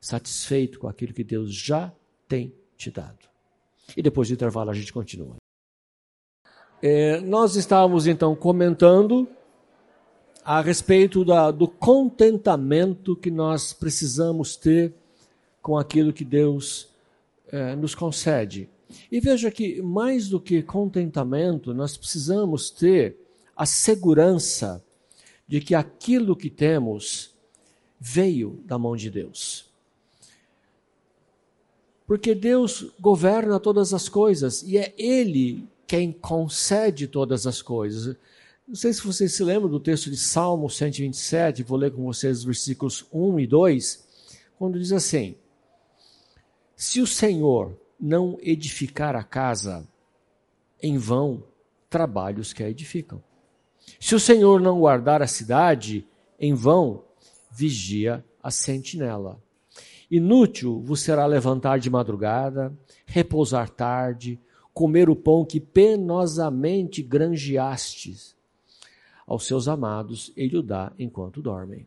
satisfeito 0.00 0.80
com 0.80 0.88
aquilo 0.88 1.14
que 1.14 1.22
Deus 1.22 1.54
já 1.54 1.92
tem 2.26 2.52
te 2.76 2.90
dado. 2.90 3.28
E 3.96 4.02
depois 4.02 4.26
do 4.26 4.34
intervalo 4.34 4.68
a 4.68 4.74
gente 4.74 4.92
continua. 4.92 5.36
É, 6.82 7.20
nós 7.20 7.54
estávamos 7.54 8.08
então 8.08 8.34
comentando 8.34 9.28
a 10.44 10.60
respeito 10.60 11.24
da, 11.24 11.52
do 11.52 11.68
contentamento 11.68 13.14
que 13.14 13.30
nós 13.30 13.72
precisamos 13.72 14.56
ter 14.56 14.92
com 15.62 15.78
aquilo 15.78 16.12
que 16.12 16.24
Deus 16.24 16.88
é, 17.52 17.76
nos 17.76 17.94
concede. 17.94 18.68
E 19.12 19.20
veja 19.20 19.48
que, 19.48 19.80
mais 19.80 20.28
do 20.28 20.40
que 20.40 20.60
contentamento, 20.60 21.72
nós 21.72 21.96
precisamos 21.96 22.68
ter 22.68 23.29
a 23.60 23.66
segurança 23.66 24.82
de 25.46 25.60
que 25.60 25.74
aquilo 25.74 26.34
que 26.34 26.48
temos 26.48 27.34
veio 28.00 28.58
da 28.64 28.78
mão 28.78 28.96
de 28.96 29.10
Deus. 29.10 29.70
Porque 32.06 32.34
Deus 32.34 32.90
governa 32.98 33.60
todas 33.60 33.92
as 33.92 34.08
coisas 34.08 34.62
e 34.62 34.78
é 34.78 34.94
Ele 34.96 35.68
quem 35.86 36.10
concede 36.10 37.06
todas 37.06 37.46
as 37.46 37.60
coisas. 37.60 38.16
Não 38.66 38.74
sei 38.74 38.94
se 38.94 39.02
vocês 39.02 39.34
se 39.34 39.44
lembram 39.44 39.68
do 39.68 39.78
texto 39.78 40.10
de 40.10 40.16
Salmo 40.16 40.70
127, 40.70 41.62
vou 41.62 41.76
ler 41.76 41.92
com 41.92 42.02
vocês 42.04 42.38
os 42.38 42.44
versículos 42.44 43.04
1 43.12 43.40
e 43.40 43.46
2, 43.46 44.08
quando 44.58 44.78
diz 44.78 44.90
assim: 44.90 45.34
Se 46.74 46.98
o 46.98 47.06
Senhor 47.06 47.78
não 48.00 48.38
edificar 48.40 49.14
a 49.14 49.22
casa, 49.22 49.86
em 50.82 50.96
vão 50.96 51.44
trabalhos 51.90 52.46
os 52.46 52.52
que 52.54 52.62
a 52.62 52.70
edificam. 52.70 53.22
Se 53.98 54.14
o 54.14 54.20
Senhor 54.20 54.60
não 54.60 54.80
guardar 54.80 55.22
a 55.22 55.26
cidade, 55.26 56.06
em 56.38 56.54
vão 56.54 57.04
vigia 57.50 58.24
a 58.42 58.50
sentinela. 58.50 59.40
Inútil 60.10 60.80
vos 60.80 61.00
será 61.00 61.26
levantar 61.26 61.78
de 61.78 61.90
madrugada, 61.90 62.72
repousar 63.06 63.68
tarde, 63.70 64.38
comer 64.72 65.08
o 65.10 65.16
pão 65.16 65.44
que 65.44 65.60
penosamente 65.60 67.02
granjeastes 67.02 68.34
aos 69.26 69.46
seus 69.46 69.68
amados, 69.68 70.32
ele 70.36 70.56
o 70.56 70.62
dá 70.62 70.92
enquanto 70.98 71.40
dormem. 71.40 71.86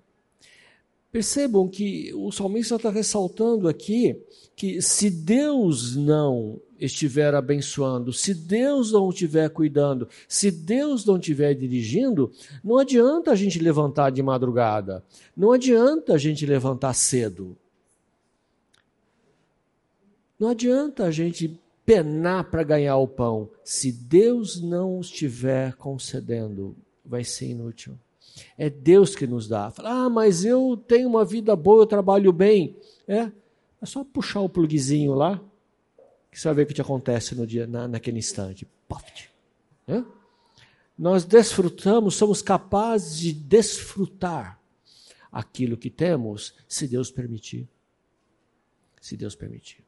Percebam 1.12 1.68
que 1.68 2.14
o 2.14 2.32
salmista 2.32 2.76
está 2.76 2.90
ressaltando 2.90 3.68
aqui 3.68 4.18
que 4.56 4.82
se 4.82 5.10
Deus 5.10 5.94
não 5.96 6.62
estiver 6.86 7.34
abençoando, 7.34 8.12
se 8.12 8.34
Deus 8.34 8.92
não 8.92 9.10
estiver 9.10 9.50
cuidando, 9.50 10.08
se 10.28 10.52
Deus 10.52 11.06
não 11.06 11.18
estiver 11.18 11.54
dirigindo, 11.54 12.32
não 12.64 12.78
adianta 12.78 13.32
a 13.32 13.36
gente 13.36 13.60
levantar 13.60 14.12
de 14.12 14.22
madrugada, 14.22 15.04
não 15.36 15.52
adianta 15.52 16.14
a 16.14 16.18
gente 16.18 16.46
levantar 16.46 16.94
cedo. 16.94 17.58
Não 20.40 20.50
adianta 20.50 21.06
a 21.06 21.12
gente 21.12 21.60
penar 21.86 22.50
para 22.50 22.64
ganhar 22.64 22.98
o 22.98 23.08
pão. 23.08 23.50
Se 23.64 23.92
Deus 23.92 24.62
não 24.62 25.00
estiver 25.00 25.74
concedendo, 25.76 26.76
vai 27.06 27.24
ser 27.24 27.48
inútil. 27.48 27.98
É 28.58 28.70
Deus 28.70 29.16
que 29.16 29.28
nos 29.28 29.48
dá. 29.48 29.70
Fala, 29.72 30.06
ah, 30.06 30.10
mas 30.10 30.44
eu 30.44 30.76
tenho 30.88 31.08
uma 31.08 31.24
vida 31.24 31.56
boa, 31.56 31.84
eu 31.84 31.88
trabalho 31.88 32.34
bem. 32.34 32.76
É, 33.08 33.32
é 33.82 33.86
só 33.86 34.04
puxar 34.04 34.42
o 34.42 34.50
pluguezinho 34.50 35.14
lá, 35.14 35.42
que 36.34 36.40
você 36.40 36.48
vai 36.48 36.56
ver 36.56 36.64
o 36.64 36.66
que 36.66 36.74
te 36.74 36.82
acontece 36.82 37.36
no 37.36 37.46
dia, 37.46 37.68
na, 37.68 37.88
naquele 37.88 38.18
instante. 38.18 38.68
Poft. 38.88 39.30
É? 39.88 40.04
Nós 40.98 41.24
desfrutamos, 41.24 42.16
somos 42.16 42.42
capazes 42.42 43.20
de 43.20 43.34
desfrutar 43.34 44.60
aquilo 45.32 45.78
que 45.78 45.90
temos, 45.90 46.56
se 46.68 46.88
Deus 46.88 47.12
permitir. 47.12 47.68
Se 49.00 49.16
Deus 49.16 49.36
permitir. 49.36 49.84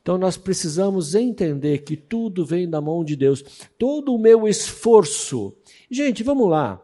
Então 0.00 0.18
nós 0.18 0.36
precisamos 0.36 1.14
entender 1.14 1.78
que 1.78 1.96
tudo 1.96 2.44
vem 2.44 2.68
da 2.68 2.80
mão 2.80 3.04
de 3.04 3.14
Deus. 3.14 3.44
Todo 3.78 4.14
o 4.14 4.18
meu 4.18 4.48
esforço. 4.48 5.54
Gente, 5.90 6.22
vamos 6.22 6.48
lá. 6.48 6.82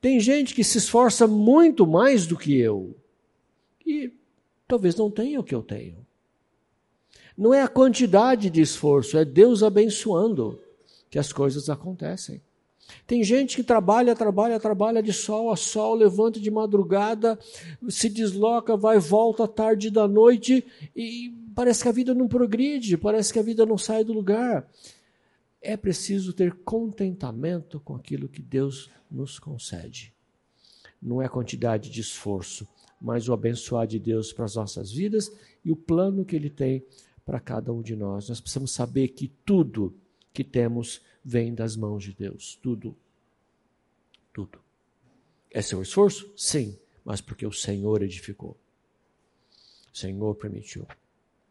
Tem 0.00 0.20
gente 0.20 0.54
que 0.54 0.62
se 0.62 0.78
esforça 0.78 1.26
muito 1.26 1.86
mais 1.86 2.26
do 2.26 2.36
que 2.36 2.56
eu. 2.56 2.96
E 3.84 4.12
talvez 4.68 4.94
não 4.94 5.10
tenha 5.10 5.40
o 5.40 5.44
que 5.44 5.54
eu 5.54 5.62
tenho. 5.62 6.06
Não 7.38 7.54
é 7.54 7.62
a 7.62 7.68
quantidade 7.68 8.50
de 8.50 8.60
esforço, 8.60 9.16
é 9.16 9.24
Deus 9.24 9.62
abençoando 9.62 10.60
que 11.08 11.20
as 11.20 11.32
coisas 11.32 11.70
acontecem. 11.70 12.42
Tem 13.06 13.22
gente 13.22 13.54
que 13.54 13.62
trabalha, 13.62 14.16
trabalha, 14.16 14.58
trabalha 14.58 15.00
de 15.00 15.12
sol 15.12 15.52
a 15.52 15.56
sol, 15.56 15.94
levanta 15.94 16.40
de 16.40 16.50
madrugada, 16.50 17.38
se 17.88 18.08
desloca, 18.08 18.76
vai, 18.76 18.98
volta 18.98 19.46
tarde 19.46 19.88
da 19.88 20.08
noite 20.08 20.66
e 20.96 21.32
parece 21.54 21.84
que 21.84 21.88
a 21.88 21.92
vida 21.92 22.12
não 22.12 22.26
progride, 22.26 22.96
parece 22.96 23.32
que 23.32 23.38
a 23.38 23.42
vida 23.42 23.64
não 23.64 23.78
sai 23.78 24.02
do 24.02 24.12
lugar. 24.12 24.68
É 25.62 25.76
preciso 25.76 26.32
ter 26.32 26.52
contentamento 26.64 27.78
com 27.78 27.94
aquilo 27.94 28.28
que 28.28 28.42
Deus 28.42 28.90
nos 29.08 29.38
concede. 29.38 30.12
Não 31.00 31.22
é 31.22 31.26
a 31.26 31.30
quantidade 31.30 31.88
de 31.88 32.00
esforço, 32.00 32.66
mas 33.00 33.28
o 33.28 33.32
abençoar 33.32 33.86
de 33.86 34.00
Deus 34.00 34.32
para 34.32 34.46
as 34.46 34.56
nossas 34.56 34.90
vidas 34.90 35.30
e 35.64 35.70
o 35.70 35.76
plano 35.76 36.24
que 36.24 36.34
Ele 36.34 36.50
tem 36.50 36.84
para 37.28 37.38
cada 37.38 37.70
um 37.70 37.82
de 37.82 37.94
nós. 37.94 38.30
Nós 38.30 38.40
precisamos 38.40 38.70
saber 38.70 39.08
que 39.08 39.28
tudo 39.44 39.94
que 40.32 40.42
temos 40.42 41.02
vem 41.22 41.54
das 41.54 41.76
mãos 41.76 42.02
de 42.02 42.14
Deus. 42.14 42.58
Tudo. 42.62 42.96
Tudo. 44.32 44.58
É 45.50 45.60
seu 45.60 45.82
esforço? 45.82 46.32
Sim, 46.34 46.78
mas 47.04 47.20
porque 47.20 47.44
o 47.44 47.52
Senhor 47.52 48.02
edificou. 48.02 48.56
O 49.92 49.96
Senhor 49.96 50.34
permitiu. 50.36 50.86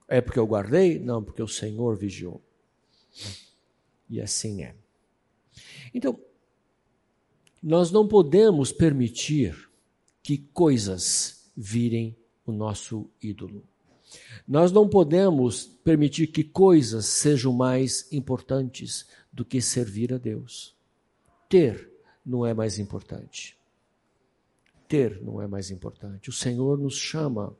É 0.07 0.19
porque 0.19 0.39
eu 0.39 0.47
guardei? 0.47 0.97
Não, 0.97 1.23
porque 1.23 1.43
o 1.43 1.47
Senhor 1.47 1.95
vigiou. 1.95 2.41
E 4.09 4.19
assim 4.19 4.63
é. 4.63 4.73
Então, 5.93 6.19
nós 7.61 7.91
não 7.91 8.07
podemos 8.07 8.71
permitir 8.71 9.69
que 10.23 10.39
coisas 10.39 11.51
virem 11.55 12.17
o 12.47 12.51
nosso 12.51 13.07
ídolo. 13.21 13.63
Nós 14.47 14.71
não 14.71 14.87
podemos 14.87 15.65
permitir 15.83 16.27
que 16.27 16.43
coisas 16.43 17.05
sejam 17.05 17.51
mais 17.51 18.07
importantes 18.11 19.05
do 19.31 19.43
que 19.43 19.61
servir 19.61 20.13
a 20.13 20.17
Deus. 20.17 20.75
Ter 21.49 21.91
não 22.25 22.45
é 22.45 22.53
mais 22.53 22.79
importante. 22.79 23.57
Ter 24.87 25.21
não 25.21 25.41
é 25.41 25.47
mais 25.47 25.69
importante. 25.69 26.29
O 26.29 26.33
Senhor 26.33 26.77
nos 26.77 26.95
chama 26.95 27.55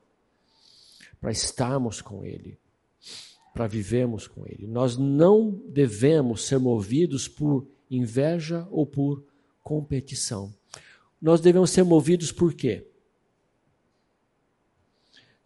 para 1.19 1.31
estarmos 1.31 2.01
com 2.01 2.23
Ele, 2.23 2.57
para 3.53 3.67
vivermos 3.67 4.27
com 4.27 4.45
Ele. 4.45 4.65
Nós 4.67 4.97
não 4.97 5.51
devemos 5.67 6.43
ser 6.43 6.57
movidos 6.59 7.27
por 7.27 7.67
inveja 7.89 8.67
ou 8.71 8.85
por 8.85 9.23
competição. 9.63 10.53
Nós 11.21 11.41
devemos 11.41 11.71
ser 11.71 11.83
movidos 11.83 12.31
por 12.31 12.53
quê? 12.53 12.87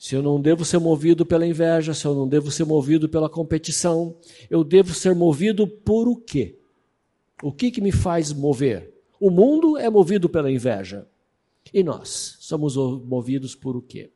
Se 0.02 0.16
eu 0.16 0.24
não 0.24 0.42
devo 0.42 0.66
ser 0.66 0.80
movido 0.80 1.24
pela 1.24 1.46
inveja, 1.46 1.94
se 1.94 2.08
eu 2.08 2.16
não 2.16 2.28
devo 2.28 2.50
ser 2.50 2.66
movido 2.66 3.08
pela 3.08 3.30
competição, 3.30 4.18
eu 4.50 4.64
devo 4.64 4.96
ser 4.96 5.14
movido 5.14 5.68
por 5.68 6.08
o 6.08 6.16
quê? 6.16 6.58
O 7.44 7.52
que, 7.52 7.70
que 7.70 7.80
me 7.80 7.92
faz 7.92 8.34
mover? 8.34 8.92
O 9.20 9.30
mundo 9.30 9.78
é 9.78 9.92
movido 9.92 10.28
pela 10.28 10.52
inveja. 10.52 11.08
E 11.72 11.84
nós 11.84 12.36
somos 12.40 12.76
movidos 12.76 13.54
por 13.54 13.76
o 13.76 13.82
quê? 13.82 14.10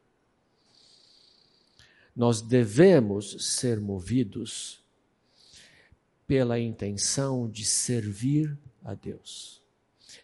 Nós 2.15 2.41
devemos 2.41 3.45
ser 3.45 3.79
movidos 3.79 4.83
pela 6.25 6.59
intenção 6.59 7.47
de 7.47 7.63
servir 7.63 8.57
a 8.83 8.95
Deus, 8.95 9.61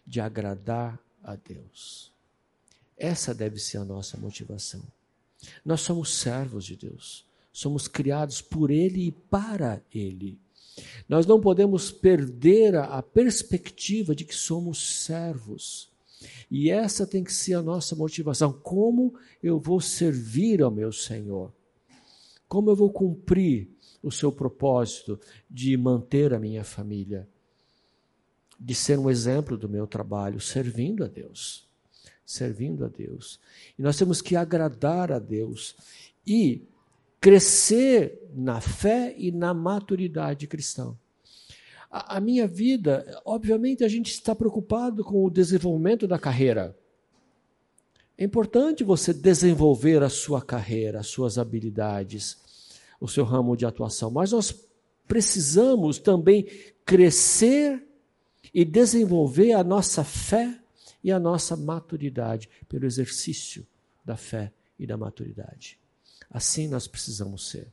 de 0.04 0.20
agradar 0.20 0.98
a 1.22 1.36
Deus. 1.36 2.10
Essa 2.96 3.32
deve 3.32 3.60
ser 3.60 3.76
a 3.76 3.84
nossa 3.84 4.16
motivação. 4.16 4.82
Nós 5.64 5.80
somos 5.80 6.14
servos 6.14 6.64
de 6.64 6.76
Deus, 6.76 7.26
somos 7.52 7.88
criados 7.88 8.40
por 8.40 8.70
Ele 8.70 9.06
e 9.06 9.12
para 9.12 9.82
Ele. 9.92 10.40
Nós 11.08 11.26
não 11.26 11.40
podemos 11.40 11.90
perder 11.90 12.74
a 12.76 13.02
perspectiva 13.02 14.14
de 14.14 14.24
que 14.24 14.34
somos 14.34 15.04
servos. 15.04 15.90
E 16.50 16.70
essa 16.70 17.06
tem 17.06 17.24
que 17.24 17.32
ser 17.32 17.54
a 17.54 17.62
nossa 17.62 17.96
motivação. 17.96 18.52
Como 18.52 19.14
eu 19.42 19.58
vou 19.58 19.80
servir 19.80 20.62
ao 20.62 20.70
meu 20.70 20.92
Senhor? 20.92 21.52
Como 22.48 22.70
eu 22.70 22.76
vou 22.76 22.90
cumprir 22.90 23.68
o 24.02 24.10
seu 24.10 24.30
propósito 24.30 25.18
de 25.50 25.76
manter 25.76 26.32
a 26.32 26.38
minha 26.38 26.64
família? 26.64 27.28
De 28.58 28.74
ser 28.74 28.98
um 28.98 29.10
exemplo 29.10 29.56
do 29.56 29.68
meu 29.68 29.86
trabalho, 29.86 30.40
servindo 30.40 31.04
a 31.04 31.08
Deus. 31.08 31.68
Servindo 32.24 32.84
a 32.84 32.88
Deus. 32.88 33.40
E 33.78 33.82
nós 33.82 33.96
temos 33.96 34.20
que 34.22 34.36
agradar 34.36 35.12
a 35.12 35.18
Deus 35.18 35.74
e 36.26 36.66
crescer 37.20 38.20
na 38.34 38.60
fé 38.60 39.14
e 39.16 39.30
na 39.30 39.52
maturidade 39.54 40.46
cristã. 40.46 40.96
A, 41.90 42.16
a 42.16 42.20
minha 42.20 42.46
vida, 42.46 43.20
obviamente, 43.24 43.84
a 43.84 43.88
gente 43.88 44.10
está 44.10 44.34
preocupado 44.34 45.04
com 45.04 45.24
o 45.24 45.30
desenvolvimento 45.30 46.06
da 46.06 46.18
carreira. 46.18 46.76
É 48.16 48.24
importante 48.24 48.84
você 48.84 49.12
desenvolver 49.12 50.02
a 50.02 50.08
sua 50.08 50.40
carreira, 50.40 51.00
as 51.00 51.08
suas 51.08 51.38
habilidades, 51.38 52.38
o 53.00 53.08
seu 53.08 53.24
ramo 53.24 53.56
de 53.56 53.66
atuação, 53.66 54.10
mas 54.10 54.32
nós 54.32 54.54
precisamos 55.08 55.98
também 55.98 56.46
crescer 56.84 57.86
e 58.54 58.64
desenvolver 58.64 59.52
a 59.52 59.64
nossa 59.64 60.04
fé 60.04 60.61
e 61.02 61.10
a 61.10 61.18
nossa 61.18 61.56
maturidade 61.56 62.48
pelo 62.68 62.86
exercício 62.86 63.66
da 64.04 64.16
fé 64.16 64.52
e 64.78 64.86
da 64.86 64.96
maturidade. 64.96 65.78
Assim 66.30 66.68
nós 66.68 66.86
precisamos 66.86 67.48
ser. 67.48 67.68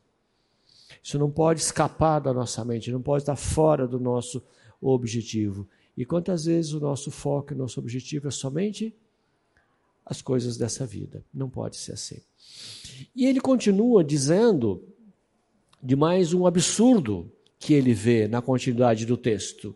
Isso 1.01 1.17
não 1.17 1.29
pode 1.29 1.61
escapar 1.61 2.19
da 2.19 2.33
nossa 2.33 2.63
mente, 2.65 2.91
não 2.91 3.01
pode 3.01 3.23
estar 3.23 3.35
fora 3.35 3.87
do 3.87 3.99
nosso 3.99 4.41
objetivo. 4.81 5.67
E 5.95 6.05
quantas 6.05 6.45
vezes 6.45 6.73
o 6.73 6.79
nosso 6.79 7.11
foco, 7.11 7.53
o 7.53 7.57
nosso 7.57 7.79
objetivo 7.79 8.27
é 8.27 8.31
somente 8.31 8.95
as 10.05 10.21
coisas 10.21 10.57
dessa 10.57 10.85
vida? 10.85 11.23
Não 11.33 11.49
pode 11.49 11.77
ser 11.77 11.93
assim. 11.93 12.21
E 13.15 13.25
ele 13.25 13.39
continua 13.39 14.03
dizendo 14.03 14.83
de 15.81 15.95
mais 15.95 16.33
um 16.33 16.45
absurdo 16.45 17.31
que 17.57 17.73
ele 17.73 17.93
vê 17.93 18.27
na 18.27 18.41
continuidade 18.41 19.05
do 19.05 19.17
texto. 19.17 19.75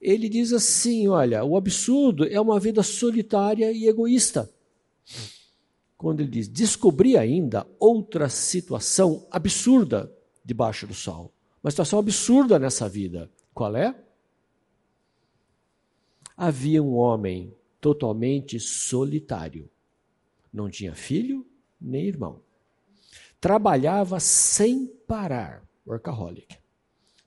Ele 0.00 0.28
diz 0.28 0.52
assim: 0.52 1.08
olha, 1.08 1.44
o 1.44 1.56
absurdo 1.56 2.26
é 2.26 2.40
uma 2.40 2.58
vida 2.58 2.82
solitária 2.82 3.70
e 3.70 3.86
egoísta. 3.86 4.50
Quando 5.98 6.20
ele 6.20 6.30
diz: 6.30 6.48
descobri 6.48 7.16
ainda 7.16 7.66
outra 7.78 8.28
situação 8.28 9.26
absurda 9.30 10.10
debaixo 10.44 10.86
do 10.86 10.94
sol. 10.94 11.32
Uma 11.62 11.70
situação 11.70 11.98
absurda 11.98 12.58
nessa 12.58 12.88
vida. 12.88 13.30
Qual 13.52 13.76
é? 13.76 13.94
Havia 16.34 16.82
um 16.82 16.94
homem 16.94 17.54
totalmente 17.80 18.58
solitário. 18.58 19.68
Não 20.50 20.70
tinha 20.70 20.94
filho 20.94 21.46
nem 21.78 22.06
irmão. 22.06 22.40
Trabalhava 23.38 24.18
sem 24.20 24.86
parar, 25.06 25.62
workaholic. 25.86 26.58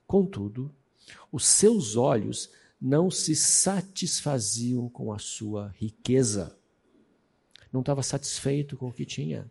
Contudo, 0.06 0.74
os 1.30 1.46
seus 1.46 1.96
olhos 1.96 2.50
não 2.80 3.10
se 3.10 3.34
satisfaziam 3.34 4.88
com 4.88 5.12
a 5.12 5.18
sua 5.18 5.74
riqueza. 5.78 6.56
Não 7.72 7.80
estava 7.80 8.02
satisfeito 8.02 8.76
com 8.76 8.88
o 8.88 8.92
que 8.92 9.04
tinha 9.04 9.50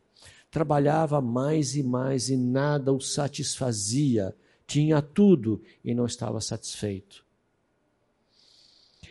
trabalhava 0.54 1.20
mais 1.20 1.76
e 1.76 1.82
mais 1.82 2.30
e 2.30 2.38
nada 2.38 2.94
o 2.94 3.02
satisfazia, 3.02 4.36
tinha 4.68 5.02
tudo 5.02 5.60
e 5.84 5.96
não 5.96 6.06
estava 6.06 6.40
satisfeito. 6.40 7.26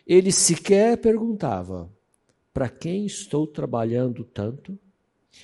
Ele 0.07 0.31
sequer 0.31 0.97
perguntava: 0.99 1.93
para 2.55 2.69
quem 2.69 3.05
estou 3.05 3.45
trabalhando 3.45 4.23
tanto? 4.23 4.79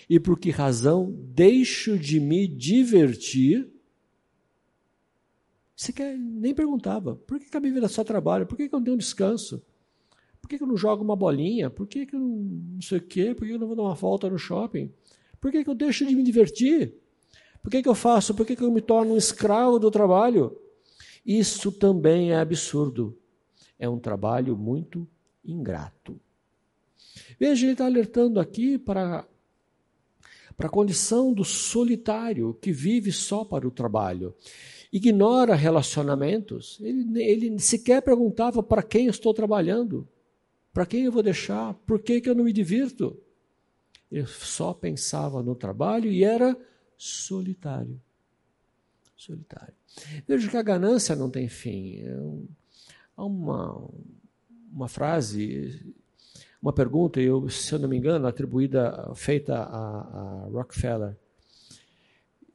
E 0.09 0.21
por 0.21 0.39
que 0.39 0.51
razão 0.51 1.11
deixo 1.11 1.99
de 1.99 2.21
me 2.21 2.47
divertir? 2.47 3.69
Sequer 5.79 6.18
nem 6.18 6.53
perguntava: 6.53 7.14
por 7.14 7.39
que 7.39 7.57
a 7.57 7.61
minha 7.61 7.72
vida 7.72 7.87
só 7.87 8.03
trabalho? 8.03 8.45
Por 8.45 8.57
que 8.57 8.64
eu 8.64 8.70
não 8.72 8.83
tenho 8.83 8.99
descanso? 8.99 9.62
Por 10.43 10.49
que 10.49 10.61
eu 10.61 10.66
não 10.66 10.76
jogo 10.76 11.05
uma 11.05 11.14
bolinha? 11.14 11.70
Por 11.70 11.87
que 11.87 12.09
eu 12.12 12.18
não, 12.18 12.83
sei 12.83 12.99
o 12.99 13.01
quê? 13.01 13.33
Por 13.33 13.47
que 13.47 13.55
eu 13.55 13.61
não 13.61 13.68
vou 13.68 13.76
dar 13.76 13.85
uma 13.85 13.95
volta 13.95 14.29
no 14.29 14.37
shopping? 14.37 14.93
Por 15.41 15.53
que, 15.53 15.62
que 15.62 15.70
eu 15.70 15.76
deixo 15.76 16.05
de 16.05 16.16
me 16.16 16.24
divertir? 16.24 16.95
Por 17.62 17.70
que, 17.70 17.81
que 17.81 17.89
eu 17.89 17.95
faço? 17.95 18.35
Por 18.35 18.45
que, 18.45 18.57
que 18.57 18.64
eu 18.64 18.72
me 18.72 18.81
torno 18.81 19.14
um 19.14 19.16
escravo 19.16 19.79
do 19.79 19.89
trabalho? 19.89 20.59
Isso 21.24 21.70
também 21.70 22.33
é 22.33 22.41
absurdo. 22.41 23.16
É 23.79 23.89
um 23.89 24.01
trabalho 24.01 24.57
muito 24.57 25.07
ingrato. 25.45 26.18
Veja, 27.39 27.66
ele 27.66 27.72
está 27.72 27.87
alertando 27.87 28.41
aqui 28.41 28.79
para, 28.79 29.24
para 30.59 30.66
a 30.66 30.70
condição 30.70 31.32
do 31.32 31.44
solitário 31.44 32.52
que 32.61 32.72
vive 32.72 33.12
só 33.12 33.44
para 33.44 33.66
o 33.66 33.70
trabalho. 33.70 34.34
Ignora 34.92 35.54
relacionamentos. 35.54 36.78
Ele, 36.80 37.22
ele 37.22 37.59
sequer 37.61 38.02
perguntava 38.02 38.62
para 38.62 38.82
quem 38.82 39.06
eu 39.06 39.11
estou 39.11 39.32
trabalhando. 39.32 40.06
Para 40.72 40.84
quem 40.84 41.04
eu 41.04 41.12
vou 41.12 41.22
deixar? 41.22 41.74
Por 41.86 42.02
que, 42.02 42.20
que 42.20 42.28
eu 42.28 42.34
não 42.34 42.44
me 42.44 42.52
divirto? 42.52 43.16
Ele 44.11 44.26
só 44.26 44.74
pensava 44.74 45.42
no 45.42 45.54
trabalho 45.54 46.11
e 46.11 46.24
era 46.24 46.56
solitário. 46.96 48.00
Solitário. 49.16 49.74
Veja 50.26 50.50
que 50.50 50.56
a 50.56 50.62
ganância 50.62 51.14
não 51.14 51.30
tem 51.30 51.48
fim. 51.48 52.00
É 52.00 52.16
há 53.16 53.24
uma, 53.24 53.88
uma 54.72 54.88
frase, 54.88 55.94
uma 56.61 56.72
pergunta, 56.72 57.20
eu, 57.20 57.48
se 57.48 57.72
eu 57.72 57.78
não 57.78 57.88
me 57.88 57.96
engano, 57.96 58.26
atribuída, 58.26 59.12
feita 59.14 59.56
a, 59.56 60.44
a 60.44 60.48
Rockefeller. 60.48 61.16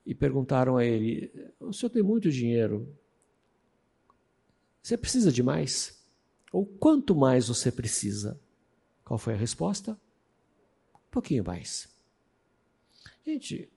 E 0.05 0.13
perguntaram 0.13 0.77
a 0.77 0.85
ele: 0.85 1.31
O 1.59 1.71
senhor 1.71 1.89
tem 1.89 2.03
muito 2.03 2.29
dinheiro, 2.29 2.87
você 4.81 4.97
precisa 4.97 5.31
de 5.31 5.41
mais? 5.41 6.03
Ou 6.51 6.65
quanto 6.65 7.15
mais 7.15 7.47
você 7.47 7.71
precisa? 7.71 8.39
Qual 9.05 9.17
foi 9.17 9.33
a 9.33 9.37
resposta? 9.37 9.97
pouquinho 11.13 11.43
mais. 11.45 11.87
Gente, 13.23 13.69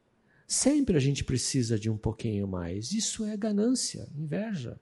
sempre 0.48 0.96
a 0.96 1.00
gente 1.00 1.22
precisa 1.22 1.78
de 1.78 1.90
um 1.90 1.98
pouquinho 1.98 2.48
mais. 2.48 2.92
Isso 2.92 3.26
é 3.26 3.36
ganância, 3.36 4.08
inveja. 4.16 4.80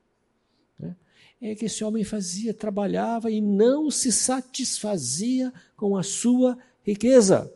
É 1.46 1.54
que 1.54 1.66
esse 1.66 1.84
homem 1.84 2.02
fazia, 2.04 2.54
trabalhava 2.54 3.30
e 3.30 3.38
não 3.38 3.90
se 3.90 4.10
satisfazia 4.10 5.52
com 5.76 5.94
a 5.94 6.02
sua 6.02 6.56
riqueza. 6.82 7.52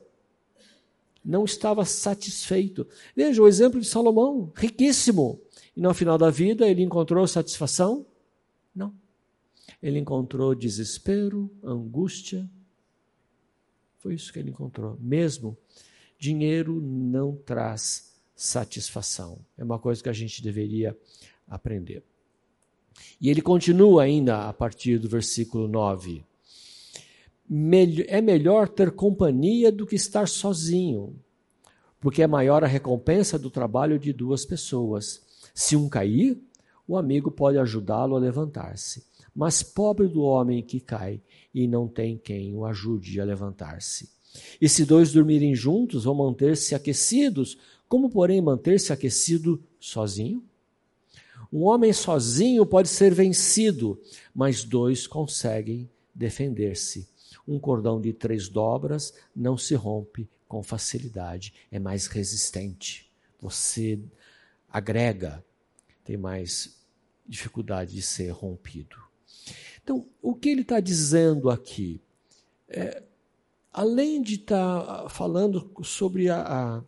Não 1.24 1.46
estava 1.46 1.86
satisfeito. 1.86 2.86
Veja 3.16 3.40
o 3.40 3.48
exemplo 3.48 3.80
de 3.80 3.86
Salomão, 3.86 4.52
riquíssimo. 4.54 5.40
E 5.74 5.80
no 5.80 5.94
final 5.94 6.18
da 6.18 6.28
vida 6.28 6.68
ele 6.68 6.82
encontrou 6.82 7.26
satisfação? 7.26 8.04
Não. 8.74 8.92
Ele 9.82 9.98
encontrou 9.98 10.54
desespero, 10.54 11.50
angústia, 11.64 12.46
foi 14.00 14.16
isso 14.16 14.30
que 14.30 14.38
ele 14.38 14.50
encontrou. 14.50 14.98
Mesmo 15.00 15.56
dinheiro 16.18 16.78
não 16.78 17.34
traz 17.34 18.14
satisfação. 18.36 19.38
É 19.56 19.64
uma 19.64 19.78
coisa 19.78 20.02
que 20.02 20.10
a 20.10 20.12
gente 20.12 20.42
deveria 20.42 20.94
aprender. 21.48 22.04
E 23.20 23.28
ele 23.28 23.42
continua 23.42 24.02
ainda 24.02 24.48
a 24.48 24.52
partir 24.52 24.98
do 24.98 25.08
versículo 25.08 25.66
9. 25.66 26.24
É 28.06 28.20
melhor 28.20 28.68
ter 28.68 28.90
companhia 28.90 29.72
do 29.72 29.86
que 29.86 29.96
estar 29.96 30.28
sozinho, 30.28 31.16
porque 32.00 32.22
é 32.22 32.26
maior 32.26 32.62
a 32.62 32.66
recompensa 32.66 33.38
do 33.38 33.50
trabalho 33.50 33.98
de 33.98 34.12
duas 34.12 34.44
pessoas. 34.44 35.22
Se 35.54 35.74
um 35.74 35.88
cair, 35.88 36.38
o 36.86 36.96
amigo 36.96 37.30
pode 37.30 37.58
ajudá-lo 37.58 38.16
a 38.16 38.18
levantar-se. 38.18 39.04
Mas 39.34 39.62
pobre 39.62 40.08
do 40.08 40.22
homem 40.22 40.62
que 40.62 40.80
cai 40.80 41.20
e 41.54 41.66
não 41.66 41.86
tem 41.86 42.18
quem 42.18 42.54
o 42.54 42.64
ajude 42.64 43.20
a 43.20 43.24
levantar-se. 43.24 44.10
E 44.60 44.68
se 44.68 44.84
dois 44.84 45.12
dormirem 45.12 45.54
juntos, 45.54 46.04
vão 46.04 46.14
manter-se 46.14 46.74
aquecidos. 46.74 47.58
Como, 47.88 48.10
porém, 48.10 48.40
manter-se 48.40 48.92
aquecido 48.92 49.62
sozinho? 49.80 50.42
Um 51.52 51.64
homem 51.64 51.92
sozinho 51.92 52.66
pode 52.66 52.88
ser 52.88 53.14
vencido, 53.14 54.00
mas 54.34 54.64
dois 54.64 55.06
conseguem 55.06 55.88
defender-se. 56.14 57.08
Um 57.46 57.58
cordão 57.58 58.00
de 58.00 58.12
três 58.12 58.48
dobras 58.48 59.14
não 59.34 59.56
se 59.56 59.74
rompe 59.74 60.28
com 60.46 60.62
facilidade, 60.62 61.54
é 61.70 61.78
mais 61.78 62.06
resistente. 62.06 63.10
Você 63.40 63.98
agrega, 64.70 65.44
tem 66.04 66.16
mais 66.16 66.78
dificuldade 67.26 67.94
de 67.94 68.02
ser 68.02 68.30
rompido. 68.30 68.96
Então, 69.82 70.06
o 70.20 70.34
que 70.34 70.48
ele 70.48 70.62
está 70.62 70.80
dizendo 70.80 71.48
aqui? 71.48 72.00
É, 72.68 73.02
além 73.72 74.20
de 74.20 74.34
estar 74.34 74.84
tá 74.84 75.08
falando 75.08 75.70
sobre 75.82 76.28
a, 76.28 76.42
a, 76.42 76.82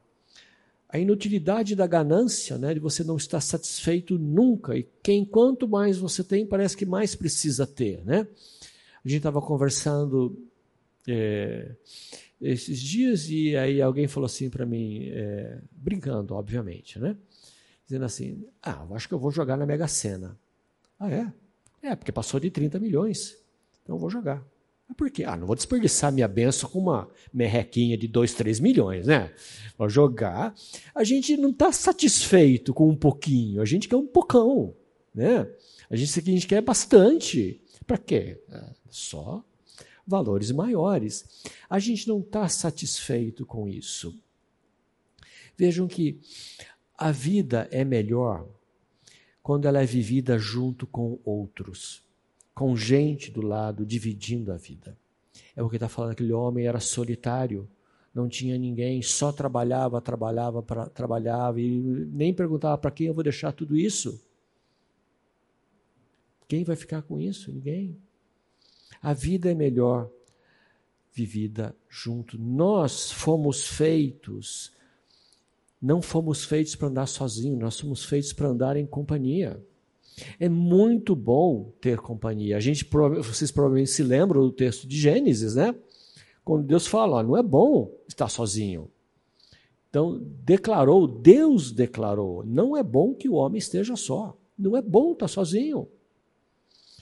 a, 0.93 0.99
inutilidade 0.99 1.75
da 1.75 1.87
ganância, 1.87 2.59
né, 2.59 2.75
de 2.75 2.81
você 2.81 3.05
não 3.05 3.17
estar 3.17 3.41
satisfeito 3.41 4.19
nunca, 4.19 4.77
e 4.77 4.87
quem 5.03 5.25
quanto 5.25 5.69
mais 5.69 5.99
você 5.99 6.23
tem, 6.25 6.47
parece 6.47 6.77
que 6.77 6.87
mais 6.87 7.15
precisa 7.15 7.67
ter. 7.67 8.05
Né? 8.05 8.27
A 9.05 9.09
gente 9.09 9.19
estava 9.19 9.41
conversando 9.41 10.37
é, 11.07 11.73
esses 12.41 12.81
dias 12.81 13.29
e 13.29 13.57
aí 13.57 13.81
alguém 13.81 14.09
falou 14.09 14.27
assim 14.27 14.51
para 14.51 14.67
mim, 14.67 15.09
é, 15.13 15.59
brincando, 15.73 16.35
obviamente, 16.35 16.99
né? 16.99 17.17
dizendo 17.91 18.05
assim: 18.05 18.45
Ah, 18.63 18.87
eu 18.89 18.95
acho 18.95 19.09
que 19.09 19.15
eu 19.15 19.19
vou 19.19 19.33
jogar 19.33 19.57
na 19.57 19.67
Mega 19.67 19.89
Sena. 19.89 20.39
Ah, 20.99 21.11
é? 21.11 21.33
É, 21.83 21.97
porque 21.97 22.13
passou 22.13 22.39
de 22.39 22.51
30 22.51 22.79
milhões. 22.79 23.37
Então 23.83 23.97
eu 23.97 24.01
vou 24.01 24.09
jogar. 24.09 24.45
Por 24.97 25.11
quê? 25.11 25.25
Ah, 25.25 25.37
não 25.37 25.47
vou 25.47 25.57
desperdiçar 25.57 26.13
minha 26.13 26.29
benção 26.29 26.69
com 26.69 26.79
uma 26.79 27.09
merrequinha 27.33 27.97
de 27.97 28.07
2, 28.09 28.35
3 28.35 28.61
milhões, 28.61 29.07
né? 29.07 29.33
Vou 29.79 29.89
jogar. 29.89 30.55
A 30.95 31.05
gente 31.05 31.37
não 31.37 31.51
está 31.51 31.73
satisfeito 31.73 32.75
com 32.75 32.89
um 32.89 32.97
pouquinho, 32.97 33.63
a 33.63 33.65
gente 33.65 33.89
quer 33.89 33.97
um 33.97 34.07
pocão, 34.07 34.75
né? 35.15 35.49
A 35.89 35.97
gente, 35.97 36.19
a 36.19 36.23
gente 36.23 36.47
quer 36.47 36.61
bastante. 36.61 37.61
Para 37.87 37.99
quê? 37.99 38.41
É, 38.51 38.65
só 38.89 39.45
valores 40.07 40.51
maiores. 40.51 41.25
A 41.69 41.79
gente 41.79 42.09
não 42.09 42.21
está 42.21 42.49
satisfeito 42.49 43.47
com 43.47 43.69
isso. 43.69 44.19
Vejam 45.57 45.87
que 45.87 46.21
a 46.99 47.13
vida 47.13 47.69
é 47.71 47.85
melhor 47.85 48.47
quando 49.43 49.67
ela 49.67 49.81
é 49.81 49.87
vivida 49.87 50.39
junto 50.39 50.87
com 50.87 51.19
outros, 51.25 52.03
com 52.55 52.77
gente 52.77 53.31
do 53.31 53.41
lado, 53.41 53.87
dividindo 53.87 54.53
a 54.53 54.57
vida. 54.57 54.97
É 55.55 55.63
o 55.63 55.69
que 55.69 55.77
está 55.77 55.89
falando, 55.89 56.13
aquele 56.13 56.33
homem 56.33 56.67
era 56.67 56.81
solitário, 56.81 57.69
não 58.15 58.29
tinha 58.29 58.59
ninguém, 58.59 59.03
só 59.03 59.33
trabalhava, 59.33 60.01
trabalhava, 60.01 60.63
pra, 60.63 60.89
trabalhava 60.89 61.61
e 61.61 61.81
nem 62.13 62.35
perguntava 62.35 62.77
para 62.79 62.91
quem 62.91 63.07
eu 63.07 63.15
vou 63.15 63.23
deixar 63.23 63.53
tudo 63.53 63.77
isso. 63.77 64.21
Quem 66.49 66.65
vai 66.65 66.77
ficar 66.77 67.03
com 67.03 67.21
isso? 67.21 67.53
Ninguém. 67.53 67.97
A 69.01 69.13
vida 69.13 69.51
é 69.51 69.55
melhor 69.55 70.11
vivida 71.13 71.75
junto. 71.89 72.37
Nós 72.39 73.11
fomos 73.11 73.67
feitos 73.67 74.73
não 75.81 76.03
fomos 76.03 76.45
feitos 76.45 76.77
para 76.77 76.89
andar 76.89 77.07
sozinhos, 77.07 77.59
nós 77.59 77.75
somos 77.75 78.05
feitos 78.05 78.33
para 78.33 78.49
andar 78.49 78.77
em 78.77 78.87
companhia. 78.87 79.65
É 80.39 80.49
muito 80.49 81.15
bom 81.15 81.73
ter 81.81 81.99
companhia. 81.99 82.57
A 82.57 82.61
gente, 82.61 82.89
vocês 83.19 83.51
provavelmente 83.51 83.91
se 83.91 84.03
lembram 84.03 84.43
do 84.43 84.53
texto 84.53 84.87
de 84.87 84.99
Gênesis, 84.99 85.55
né? 85.55 85.75
Quando 86.45 86.65
Deus 86.65 86.87
fala, 86.87 87.19
ó, 87.19 87.23
não 87.23 87.37
é 87.37 87.43
bom 87.43 87.95
estar 88.09 88.29
sozinho. 88.29 88.91
Então, 89.89 90.21
declarou, 90.45 91.07
Deus 91.07 91.73
declarou, 91.73 92.45
não 92.45 92.77
é 92.77 92.83
bom 92.83 93.13
que 93.13 93.29
o 93.29 93.35
homem 93.35 93.59
esteja 93.59 93.97
só. 93.97 94.37
Não 94.59 94.77
é 94.77 94.83
bom 94.83 95.13
estar 95.13 95.29
sozinho. 95.29 95.89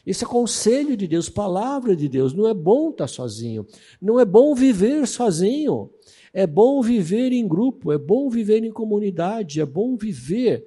Esse 0.06 0.24
é 0.24 0.26
conselho 0.26 0.96
de 0.96 1.06
Deus, 1.06 1.28
palavra 1.28 1.94
de 1.94 2.08
Deus. 2.08 2.32
Não 2.32 2.48
é 2.48 2.54
bom 2.54 2.90
estar 2.90 3.08
sozinho. 3.08 3.66
Não 4.00 4.18
é 4.18 4.24
bom 4.24 4.54
viver 4.54 5.06
sozinho. 5.06 5.90
É 6.32 6.46
bom 6.46 6.80
viver 6.82 7.32
em 7.32 7.46
grupo, 7.46 7.92
é 7.92 7.98
bom 7.98 8.28
viver 8.28 8.62
em 8.62 8.70
comunidade, 8.70 9.60
é 9.60 9.66
bom 9.66 9.96
viver 9.96 10.66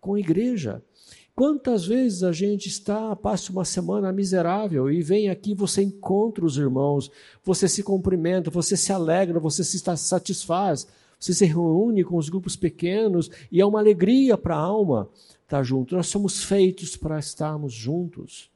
com 0.00 0.18
igreja. 0.18 0.82
Quantas 1.36 1.84
vezes 1.86 2.22
a 2.22 2.32
gente 2.32 2.66
está, 2.66 3.14
passa 3.14 3.52
uma 3.52 3.66
semana 3.66 4.10
miserável 4.10 4.90
e 4.90 5.02
vem 5.02 5.28
aqui, 5.28 5.54
você 5.54 5.82
encontra 5.82 6.46
os 6.46 6.56
irmãos, 6.56 7.10
você 7.44 7.68
se 7.68 7.82
cumprimenta, 7.82 8.50
você 8.50 8.74
se 8.74 8.90
alegra, 8.90 9.38
você 9.38 9.62
se 9.62 9.78
satisfaz, 9.78 10.86
você 11.20 11.34
se 11.34 11.44
reúne 11.44 12.02
com 12.02 12.16
os 12.16 12.30
grupos 12.30 12.56
pequenos 12.56 13.30
e 13.52 13.60
é 13.60 13.66
uma 13.66 13.80
alegria 13.80 14.38
para 14.38 14.56
a 14.56 14.60
alma 14.60 15.10
estar 15.42 15.62
junto. 15.62 15.94
Nós 15.94 16.06
somos 16.06 16.42
feitos 16.42 16.96
para 16.96 17.18
estarmos 17.18 17.74
juntos. 17.74 18.50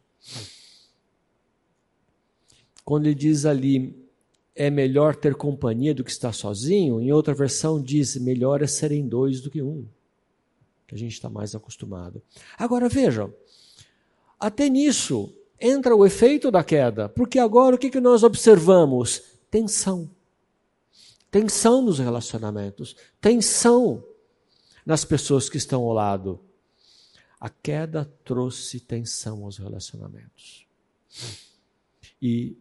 Quando 2.82 3.04
ele 3.04 3.14
diz 3.14 3.44
ali, 3.44 3.94
é 4.54 4.70
melhor 4.70 5.14
ter 5.14 5.34
companhia 5.34 5.94
do 5.94 6.02
que 6.02 6.10
estar 6.10 6.32
sozinho, 6.32 6.98
em 6.98 7.12
outra 7.12 7.34
versão 7.34 7.78
diz 7.78 8.16
melhor 8.16 8.62
é 8.62 8.66
serem 8.66 9.06
dois 9.06 9.42
do 9.42 9.50
que 9.50 9.60
um, 9.60 9.84
que 10.90 10.96
a 10.96 10.98
gente 10.98 11.12
está 11.12 11.30
mais 11.30 11.54
acostumado. 11.54 12.20
Agora 12.58 12.88
vejam, 12.88 13.32
até 14.40 14.68
nisso 14.68 15.32
entra 15.60 15.94
o 15.94 16.04
efeito 16.04 16.50
da 16.50 16.64
queda, 16.64 17.08
porque 17.08 17.38
agora 17.38 17.76
o 17.76 17.78
que, 17.78 17.90
que 17.90 18.00
nós 18.00 18.24
observamos? 18.24 19.22
Tensão. 19.48 20.10
Tensão 21.30 21.80
nos 21.80 22.00
relacionamentos, 22.00 22.96
tensão 23.20 24.04
nas 24.84 25.04
pessoas 25.04 25.48
que 25.48 25.58
estão 25.58 25.82
ao 25.82 25.92
lado. 25.92 26.40
A 27.38 27.48
queda 27.48 28.12
trouxe 28.24 28.80
tensão 28.80 29.44
aos 29.44 29.58
relacionamentos. 29.58 30.66
E 32.20 32.56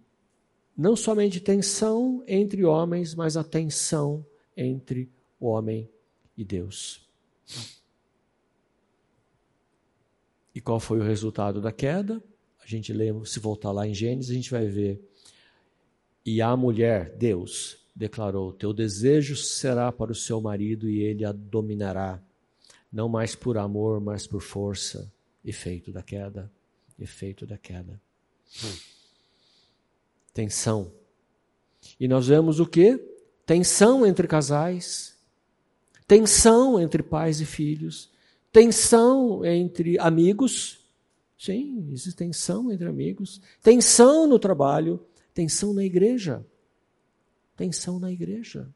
não 0.77 0.95
somente 0.95 1.39
tensão 1.39 2.23
entre 2.27 2.63
homens, 2.63 3.15
mas 3.15 3.35
a 3.35 3.43
tensão 3.43 4.23
entre 4.55 5.09
o 5.39 5.47
homem 5.47 5.89
e 6.37 6.45
Deus. 6.45 7.09
E 10.59 10.61
qual 10.61 10.77
foi 10.77 10.99
o 10.99 11.03
resultado 11.03 11.61
da 11.61 11.71
queda? 11.71 12.21
A 12.61 12.67
gente 12.67 12.91
lê, 12.91 13.07
se 13.25 13.39
voltar 13.39 13.71
lá 13.71 13.87
em 13.87 13.93
Gênesis, 13.93 14.29
a 14.29 14.33
gente 14.33 14.51
vai 14.51 14.67
ver. 14.67 15.01
E 16.25 16.41
a 16.41 16.53
mulher, 16.57 17.15
Deus, 17.15 17.77
declarou: 17.95 18.51
Teu 18.51 18.73
desejo 18.73 19.37
será 19.37 19.89
para 19.91 20.11
o 20.11 20.15
seu 20.15 20.41
marido 20.41 20.89
e 20.89 20.99
ele 20.99 21.23
a 21.23 21.31
dominará, 21.31 22.21
não 22.91 23.07
mais 23.07 23.35
por 23.35 23.57
amor, 23.57 24.01
mas 24.01 24.27
por 24.27 24.41
força. 24.41 25.11
Efeito 25.45 25.91
da 25.91 26.03
queda. 26.03 26.51
Efeito 26.99 27.47
da 27.47 27.57
queda. 27.57 27.99
Hum 28.63 28.89
tensão. 30.39 30.91
E 31.99 32.07
nós 32.07 32.27
vemos 32.27 32.59
o 32.61 32.65
que? 32.65 32.97
Tensão 33.45 34.05
entre 34.05 34.27
casais, 34.27 35.17
tensão 36.07 36.79
entre 36.79 37.03
pais 37.03 37.41
e 37.41 37.45
filhos, 37.45 38.09
tensão 38.59 39.45
entre 39.45 39.97
amigos. 39.99 40.79
Sim, 41.37 41.87
existe 41.93 42.13
tensão 42.13 42.69
entre 42.69 42.89
amigos, 42.89 43.39
tensão 43.63 44.27
no 44.27 44.37
trabalho, 44.37 44.99
tensão 45.33 45.73
na 45.73 45.85
igreja. 45.85 46.45
Tensão 47.55 47.97
na 47.99 48.11
igreja. 48.11 48.67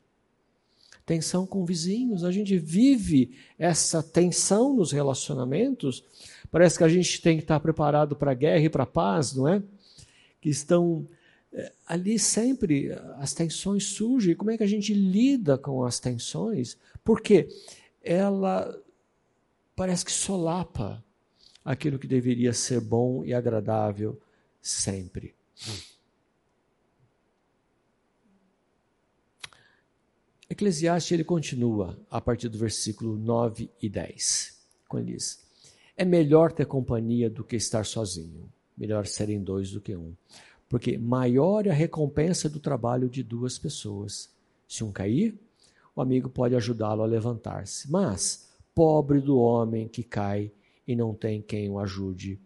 Tensão 1.06 1.46
com 1.46 1.66
vizinhos. 1.66 2.24
A 2.24 2.32
gente 2.32 2.58
vive 2.58 3.36
essa 3.60 4.02
tensão 4.02 4.74
nos 4.74 4.94
relacionamentos. 4.94 6.02
Parece 6.50 6.78
que 6.78 6.86
a 6.86 6.90
gente 6.90 7.22
tem 7.22 7.36
que 7.36 7.44
estar 7.44 7.60
preparado 7.60 8.16
para 8.16 8.32
a 8.32 8.36
guerra 8.36 8.64
e 8.64 8.70
para 8.70 8.84
a 8.84 8.88
paz, 8.88 9.34
não 9.34 9.50
é? 9.50 9.62
Que 10.40 10.50
estão 10.50 11.06
ali 11.86 12.18
sempre 12.18 12.98
as 13.18 13.34
tensões 13.34 13.84
surgem. 13.84 14.34
Como 14.34 14.50
é 14.50 14.58
que 14.58 14.64
a 14.64 14.68
gente 14.68 14.94
lida 14.94 15.58
com 15.58 15.84
as 15.84 16.00
tensões? 16.00 16.78
Porque 17.04 17.50
ela 18.02 18.82
parece 19.76 20.06
que 20.06 20.12
solapa 20.12 21.04
aquilo 21.64 21.98
que 21.98 22.08
deveria 22.08 22.54
ser 22.54 22.80
bom 22.82 23.24
e 23.24 23.34
agradável 23.34 24.20
sempre. 24.62 25.34
Eclesiastes 30.50 31.12
ele 31.12 31.24
continua 31.24 31.98
a 32.12 32.22
partir 32.22 32.48
do 32.50 32.58
versículo 32.58 33.18
9 33.18 33.70
e 33.82 33.90
10, 33.90 34.60
quando 34.88 35.08
diz: 35.08 35.44
É 35.98 36.06
melhor 36.06 36.52
ter 36.52 36.66
companhia 36.66 37.30
do 37.30 37.44
que 37.44 37.56
estar 37.56 37.86
sozinho, 37.86 38.52
melhor 38.78 39.08
serem 39.08 39.42
dois 39.42 39.72
do 39.72 39.82
que 39.82 39.96
um. 39.96 40.14
Porque 40.70 40.98
maior 40.98 41.66
é 41.66 41.70
a 41.70 41.74
recompensa 41.74 42.50
do 42.50 42.60
trabalho 42.60 43.10
de 43.10 43.24
duas 43.24 43.58
pessoas. 43.58 44.30
Se 44.68 44.84
um 44.84 44.92
cair, 44.92 45.36
o 45.96 46.02
amigo 46.02 46.30
pode 46.30 46.56
ajudá-lo 46.56 47.04
a 47.04 47.06
levantar-se. 47.06 47.90
Mas, 47.92 48.53
pobre 48.74 49.20
do 49.20 49.38
homem 49.38 49.88
que 49.88 50.04
cai 50.04 50.52
e 50.88 50.96
não 50.96 51.14
tem 51.14 51.42
quem 51.42 51.70
o 51.70 51.80
ajude 51.80 52.40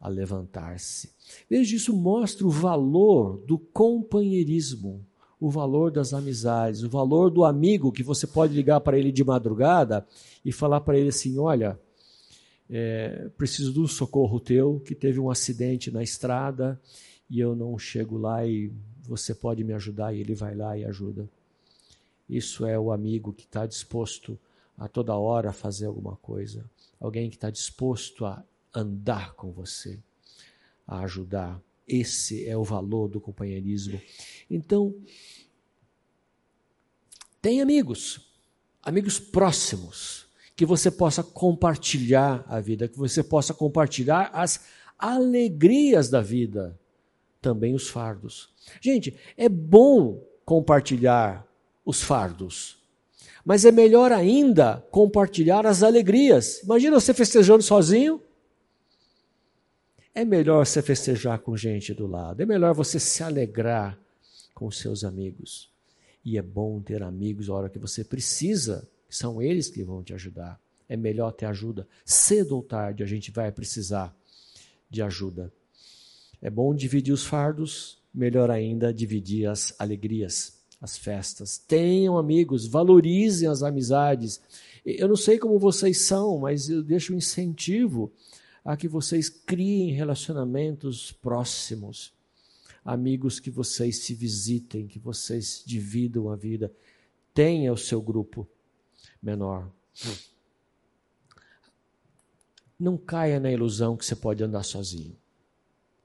a 0.00 0.08
levantar-se. 0.08 1.10
Veja, 1.48 1.76
isso 1.76 1.94
mostra 1.96 2.46
o 2.46 2.50
valor 2.50 3.38
do 3.46 3.58
companheirismo, 3.58 5.04
o 5.40 5.50
valor 5.50 5.90
das 5.90 6.12
amizades, 6.12 6.82
o 6.82 6.90
valor 6.90 7.30
do 7.30 7.44
amigo 7.44 7.92
que 7.92 8.02
você 8.02 8.26
pode 8.26 8.54
ligar 8.54 8.80
para 8.80 8.98
ele 8.98 9.10
de 9.10 9.24
madrugada 9.24 10.06
e 10.44 10.52
falar 10.52 10.80
para 10.80 10.98
ele 10.98 11.08
assim: 11.08 11.38
olha, 11.38 11.78
é, 12.68 13.28
preciso 13.36 13.82
um 13.82 13.86
socorro 13.86 14.40
teu, 14.40 14.80
que 14.84 14.94
teve 14.94 15.18
um 15.18 15.30
acidente 15.30 15.90
na 15.90 16.02
estrada 16.02 16.80
e 17.28 17.40
eu 17.40 17.54
não 17.56 17.78
chego 17.78 18.16
lá 18.16 18.46
e 18.46 18.72
você 19.02 19.34
pode 19.34 19.64
me 19.64 19.72
ajudar 19.72 20.14
e 20.14 20.20
ele 20.20 20.34
vai 20.34 20.54
lá 20.54 20.76
e 20.76 20.84
ajuda. 20.84 21.28
Isso 22.28 22.64
é 22.64 22.78
o 22.78 22.90
amigo 22.90 23.32
que 23.32 23.44
está 23.44 23.66
disposto 23.66 24.32
a 24.32 24.53
toda 24.92 25.14
hora 25.16 25.52
fazer 25.52 25.86
alguma 25.86 26.16
coisa. 26.16 26.68
Alguém 27.00 27.30
que 27.30 27.36
está 27.36 27.50
disposto 27.50 28.24
a 28.24 28.44
andar 28.74 29.34
com 29.34 29.52
você, 29.52 30.02
a 30.86 31.00
ajudar. 31.00 31.60
Esse 31.86 32.48
é 32.48 32.56
o 32.56 32.64
valor 32.64 33.08
do 33.08 33.20
companheirismo. 33.20 34.00
Então, 34.50 34.94
Tem 37.44 37.60
amigos, 37.60 38.20
amigos 38.82 39.20
próximos, 39.20 40.26
que 40.56 40.64
você 40.64 40.90
possa 40.90 41.22
compartilhar 41.22 42.42
a 42.48 42.58
vida, 42.58 42.88
que 42.88 42.96
você 42.96 43.22
possa 43.22 43.52
compartilhar 43.52 44.30
as 44.32 44.64
alegrias 44.98 46.08
da 46.08 46.22
vida, 46.22 46.80
também 47.42 47.74
os 47.74 47.86
fardos. 47.86 48.48
Gente, 48.80 49.14
é 49.36 49.46
bom 49.46 50.26
compartilhar 50.42 51.46
os 51.84 52.02
fardos, 52.02 52.82
mas 53.44 53.64
é 53.64 53.70
melhor 53.70 54.10
ainda 54.10 54.84
compartilhar 54.90 55.66
as 55.66 55.82
alegrias. 55.82 56.62
Imagina 56.62 56.98
você 56.98 57.12
festejando 57.12 57.62
sozinho. 57.62 58.20
É 60.14 60.24
melhor 60.24 60.64
você 60.64 60.80
festejar 60.80 61.40
com 61.40 61.56
gente 61.56 61.92
do 61.92 62.06
lado, 62.06 62.40
é 62.40 62.46
melhor 62.46 62.72
você 62.72 63.00
se 63.00 63.22
alegrar 63.22 63.98
com 64.54 64.70
seus 64.70 65.02
amigos. 65.02 65.68
E 66.24 66.38
é 66.38 66.42
bom 66.42 66.80
ter 66.80 67.02
amigos 67.02 67.50
a 67.50 67.54
hora 67.54 67.68
que 67.68 67.78
você 67.78 68.04
precisa, 68.04 68.88
são 69.10 69.42
eles 69.42 69.68
que 69.68 69.82
vão 69.82 70.02
te 70.02 70.14
ajudar. 70.14 70.58
É 70.88 70.96
melhor 70.96 71.32
ter 71.32 71.46
ajuda. 71.46 71.86
Cedo 72.04 72.56
ou 72.56 72.62
tarde 72.62 73.02
a 73.02 73.06
gente 73.06 73.30
vai 73.30 73.50
precisar 73.50 74.16
de 74.88 75.02
ajuda. 75.02 75.52
É 76.40 76.48
bom 76.48 76.74
dividir 76.74 77.12
os 77.12 77.24
fardos, 77.26 77.98
melhor 78.14 78.50
ainda 78.50 78.94
dividir 78.94 79.46
as 79.46 79.74
alegrias, 79.78 80.60
as 80.84 80.98
festas. 80.98 81.56
Tenham 81.56 82.18
amigos, 82.18 82.66
valorizem 82.66 83.48
as 83.48 83.62
amizades. 83.62 84.40
Eu 84.84 85.08
não 85.08 85.16
sei 85.16 85.38
como 85.38 85.58
vocês 85.58 86.02
são, 86.02 86.38
mas 86.38 86.68
eu 86.68 86.82
deixo 86.82 87.14
um 87.14 87.16
incentivo 87.16 88.12
a 88.62 88.76
que 88.76 88.86
vocês 88.86 89.30
criem 89.30 89.92
relacionamentos 89.92 91.10
próximos, 91.10 92.12
amigos 92.84 93.40
que 93.40 93.50
vocês 93.50 93.96
se 94.04 94.14
visitem, 94.14 94.86
que 94.86 94.98
vocês 94.98 95.62
dividam 95.64 96.30
a 96.30 96.36
vida. 96.36 96.70
Tenha 97.32 97.72
o 97.72 97.78
seu 97.78 98.02
grupo 98.02 98.46
menor. 99.22 99.70
Não 102.78 102.98
caia 102.98 103.40
na 103.40 103.50
ilusão 103.50 103.96
que 103.96 104.04
você 104.04 104.14
pode 104.14 104.44
andar 104.44 104.64
sozinho. 104.64 105.16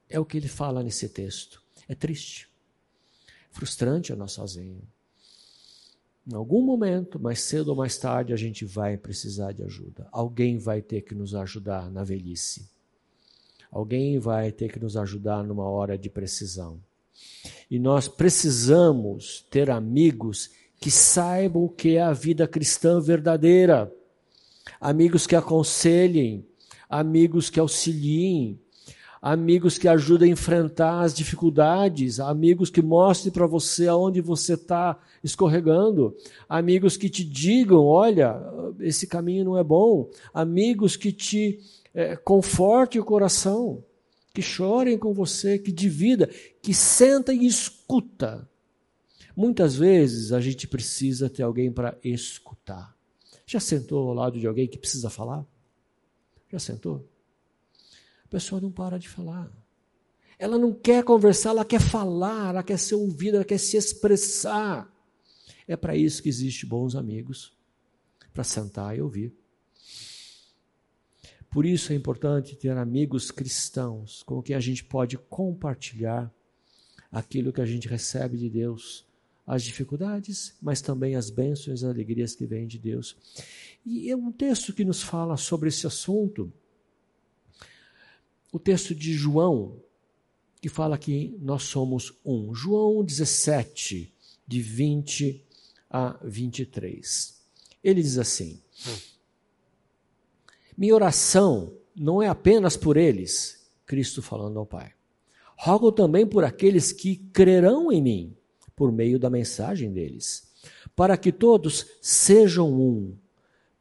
É 0.08 0.18
o 0.18 0.24
que 0.24 0.38
ele 0.38 0.48
fala 0.48 0.82
nesse 0.82 1.06
texto. 1.06 1.62
É 1.86 1.94
triste. 1.94 2.49
Frustrante 3.50 4.12
andar 4.12 4.28
sozinho. 4.28 4.82
Em 6.30 6.34
algum 6.34 6.62
momento, 6.62 7.18
mais 7.18 7.40
cedo 7.40 7.68
ou 7.68 7.76
mais 7.76 7.98
tarde, 7.98 8.32
a 8.32 8.36
gente 8.36 8.64
vai 8.64 8.96
precisar 8.96 9.52
de 9.52 9.62
ajuda. 9.62 10.06
Alguém 10.12 10.58
vai 10.58 10.80
ter 10.80 11.00
que 11.00 11.14
nos 11.14 11.34
ajudar 11.34 11.90
na 11.90 12.04
velhice. 12.04 12.68
Alguém 13.70 14.18
vai 14.18 14.52
ter 14.52 14.70
que 14.70 14.78
nos 14.78 14.96
ajudar 14.96 15.42
numa 15.42 15.68
hora 15.68 15.96
de 15.96 16.08
precisão. 16.08 16.80
E 17.70 17.78
nós 17.78 18.08
precisamos 18.08 19.46
ter 19.50 19.70
amigos 19.70 20.50
que 20.80 20.90
saibam 20.90 21.64
o 21.64 21.68
que 21.68 21.96
é 21.96 22.02
a 22.02 22.12
vida 22.12 22.48
cristã 22.48 23.00
verdadeira. 23.00 23.92
Amigos 24.80 25.26
que 25.26 25.36
aconselhem, 25.36 26.46
amigos 26.88 27.50
que 27.50 27.60
auxiliem, 27.60 28.58
amigos 29.20 29.76
que 29.76 29.86
ajudem 29.86 30.30
a 30.30 30.32
enfrentar 30.32 31.02
as 31.02 31.14
dificuldades, 31.14 32.20
amigos 32.20 32.70
que 32.70 32.80
mostrem 32.80 33.32
para 33.32 33.46
você 33.46 33.86
aonde 33.86 34.20
você 34.20 34.54
está 34.54 34.98
escorregando, 35.22 36.16
amigos 36.48 36.96
que 36.96 37.10
te 37.10 37.24
digam: 37.24 37.84
olha, 37.84 38.40
esse 38.80 39.06
caminho 39.06 39.44
não 39.44 39.58
é 39.58 39.64
bom, 39.64 40.08
amigos 40.32 40.96
que 40.96 41.12
te 41.12 41.60
é, 41.92 42.16
confortem 42.16 43.00
o 43.00 43.04
coração, 43.04 43.84
que 44.32 44.40
chorem 44.40 44.96
com 44.96 45.12
você, 45.12 45.58
que 45.58 45.72
divida, 45.72 46.28
que 46.62 46.72
senta 46.72 47.32
e 47.32 47.46
escuta. 47.46 48.48
Muitas 49.36 49.76
vezes 49.76 50.32
a 50.32 50.40
gente 50.40 50.66
precisa 50.66 51.30
ter 51.30 51.42
alguém 51.42 51.72
para 51.72 51.96
escutar. 52.02 52.94
Já 53.46 53.58
sentou 53.58 54.08
ao 54.08 54.14
lado 54.14 54.38
de 54.38 54.46
alguém 54.46 54.68
que 54.68 54.78
precisa 54.78 55.10
falar? 55.10 55.44
Já 56.52 56.58
sentou? 56.58 57.09
Pessoa 58.30 58.60
não 58.60 58.70
para 58.70 58.98
de 58.98 59.08
falar. 59.08 59.50
Ela 60.38 60.56
não 60.56 60.72
quer 60.72 61.04
conversar, 61.04 61.50
ela 61.50 61.64
quer 61.64 61.80
falar, 61.80 62.48
ela 62.48 62.62
quer 62.62 62.78
ser 62.78 62.94
ouvida, 62.94 63.38
ela 63.38 63.44
quer 63.44 63.58
se 63.58 63.76
expressar. 63.76 64.90
É 65.68 65.76
para 65.76 65.94
isso 65.94 66.22
que 66.22 66.28
existem 66.28 66.68
bons 66.68 66.94
amigos, 66.94 67.52
para 68.32 68.42
sentar 68.42 68.96
e 68.96 69.02
ouvir. 69.02 69.34
Por 71.50 71.66
isso 71.66 71.92
é 71.92 71.96
importante 71.96 72.56
ter 72.56 72.70
amigos 72.70 73.30
cristãos 73.30 74.22
com 74.22 74.40
quem 74.40 74.54
a 74.54 74.60
gente 74.60 74.84
pode 74.84 75.18
compartilhar 75.18 76.32
aquilo 77.10 77.52
que 77.52 77.60
a 77.60 77.66
gente 77.66 77.88
recebe 77.88 78.38
de 78.38 78.48
Deus, 78.48 79.04
as 79.44 79.64
dificuldades, 79.64 80.54
mas 80.62 80.80
também 80.80 81.16
as 81.16 81.28
bênçãos 81.28 81.66
e 81.66 81.72
as 81.72 81.84
alegrias 81.84 82.36
que 82.36 82.46
vêm 82.46 82.68
de 82.68 82.78
Deus. 82.78 83.16
E 83.84 84.08
é 84.08 84.16
um 84.16 84.30
texto 84.30 84.72
que 84.72 84.84
nos 84.84 85.02
fala 85.02 85.36
sobre 85.36 85.68
esse 85.68 85.86
assunto 85.88 86.52
o 88.52 88.58
texto 88.58 88.94
de 88.94 89.12
João, 89.12 89.76
que 90.60 90.68
fala 90.68 90.98
que 90.98 91.36
nós 91.40 91.62
somos 91.64 92.12
um. 92.24 92.54
João 92.54 93.04
17, 93.04 94.12
de 94.46 94.60
20 94.60 95.44
a 95.88 96.18
23. 96.22 97.40
Ele 97.82 98.02
diz 98.02 98.18
assim: 98.18 98.60
Minha 100.76 100.94
oração 100.94 101.72
não 101.94 102.22
é 102.22 102.28
apenas 102.28 102.76
por 102.76 102.96
eles, 102.96 103.66
Cristo 103.86 104.22
falando 104.22 104.58
ao 104.58 104.66
Pai. 104.66 104.92
Rogo 105.56 105.92
também 105.92 106.26
por 106.26 106.44
aqueles 106.44 106.92
que 106.92 107.16
crerão 107.16 107.92
em 107.92 108.00
mim, 108.00 108.36
por 108.74 108.90
meio 108.90 109.18
da 109.18 109.28
mensagem 109.28 109.92
deles, 109.92 110.50
para 110.96 111.16
que 111.16 111.30
todos 111.30 111.86
sejam 112.00 112.72
um. 112.72 113.16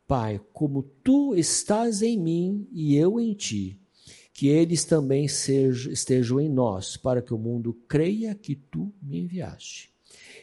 Pai, 0.07 0.41
como 0.51 0.83
tu 1.03 1.35
estás 1.35 2.01
em 2.01 2.17
mim 2.17 2.67
e 2.71 2.95
eu 2.95 3.19
em 3.19 3.33
ti, 3.33 3.79
que 4.39 4.47
eles 4.47 4.85
também 4.85 5.25
estejam 5.25 6.39
em 6.39 6.47
nós, 6.47 6.95
para 6.95 7.21
que 7.21 7.33
o 7.33 7.37
mundo 7.37 7.73
creia 7.89 8.33
que 8.33 8.55
tu 8.55 8.89
me 9.01 9.19
enviaste. 9.19 9.91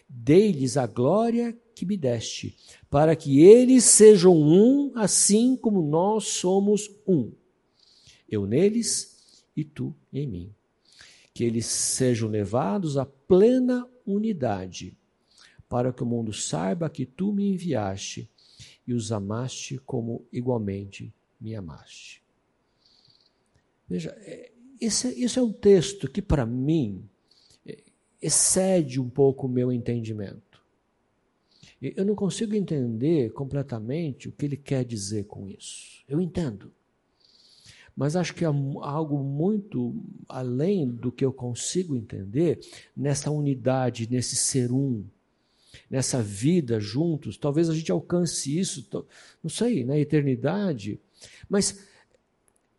Dei-lhes 0.06 0.76
a 0.76 0.86
glória 0.86 1.58
que 1.74 1.86
me 1.86 1.96
deste, 1.96 2.54
para 2.90 3.16
que 3.16 3.40
eles 3.40 3.84
sejam 3.84 4.36
um, 4.36 4.92
assim 4.96 5.56
como 5.56 5.80
nós 5.80 6.24
somos 6.24 6.90
um. 7.08 7.32
Eu 8.28 8.46
neles 8.46 9.46
e 9.56 9.64
tu 9.64 9.96
em 10.12 10.26
mim. 10.26 10.54
Que 11.32 11.44
eles 11.44 11.64
sejam 11.64 12.28
levados 12.28 12.98
à 12.98 13.06
plena 13.06 13.88
unidade, 14.04 14.94
para 15.70 15.90
que 15.90 16.02
o 16.02 16.06
mundo 16.06 16.34
saiba 16.34 16.90
que 16.90 17.06
tu 17.06 17.32
me 17.32 17.48
enviaste 17.48 18.30
e 18.86 18.92
os 18.92 19.10
amaste 19.10 19.78
como 19.86 20.22
igualmente 20.30 21.14
me 21.40 21.54
amaste. 21.54 22.25
Veja, 23.88 24.10
é, 24.20 24.52
esse, 24.80 25.08
isso 25.22 25.38
é 25.38 25.42
um 25.42 25.52
texto 25.52 26.10
que, 26.10 26.20
para 26.20 26.44
mim, 26.44 27.08
é, 27.66 27.82
excede 28.20 29.00
um 29.00 29.08
pouco 29.08 29.46
o 29.46 29.50
meu 29.50 29.72
entendimento. 29.72 30.46
Eu 31.80 32.06
não 32.06 32.14
consigo 32.14 32.54
entender 32.54 33.30
completamente 33.32 34.28
o 34.28 34.32
que 34.32 34.46
ele 34.46 34.56
quer 34.56 34.84
dizer 34.84 35.24
com 35.24 35.46
isso. 35.46 36.02
Eu 36.08 36.20
entendo. 36.20 36.72
Mas 37.94 38.16
acho 38.16 38.34
que 38.34 38.44
há 38.44 38.52
algo 38.82 39.22
muito 39.22 39.94
além 40.28 40.88
do 40.88 41.12
que 41.12 41.24
eu 41.24 41.32
consigo 41.32 41.96
entender 41.96 42.60
nessa 42.96 43.30
unidade, 43.30 44.10
nesse 44.10 44.36
ser 44.36 44.72
um, 44.72 45.04
nessa 45.88 46.22
vida 46.22 46.80
juntos. 46.80 47.36
Talvez 47.36 47.70
a 47.70 47.74
gente 47.74 47.92
alcance 47.92 48.58
isso, 48.58 48.86
não 49.42 49.50
sei, 49.50 49.84
na 49.84 49.98
eternidade. 49.98 51.00
Mas 51.48 51.86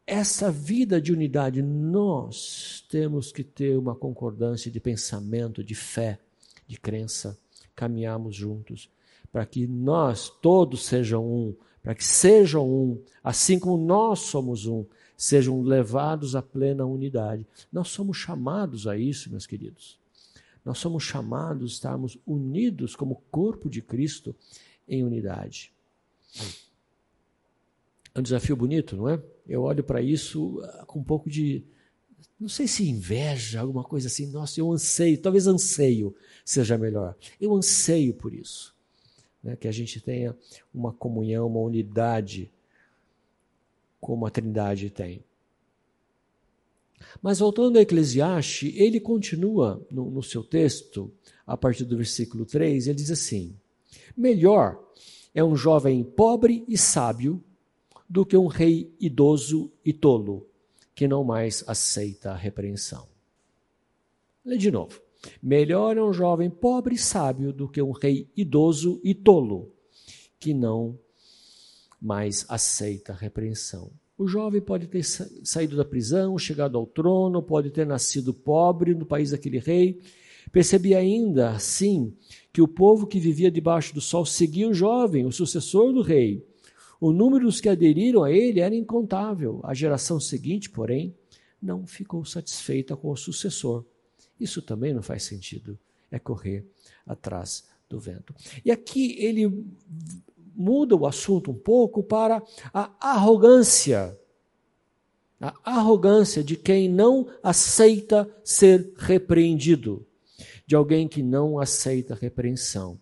essa 0.07 0.49
vida 0.49 1.01
de 1.01 1.11
unidade, 1.11 1.61
nós 1.61 2.85
temos 2.89 3.29
que 3.33 3.43
ter 3.43 3.77
uma 3.77 3.93
concordância 3.93 4.71
de 4.71 4.79
pensamento, 4.79 5.61
de 5.61 5.75
fé, 5.75 6.17
de 6.65 6.79
crença, 6.79 7.37
caminharmos 7.75 8.33
juntos, 8.33 8.89
para 9.33 9.45
que 9.45 9.67
nós 9.67 10.29
todos 10.29 10.85
sejam 10.85 11.25
um, 11.25 11.53
para 11.83 11.93
que 11.93 12.05
sejam 12.05 12.67
um, 12.67 13.03
assim 13.21 13.59
como 13.59 13.77
nós 13.85 14.19
somos 14.19 14.65
um, 14.65 14.85
sejam 15.17 15.61
levados 15.61 16.37
à 16.37 16.41
plena 16.41 16.85
unidade. 16.85 17.45
Nós 17.71 17.89
somos 17.89 18.15
chamados 18.15 18.87
a 18.87 18.97
isso, 18.97 19.29
meus 19.29 19.45
queridos. 19.45 19.99
Nós 20.63 20.77
somos 20.77 21.03
chamados 21.03 21.71
a 21.71 21.73
estarmos 21.73 22.17
unidos 22.25 22.95
como 22.95 23.21
corpo 23.29 23.69
de 23.69 23.81
Cristo 23.81 24.33
em 24.87 25.03
unidade. 25.03 25.71
É 28.15 28.19
um 28.19 28.23
desafio 28.23 28.55
bonito, 28.55 28.95
não 28.95 29.09
é? 29.09 29.21
Eu 29.47 29.63
olho 29.63 29.83
para 29.83 30.01
isso 30.01 30.59
ah, 30.63 30.85
com 30.85 30.99
um 30.99 31.03
pouco 31.03 31.29
de, 31.29 31.63
não 32.39 32.49
sei 32.49 32.67
se 32.67 32.87
inveja, 32.87 33.61
alguma 33.61 33.83
coisa 33.83 34.07
assim. 34.07 34.27
Nossa, 34.27 34.59
eu 34.59 34.71
anseio, 34.71 35.17
talvez 35.17 35.47
anseio 35.47 36.15
seja 36.45 36.77
melhor. 36.77 37.15
Eu 37.39 37.55
anseio 37.55 38.13
por 38.13 38.33
isso. 38.33 38.75
Né? 39.41 39.55
Que 39.55 39.67
a 39.67 39.71
gente 39.71 39.99
tenha 39.99 40.35
uma 40.73 40.93
comunhão, 40.93 41.47
uma 41.47 41.59
unidade, 41.59 42.51
como 43.99 44.25
a 44.25 44.29
Trindade 44.29 44.89
tem. 44.89 45.23
Mas 47.21 47.39
voltando 47.39 47.77
a 47.77 47.81
Eclesiastes, 47.81 48.73
ele 48.75 48.99
continua 48.99 49.85
no, 49.89 50.09
no 50.09 50.23
seu 50.23 50.43
texto, 50.43 51.11
a 51.45 51.55
partir 51.55 51.85
do 51.85 51.97
versículo 51.97 52.45
3, 52.45 52.87
ele 52.87 52.97
diz 52.97 53.11
assim: 53.11 53.55
Melhor 54.15 54.83
é 55.33 55.43
um 55.43 55.55
jovem 55.55 56.03
pobre 56.03 56.63
e 56.67 56.77
sábio 56.77 57.43
do 58.09 58.25
que 58.25 58.37
um 58.37 58.47
rei 58.47 58.93
idoso 58.99 59.71
e 59.83 59.91
tolo, 59.91 60.47
que 60.95 61.07
não 61.07 61.23
mais 61.23 61.63
aceita 61.67 62.31
a 62.31 62.35
repreensão. 62.35 63.07
Lê 64.45 64.57
de 64.57 64.71
novo. 64.71 65.01
Melhor 65.41 65.97
é 65.97 66.03
um 66.03 66.13
jovem 66.13 66.49
pobre 66.49 66.95
e 66.95 66.97
sábio 66.97 67.51
do 67.51 67.67
que 67.67 67.81
um 67.81 67.91
rei 67.91 68.29
idoso 68.35 69.01
e 69.03 69.13
tolo, 69.13 69.73
que 70.39 70.53
não 70.53 70.97
mais 72.01 72.45
aceita 72.47 73.13
a 73.13 73.15
repreensão. 73.15 73.91
O 74.17 74.27
jovem 74.27 74.61
pode 74.61 74.87
ter 74.87 75.03
saído 75.03 75.75
da 75.75 75.85
prisão, 75.85 76.37
chegado 76.37 76.77
ao 76.77 76.87
trono, 76.87 77.43
pode 77.43 77.69
ter 77.69 77.85
nascido 77.85 78.33
pobre 78.33 78.95
no 78.95 79.05
país 79.05 79.31
daquele 79.31 79.59
rei. 79.59 79.99
Percebi 80.51 80.95
ainda, 80.95 81.51
assim, 81.51 82.15
que 82.51 82.61
o 82.61 82.67
povo 82.67 83.05
que 83.05 83.19
vivia 83.19 83.51
debaixo 83.51 83.93
do 83.93 84.01
sol 84.01 84.25
seguia 84.25 84.67
o 84.67 84.73
jovem, 84.73 85.25
o 85.25 85.31
sucessor 85.31 85.93
do 85.93 86.01
rei. 86.01 86.46
O 86.99 87.11
número 87.11 87.45
dos 87.45 87.61
que 87.61 87.69
aderiram 87.69 88.23
a 88.23 88.31
ele 88.31 88.59
era 88.59 88.75
incontável. 88.75 89.59
A 89.63 89.73
geração 89.73 90.19
seguinte, 90.19 90.69
porém, 90.69 91.15
não 91.61 91.85
ficou 91.85 92.25
satisfeita 92.25 92.95
com 92.95 93.11
o 93.11 93.17
sucessor. 93.17 93.85
Isso 94.39 94.61
também 94.61 94.93
não 94.93 95.01
faz 95.01 95.23
sentido. 95.23 95.77
É 96.09 96.17
correr 96.17 96.65
atrás 97.05 97.65
do 97.89 97.99
vento. 97.99 98.33
E 98.63 98.71
aqui 98.71 99.15
ele 99.19 99.65
muda 100.55 100.95
o 100.95 101.05
assunto 101.05 101.51
um 101.51 101.55
pouco 101.55 102.01
para 102.01 102.41
a 102.73 102.91
arrogância. 102.99 104.17
A 105.39 105.53
arrogância 105.63 106.43
de 106.43 106.55
quem 106.55 106.89
não 106.89 107.27
aceita 107.43 108.27
ser 108.43 108.91
repreendido, 108.97 110.05
de 110.65 110.75
alguém 110.75 111.07
que 111.07 111.21
não 111.21 111.59
aceita 111.59 112.15
repreensão, 112.15 112.99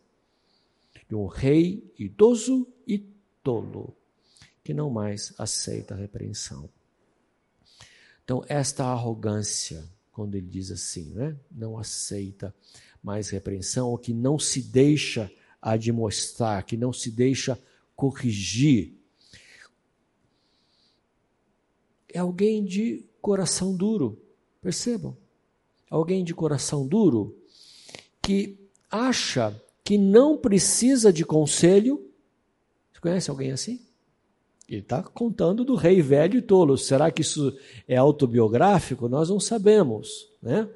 de 1.08 1.16
um 1.16 1.28
rei 1.28 1.90
idoso 1.98 2.68
e 2.86 2.98
tolo, 3.46 3.96
que 4.64 4.74
não 4.74 4.90
mais 4.90 5.32
aceita 5.38 5.94
repreensão. 5.94 6.68
Então, 8.24 8.44
esta 8.50 8.86
arrogância, 8.86 9.88
quando 10.12 10.34
ele 10.34 10.48
diz 10.48 10.72
assim, 10.72 11.12
né, 11.12 11.38
não 11.52 11.78
aceita 11.78 12.54
mais 13.04 13.30
repreensão, 13.30 13.90
ou 13.90 14.00
que 14.00 14.12
não 14.12 14.40
se 14.40 14.64
deixa 14.64 15.32
admoestar, 15.62 16.66
que 16.66 16.76
não 16.76 16.92
se 16.92 17.12
deixa 17.12 17.58
corrigir. 17.96 18.96
É 22.12 22.18
alguém 22.18 22.66
de 22.66 23.06
coração 23.22 23.76
duro, 23.76 24.20
percebam? 24.60 25.16
Alguém 25.88 26.24
de 26.24 26.34
coração 26.34 26.88
duro 26.88 27.38
que 28.24 28.58
acha 28.90 29.62
que 29.84 30.00
não 30.00 30.36
precisa 30.36 31.14
de 31.14 31.24
conselho. 31.24 32.12
Conhece 33.06 33.30
alguém 33.30 33.52
assim? 33.52 33.80
Ele 34.68 34.82
está 34.82 35.04
contando 35.04 35.64
do 35.64 35.76
rei 35.76 36.02
velho 36.02 36.40
e 36.40 36.42
tolo. 36.42 36.76
Será 36.76 37.12
que 37.12 37.22
isso 37.22 37.56
é 37.88 37.96
autobiográfico? 37.96 39.08
Nós 39.08 39.30
não 39.30 39.40
sabemos, 39.40 40.28
né? 40.42 40.68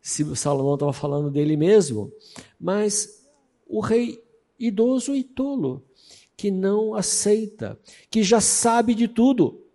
Se 0.00 0.24
Salomão 0.36 0.74
estava 0.74 0.92
falando 0.92 1.28
dele 1.28 1.56
mesmo, 1.56 2.12
mas 2.56 3.28
o 3.66 3.80
rei 3.80 4.22
idoso 4.60 5.12
e 5.16 5.24
tolo, 5.24 5.84
que 6.36 6.52
não 6.52 6.94
aceita, 6.94 7.76
que 8.08 8.22
já 8.22 8.40
sabe 8.40 8.94
de 8.94 9.08
tudo. 9.08 9.66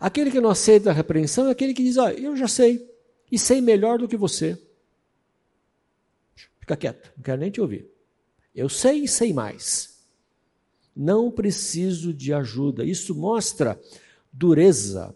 Aquele 0.00 0.30
que 0.30 0.40
não 0.40 0.48
aceita 0.48 0.88
a 0.88 0.94
repreensão 0.94 1.46
é 1.46 1.50
aquele 1.50 1.74
que 1.74 1.82
diz: 1.82 1.98
ah, 1.98 2.10
Eu 2.14 2.34
já 2.34 2.48
sei, 2.48 2.90
e 3.30 3.38
sei 3.38 3.60
melhor 3.60 3.98
do 3.98 4.08
que 4.08 4.16
você. 4.16 4.58
Fica 6.58 6.74
quieto, 6.74 7.12
não 7.18 7.22
quero 7.22 7.38
nem 7.38 7.50
te 7.50 7.60
ouvir. 7.60 7.86
Eu 8.54 8.70
sei 8.70 9.02
e 9.02 9.08
sei 9.08 9.34
mais. 9.34 9.95
Não 10.96 11.30
preciso 11.30 12.14
de 12.14 12.32
ajuda. 12.32 12.84
Isso 12.84 13.14
mostra 13.14 13.78
dureza, 14.32 15.14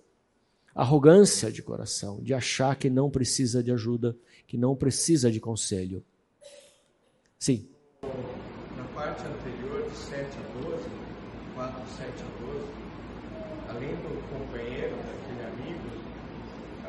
arrogância 0.75 1.51
de 1.51 1.63
coração, 1.63 2.21
de 2.23 2.35
achar 2.35 2.77
que 2.77 2.91
não 2.91 3.11
precisa 3.11 3.63
de 3.63 3.73
ajuda, 3.73 4.17
que 4.47 4.59
não 4.59 4.77
precisa 4.77 5.31
de 5.31 5.41
conselho. 5.41 6.05
Sim 7.39 7.67
parte 9.01 9.25
anterior, 9.25 9.89
de 9.89 9.97
7 9.97 10.21
a 10.21 10.61
12, 10.61 10.85
4, 11.55 11.75
7 11.97 12.11
a 12.21 12.53
12, 12.53 12.67
além 13.71 13.97
do 13.97 14.13
companheiro, 14.29 14.95
daquele 14.95 15.43
amigo, 15.49 15.89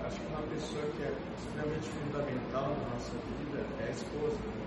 acho 0.04 0.20
que 0.20 0.28
uma 0.28 0.42
pessoa 0.52 0.84
que 0.92 1.04
é 1.04 1.14
extremamente 1.40 1.88
fundamental 1.88 2.76
na 2.76 2.90
nossa 2.94 3.12
vida 3.40 3.66
é 3.80 3.88
a 3.88 3.92
esposa. 3.92 4.61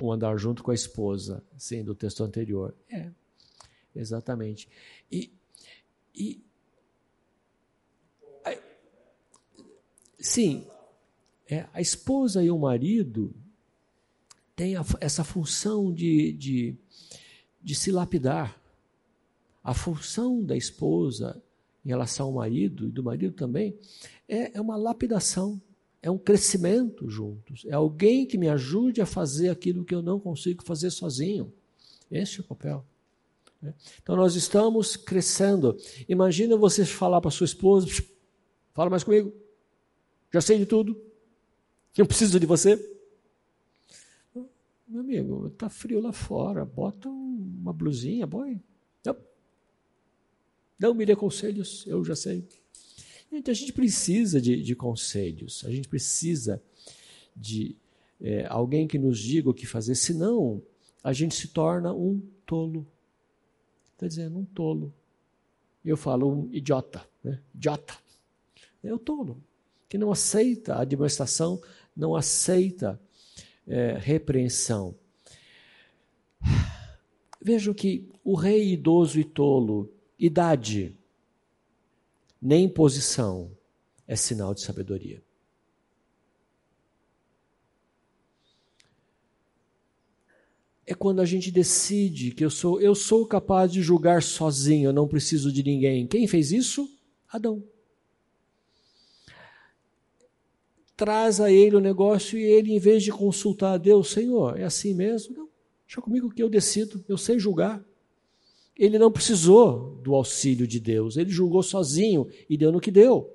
O 0.00 0.12
andar 0.12 0.36
junto 0.38 0.62
com 0.62 0.70
a 0.70 0.74
esposa, 0.74 1.42
sim, 1.56 1.82
do 1.82 1.94
texto 1.94 2.22
anterior. 2.22 2.74
É, 2.90 3.10
exatamente. 3.94 4.68
E, 5.10 5.32
e 6.14 6.44
a, 8.44 8.56
sim, 10.18 10.66
é, 11.48 11.66
a 11.72 11.80
esposa 11.80 12.42
e 12.42 12.50
o 12.50 12.58
marido 12.58 13.34
tem 14.54 14.76
a, 14.76 14.84
essa 15.00 15.22
função 15.22 15.92
de, 15.92 16.32
de, 16.32 16.76
de 17.62 17.74
se 17.74 17.92
lapidar. 17.92 18.60
A 19.62 19.74
função 19.74 20.44
da 20.44 20.56
esposa 20.56 21.42
em 21.84 21.88
relação 21.88 22.26
ao 22.26 22.32
marido 22.32 22.88
e 22.88 22.90
do 22.90 23.02
marido 23.02 23.34
também 23.34 23.78
é, 24.28 24.56
é 24.56 24.60
uma 24.60 24.76
lapidação, 24.76 25.60
é 26.06 26.10
um 26.10 26.16
crescimento 26.16 27.10
juntos, 27.10 27.64
é 27.66 27.72
alguém 27.72 28.24
que 28.24 28.38
me 28.38 28.48
ajude 28.48 29.00
a 29.00 29.06
fazer 29.06 29.48
aquilo 29.48 29.84
que 29.84 29.92
eu 29.92 30.00
não 30.00 30.20
consigo 30.20 30.62
fazer 30.62 30.88
sozinho. 30.90 31.52
Esse 32.08 32.38
é 32.38 32.42
o 32.42 32.44
papel. 32.44 32.86
Né? 33.60 33.74
Então 34.00 34.14
nós 34.14 34.36
estamos 34.36 34.96
crescendo. 34.96 35.76
Imagina 36.08 36.56
você 36.56 36.84
falar 36.84 37.20
para 37.20 37.32
sua 37.32 37.44
esposa: 37.44 37.88
fala 38.72 38.88
mais 38.88 39.02
comigo, 39.02 39.32
já 40.32 40.40
sei 40.40 40.58
de 40.58 40.66
tudo, 40.66 40.96
não 41.98 42.06
preciso 42.06 42.38
de 42.38 42.46
você. 42.46 42.76
Meu 44.86 45.00
amigo, 45.00 45.50
tá 45.58 45.68
frio 45.68 46.00
lá 46.00 46.12
fora, 46.12 46.64
bota 46.64 47.08
uma 47.08 47.72
blusinha, 47.72 48.28
boy. 48.28 48.62
Não, 49.04 49.16
não 50.78 50.94
me 50.94 51.04
dê 51.04 51.16
conselhos, 51.16 51.84
eu 51.84 52.04
já 52.04 52.14
sei. 52.14 52.46
Então 53.36 53.52
a 53.52 53.54
gente 53.54 53.72
precisa 53.72 54.40
de, 54.40 54.62
de 54.62 54.74
conselhos, 54.74 55.62
a 55.66 55.70
gente 55.70 55.88
precisa 55.88 56.62
de 57.36 57.76
é, 58.20 58.46
alguém 58.46 58.88
que 58.88 58.98
nos 58.98 59.18
diga 59.18 59.50
o 59.50 59.54
que 59.54 59.66
fazer, 59.66 59.94
senão 59.94 60.62
a 61.04 61.12
gente 61.12 61.34
se 61.34 61.48
torna 61.48 61.92
um 61.92 62.20
tolo. 62.46 62.86
Está 63.92 64.06
dizendo, 64.06 64.38
um 64.38 64.44
tolo. 64.44 64.92
Eu 65.84 65.96
falo 65.96 66.30
um 66.30 66.48
idiota, 66.52 67.06
né? 67.22 67.40
idiota. 67.54 67.94
É 68.82 68.92
o 68.92 68.98
tolo, 68.98 69.42
que 69.88 69.98
não 69.98 70.10
aceita 70.10 70.74
a 70.74 70.80
administração, 70.82 71.60
não 71.94 72.16
aceita 72.16 73.00
é, 73.66 73.98
repreensão. 73.98 74.94
Vejo 77.42 77.74
que 77.74 78.08
o 78.24 78.34
rei 78.34 78.72
idoso 78.72 79.20
e 79.20 79.24
tolo, 79.24 79.92
idade, 80.18 80.96
nem 82.40 82.68
posição, 82.68 83.50
é 84.06 84.16
sinal 84.16 84.54
de 84.54 84.60
sabedoria. 84.60 85.22
É 90.86 90.94
quando 90.94 91.20
a 91.20 91.24
gente 91.24 91.50
decide 91.50 92.30
que 92.30 92.44
eu 92.44 92.50
sou, 92.50 92.80
eu 92.80 92.94
sou 92.94 93.26
capaz 93.26 93.72
de 93.72 93.82
julgar 93.82 94.22
sozinho, 94.22 94.90
eu 94.90 94.92
não 94.92 95.08
preciso 95.08 95.50
de 95.52 95.62
ninguém. 95.62 96.06
Quem 96.06 96.28
fez 96.28 96.52
isso? 96.52 96.88
Adão. 97.28 97.64
traz 100.96 101.40
a 101.40 101.52
ele 101.52 101.76
o 101.76 101.80
negócio 101.80 102.38
e 102.38 102.42
ele, 102.42 102.72
em 102.72 102.78
vez 102.78 103.02
de 103.02 103.12
consultar 103.12 103.74
a 103.74 103.78
Deus, 103.78 104.10
Senhor, 104.10 104.58
é 104.58 104.64
assim 104.64 104.94
mesmo? 104.94 105.36
Não, 105.36 105.48
deixa 105.86 106.00
comigo 106.00 106.30
que 106.30 106.42
eu 106.42 106.48
decido, 106.48 107.04
eu 107.06 107.18
sei 107.18 107.38
julgar. 107.38 107.84
Ele 108.78 108.98
não 108.98 109.10
precisou 109.10 109.98
do 110.02 110.14
auxílio 110.14 110.66
de 110.66 110.78
Deus, 110.78 111.16
ele 111.16 111.30
julgou 111.30 111.62
sozinho 111.62 112.28
e 112.48 112.56
deu 112.56 112.70
no 112.70 112.80
que 112.80 112.90
deu. 112.90 113.32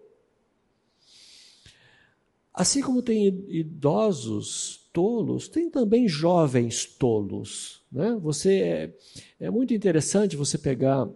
Assim 2.54 2.82
como 2.82 3.02
tem 3.02 3.28
idosos 3.48 4.88
tolos, 4.92 5.48
tem 5.48 5.70
também 5.70 6.08
jovens 6.08 6.86
tolos. 6.86 7.82
Né? 7.92 8.18
Você 8.22 8.60
é, 8.60 8.96
é 9.40 9.50
muito 9.50 9.74
interessante 9.74 10.36
você 10.36 10.58
pegar 10.58 11.10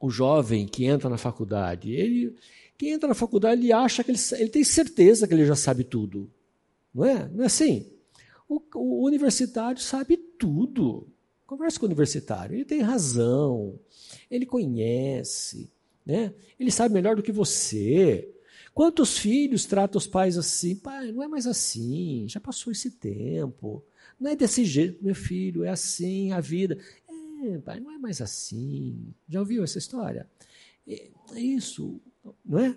o 0.00 0.10
jovem 0.10 0.66
que 0.66 0.84
entra 0.84 1.08
na 1.08 1.16
faculdade. 1.16 1.92
Ele, 1.92 2.34
quem 2.76 2.90
entra 2.90 3.08
na 3.08 3.14
faculdade, 3.14 3.62
ele 3.62 3.72
acha 3.72 4.04
que 4.04 4.10
ele, 4.10 4.18
ele 4.32 4.50
tem 4.50 4.64
certeza 4.64 5.26
que 5.26 5.34
ele 5.34 5.46
já 5.46 5.56
sabe 5.56 5.84
tudo. 5.84 6.30
Não 6.94 7.04
é? 7.04 7.28
Não 7.28 7.42
é 7.44 7.46
assim? 7.46 7.86
O, 8.48 8.60
o 8.74 9.06
universitário 9.06 9.80
sabe 9.80 10.16
tudo. 10.16 11.06
Conversa 11.48 11.80
com 11.80 11.86
o 11.86 11.88
universitário, 11.88 12.54
ele 12.54 12.64
tem 12.66 12.82
razão, 12.82 13.80
ele 14.30 14.44
conhece, 14.44 15.72
né? 16.04 16.34
ele 16.60 16.70
sabe 16.70 16.92
melhor 16.92 17.16
do 17.16 17.22
que 17.22 17.32
você. 17.32 18.30
Quantos 18.74 19.16
filhos 19.16 19.64
tratam 19.64 19.98
os 19.98 20.06
pais 20.06 20.36
assim? 20.36 20.76
Pai, 20.76 21.10
não 21.10 21.22
é 21.22 21.26
mais 21.26 21.46
assim, 21.46 22.26
já 22.28 22.38
passou 22.38 22.70
esse 22.70 22.90
tempo. 22.90 23.82
Não 24.20 24.30
é 24.30 24.36
desse 24.36 24.62
jeito, 24.62 25.02
meu 25.02 25.14
filho, 25.14 25.64
é 25.64 25.70
assim 25.70 26.32
a 26.32 26.40
vida. 26.40 26.76
É, 27.42 27.56
pai, 27.56 27.80
não 27.80 27.92
é 27.92 27.96
mais 27.96 28.20
assim. 28.20 29.14
Já 29.26 29.40
ouviu 29.40 29.64
essa 29.64 29.78
história? 29.78 30.28
É, 30.86 31.08
é 31.32 31.40
isso, 31.40 31.98
não 32.44 32.58
é? 32.58 32.76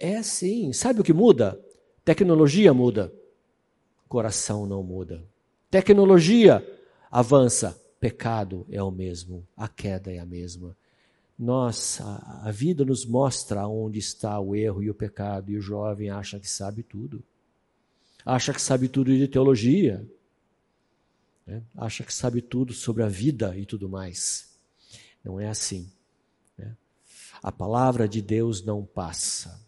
É 0.00 0.16
assim. 0.16 0.72
Sabe 0.72 1.00
o 1.00 1.04
que 1.04 1.12
muda? 1.12 1.64
Tecnologia 2.04 2.74
muda. 2.74 3.14
Coração 4.08 4.66
não 4.66 4.82
muda. 4.82 5.24
Tecnologia 5.70 6.75
avança. 7.10 7.80
Pecado 7.98 8.66
é 8.70 8.82
o 8.82 8.90
mesmo. 8.90 9.46
A 9.56 9.68
queda 9.68 10.12
é 10.12 10.18
a 10.18 10.26
mesma. 10.26 10.76
Nós, 11.38 12.00
a, 12.00 12.48
a 12.48 12.50
vida 12.50 12.84
nos 12.84 13.04
mostra 13.04 13.66
onde 13.66 13.98
está 13.98 14.38
o 14.40 14.54
erro 14.54 14.82
e 14.82 14.90
o 14.90 14.94
pecado, 14.94 15.50
e 15.50 15.56
o 15.56 15.60
jovem 15.60 16.10
acha 16.10 16.38
que 16.38 16.48
sabe 16.48 16.82
tudo. 16.82 17.22
Acha 18.24 18.52
que 18.52 18.60
sabe 18.60 18.88
tudo 18.88 19.16
de 19.16 19.28
teologia. 19.28 20.06
Né? 21.46 21.62
Acha 21.76 22.02
que 22.02 22.12
sabe 22.12 22.42
tudo 22.42 22.72
sobre 22.72 23.02
a 23.02 23.08
vida 23.08 23.56
e 23.56 23.64
tudo 23.64 23.88
mais. 23.88 24.56
Não 25.22 25.38
é 25.38 25.48
assim. 25.48 25.90
Né? 26.58 26.76
A 27.42 27.52
palavra 27.52 28.08
de 28.08 28.20
Deus 28.20 28.64
não 28.64 28.84
passa. 28.84 29.64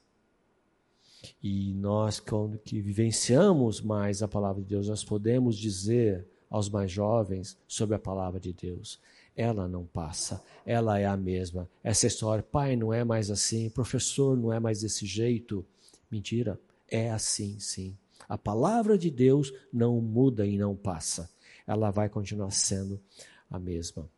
E 1.42 1.72
nós, 1.74 2.18
quando 2.18 2.58
que 2.58 2.80
vivenciamos 2.80 3.80
mais 3.80 4.22
a 4.22 4.28
palavra 4.28 4.62
de 4.62 4.68
Deus, 4.68 4.88
nós 4.88 5.04
podemos 5.04 5.56
dizer 5.56 6.26
aos 6.50 6.68
mais 6.68 6.90
jovens 6.90 7.58
sobre 7.66 7.96
a 7.96 7.98
palavra 7.98 8.40
de 8.40 8.52
Deus 8.52 9.00
ela 9.38 9.68
não 9.68 9.86
passa, 9.86 10.42
ela 10.66 10.98
é 10.98 11.06
a 11.06 11.16
mesma. 11.16 11.70
Essa 11.84 12.08
história, 12.08 12.42
pai, 12.42 12.74
não 12.74 12.92
é 12.92 13.04
mais 13.04 13.30
assim, 13.30 13.70
professor, 13.70 14.36
não 14.36 14.52
é 14.52 14.58
mais 14.58 14.80
desse 14.80 15.06
jeito. 15.06 15.64
Mentira, 16.10 16.60
é 16.88 17.12
assim, 17.12 17.56
sim. 17.60 17.96
A 18.28 18.36
palavra 18.36 18.98
de 18.98 19.12
Deus 19.12 19.54
não 19.72 20.00
muda 20.00 20.44
e 20.44 20.58
não 20.58 20.74
passa. 20.74 21.30
Ela 21.64 21.92
vai 21.92 22.08
continuar 22.08 22.50
sendo 22.50 23.00
a 23.48 23.60
mesma. 23.60 24.10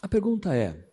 A 0.00 0.08
pergunta 0.08 0.56
é: 0.56 0.89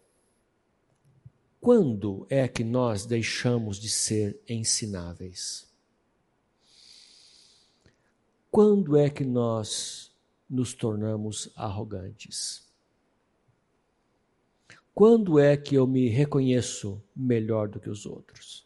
quando 1.67 2.25
é 2.29 2.47
que 2.47 2.63
nós 2.63 3.05
deixamos 3.05 3.77
de 3.77 3.89
ser 3.89 4.39
ensináveis? 4.47 5.67
Quando 8.49 8.95
é 8.95 9.09
que 9.09 9.25
nós 9.25 10.09
nos 10.49 10.73
tornamos 10.73 11.51
arrogantes? 11.57 12.65
Quando 14.95 15.37
é 15.37 15.57
que 15.57 15.75
eu 15.75 15.85
me 15.85 16.07
reconheço 16.07 17.03
melhor 17.13 17.67
do 17.67 17.81
que 17.81 17.89
os 17.89 18.05
outros? 18.05 18.65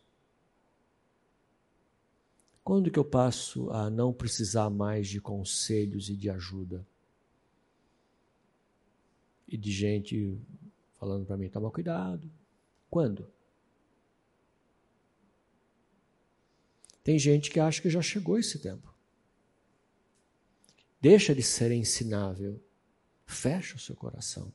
Quando 2.64 2.92
que 2.92 3.00
eu 3.00 3.06
passo 3.06 3.72
a 3.72 3.90
não 3.90 4.14
precisar 4.14 4.70
mais 4.70 5.08
de 5.08 5.20
conselhos 5.20 6.08
e 6.08 6.16
de 6.16 6.30
ajuda? 6.30 6.86
E 9.48 9.58
de 9.58 9.72
gente 9.72 10.40
falando 11.00 11.26
para 11.26 11.36
mim, 11.36 11.50
toma 11.50 11.72
cuidado. 11.72 12.30
Quando? 12.92 13.28
Tem 17.04 17.18
gente 17.18 17.50
que 17.50 17.60
acha 17.60 17.82
que 17.82 17.90
já 17.90 18.04
chegou 18.04 18.38
esse 18.38 18.60
tempo 18.60 18.92
deixa 21.02 21.34
de 21.34 21.42
ser 21.42 21.72
ensinável, 21.72 22.62
fecha 23.26 23.76
o 23.76 23.80
seu 23.80 23.96
coração, 23.96 24.54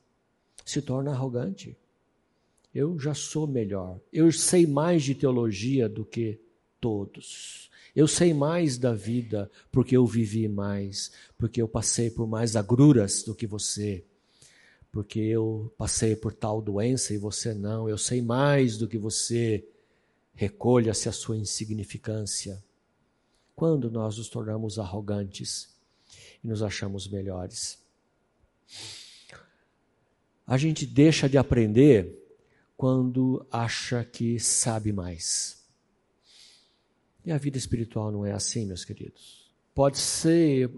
se 0.65 0.81
torna 0.81 1.11
arrogante. 1.11 1.77
Eu 2.73 2.97
já 2.97 3.13
sou 3.13 3.45
melhor, 3.45 3.99
eu 4.13 4.31
sei 4.31 4.65
mais 4.65 5.03
de 5.03 5.13
teologia 5.13 5.89
do 5.89 6.05
que 6.05 6.39
todos. 6.79 7.69
Eu 7.95 8.07
sei 8.07 8.33
mais 8.33 8.77
da 8.77 8.93
vida 8.93 9.49
porque 9.71 9.97
eu 9.97 10.05
vivi 10.05 10.47
mais, 10.47 11.11
porque 11.37 11.61
eu 11.61 11.67
passei 11.67 12.11
por 12.11 12.27
mais 12.27 12.55
agruras 12.55 13.23
do 13.23 13.33
que 13.33 13.47
você, 13.47 14.05
porque 14.97 15.19
eu 15.19 15.71
passei 15.77 16.15
por 16.15 16.33
tal 16.33 16.59
doença 16.59 17.13
e 17.13 17.19
você 17.19 17.53
não. 17.53 17.87
Eu 17.87 17.99
sei 17.99 18.19
mais 18.19 18.79
do 18.79 18.87
que 18.87 18.97
você. 18.97 19.63
Recolha-se 20.33 21.07
a 21.07 21.11
sua 21.11 21.37
insignificância. 21.37 22.63
Quando 23.55 23.91
nós 23.91 24.17
nos 24.17 24.27
tornamos 24.27 24.79
arrogantes, 24.79 25.69
e 26.43 26.47
nos 26.47 26.63
achamos 26.63 27.07
melhores. 27.07 27.77
A 30.47 30.57
gente 30.57 30.83
deixa 30.83 31.29
de 31.29 31.37
aprender 31.37 32.17
quando 32.75 33.45
acha 33.51 34.03
que 34.03 34.39
sabe 34.39 34.91
mais. 34.91 35.63
E 37.23 37.31
a 37.31 37.37
vida 37.37 37.59
espiritual 37.59 38.11
não 38.11 38.25
é 38.25 38.31
assim, 38.31 38.65
meus 38.65 38.83
queridos. 38.83 39.53
Pode 39.75 39.99
ser, 39.99 40.71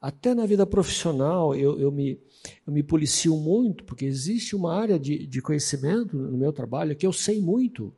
até 0.00 0.34
na 0.34 0.46
vida 0.46 0.64
profissional, 0.64 1.54
eu, 1.54 1.78
eu, 1.78 1.90
me, 1.90 2.20
eu 2.66 2.72
me 2.72 2.82
policio 2.82 3.36
muito, 3.36 3.84
porque 3.84 4.04
existe 4.04 4.54
uma 4.54 4.72
área 4.74 4.98
de, 4.98 5.26
de 5.26 5.42
conhecimento 5.42 6.16
no 6.16 6.38
meu 6.38 6.52
trabalho 6.52 6.96
que 6.96 7.06
eu 7.06 7.12
sei 7.12 7.40
muito. 7.40 7.92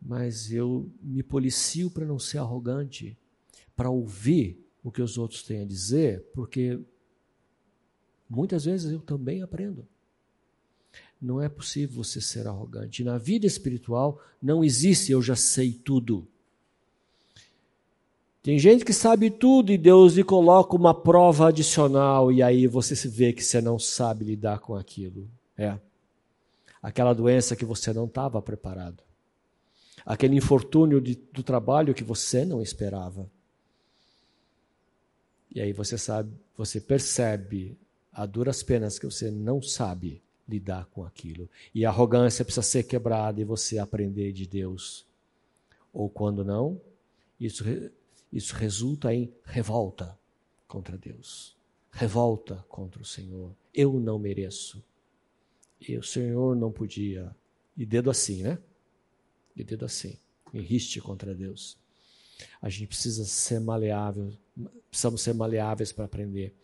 Mas 0.00 0.50
eu 0.50 0.90
me 1.02 1.22
policio 1.22 1.90
para 1.90 2.06
não 2.06 2.18
ser 2.18 2.38
arrogante, 2.38 3.16
para 3.76 3.90
ouvir 3.90 4.64
o 4.82 4.90
que 4.90 5.02
os 5.02 5.18
outros 5.18 5.42
têm 5.42 5.62
a 5.62 5.66
dizer, 5.66 6.24
porque 6.32 6.80
muitas 8.28 8.64
vezes 8.64 8.90
eu 8.90 9.00
também 9.00 9.42
aprendo. 9.42 9.86
Não 11.20 11.42
é 11.42 11.48
possível 11.48 11.96
você 11.96 12.20
ser 12.20 12.46
arrogante. 12.46 13.04
Na 13.04 13.18
vida 13.18 13.46
espiritual 13.46 14.22
não 14.40 14.64
existe 14.64 15.12
eu 15.12 15.20
já 15.20 15.36
sei 15.36 15.72
tudo. 15.72 16.26
Tem 18.48 18.58
gente 18.58 18.82
que 18.82 18.94
sabe 18.94 19.28
tudo 19.28 19.70
e 19.70 19.76
Deus 19.76 20.14
lhe 20.14 20.24
coloca 20.24 20.74
uma 20.74 20.94
prova 20.94 21.48
adicional 21.48 22.32
e 22.32 22.42
aí 22.42 22.66
você 22.66 22.96
se 22.96 23.06
vê 23.06 23.30
que 23.30 23.44
você 23.44 23.60
não 23.60 23.78
sabe 23.78 24.24
lidar 24.24 24.60
com 24.60 24.74
aquilo. 24.74 25.28
É. 25.54 25.78
Aquela 26.82 27.12
doença 27.12 27.54
que 27.54 27.66
você 27.66 27.92
não 27.92 28.06
estava 28.06 28.40
preparado. 28.40 29.02
Aquele 30.02 30.34
infortúnio 30.34 30.98
de, 30.98 31.14
do 31.30 31.42
trabalho 31.42 31.92
que 31.92 32.02
você 32.02 32.42
não 32.46 32.62
esperava. 32.62 33.30
E 35.54 35.60
aí 35.60 35.74
você 35.74 35.98
sabe, 35.98 36.32
você 36.56 36.80
percebe 36.80 37.76
a 38.10 38.24
duras 38.24 38.62
penas 38.62 38.98
que 38.98 39.04
você 39.04 39.30
não 39.30 39.60
sabe 39.60 40.22
lidar 40.48 40.86
com 40.86 41.04
aquilo. 41.04 41.50
E 41.74 41.84
a 41.84 41.90
arrogância 41.90 42.46
precisa 42.46 42.62
ser 42.62 42.84
quebrada 42.84 43.42
e 43.42 43.44
você 43.44 43.78
aprender 43.78 44.32
de 44.32 44.46
Deus. 44.46 45.04
Ou 45.92 46.08
quando 46.08 46.42
não, 46.42 46.80
isso, 47.38 47.62
isso 48.32 48.54
resulta 48.54 49.12
em 49.12 49.32
revolta 49.44 50.18
contra 50.66 50.96
Deus. 50.96 51.56
Revolta 51.90 52.64
contra 52.68 53.00
o 53.00 53.04
Senhor. 53.04 53.54
Eu 53.72 53.94
não 53.94 54.18
mereço. 54.18 54.84
E 55.80 55.96
o 55.96 56.02
Senhor 56.02 56.54
não 56.54 56.70
podia. 56.70 57.34
E 57.76 57.86
dedo 57.86 58.10
assim, 58.10 58.42
né? 58.42 58.58
E 59.56 59.64
dedo 59.64 59.84
assim. 59.84 60.18
E 60.52 60.60
riste 60.60 61.00
contra 61.00 61.34
Deus. 61.34 61.78
A 62.60 62.68
gente 62.68 62.88
precisa 62.88 63.24
ser 63.24 63.60
maleável, 63.60 64.32
precisamos 64.88 65.22
ser 65.22 65.34
maleáveis 65.34 65.90
para 65.90 66.04
aprender. 66.04 66.54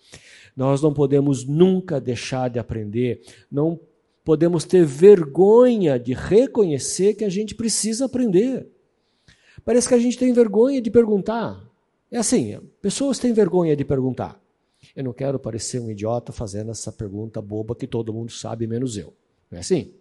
Nós 0.57 0.81
não 0.81 0.95
podemos 0.95 1.45
nunca 1.45 2.01
deixar 2.01 2.49
de 2.49 2.59
aprender, 2.59 3.23
não 3.51 3.81
podemos 4.25 4.65
ter 4.65 4.85
vergonha 4.85 5.99
de 5.99 6.15
reconhecer 6.15 7.15
que 7.15 7.25
a 7.25 7.29
gente 7.29 7.55
precisa 7.55 8.05
aprender. 8.05 8.69
Parece 9.65 9.89
que 9.89 9.95
a 9.95 9.99
gente 9.99 10.19
tem 10.19 10.33
vergonha 10.33 10.81
de 10.81 10.91
perguntar. 10.91 11.63
É 12.11 12.19
assim, 12.19 12.59
pessoas 12.83 13.19
têm 13.19 13.33
vergonha 13.33 13.75
de 13.75 13.85
perguntar. 13.85 14.41
Eu 14.95 15.05
não 15.05 15.13
quero 15.13 15.39
parecer 15.39 15.81
um 15.81 15.91
idiota 15.91 16.33
fazendo 16.33 16.71
essa 16.71 16.93
pergunta 16.93 17.41
boba 17.41 17.75
que 17.75 17.87
todo 17.87 18.13
mundo 18.13 18.31
sabe, 18.31 18.67
menos 18.67 18.97
eu. 18.97 19.15
Não 19.51 19.59
é 19.59 19.61
assim? 19.61 19.93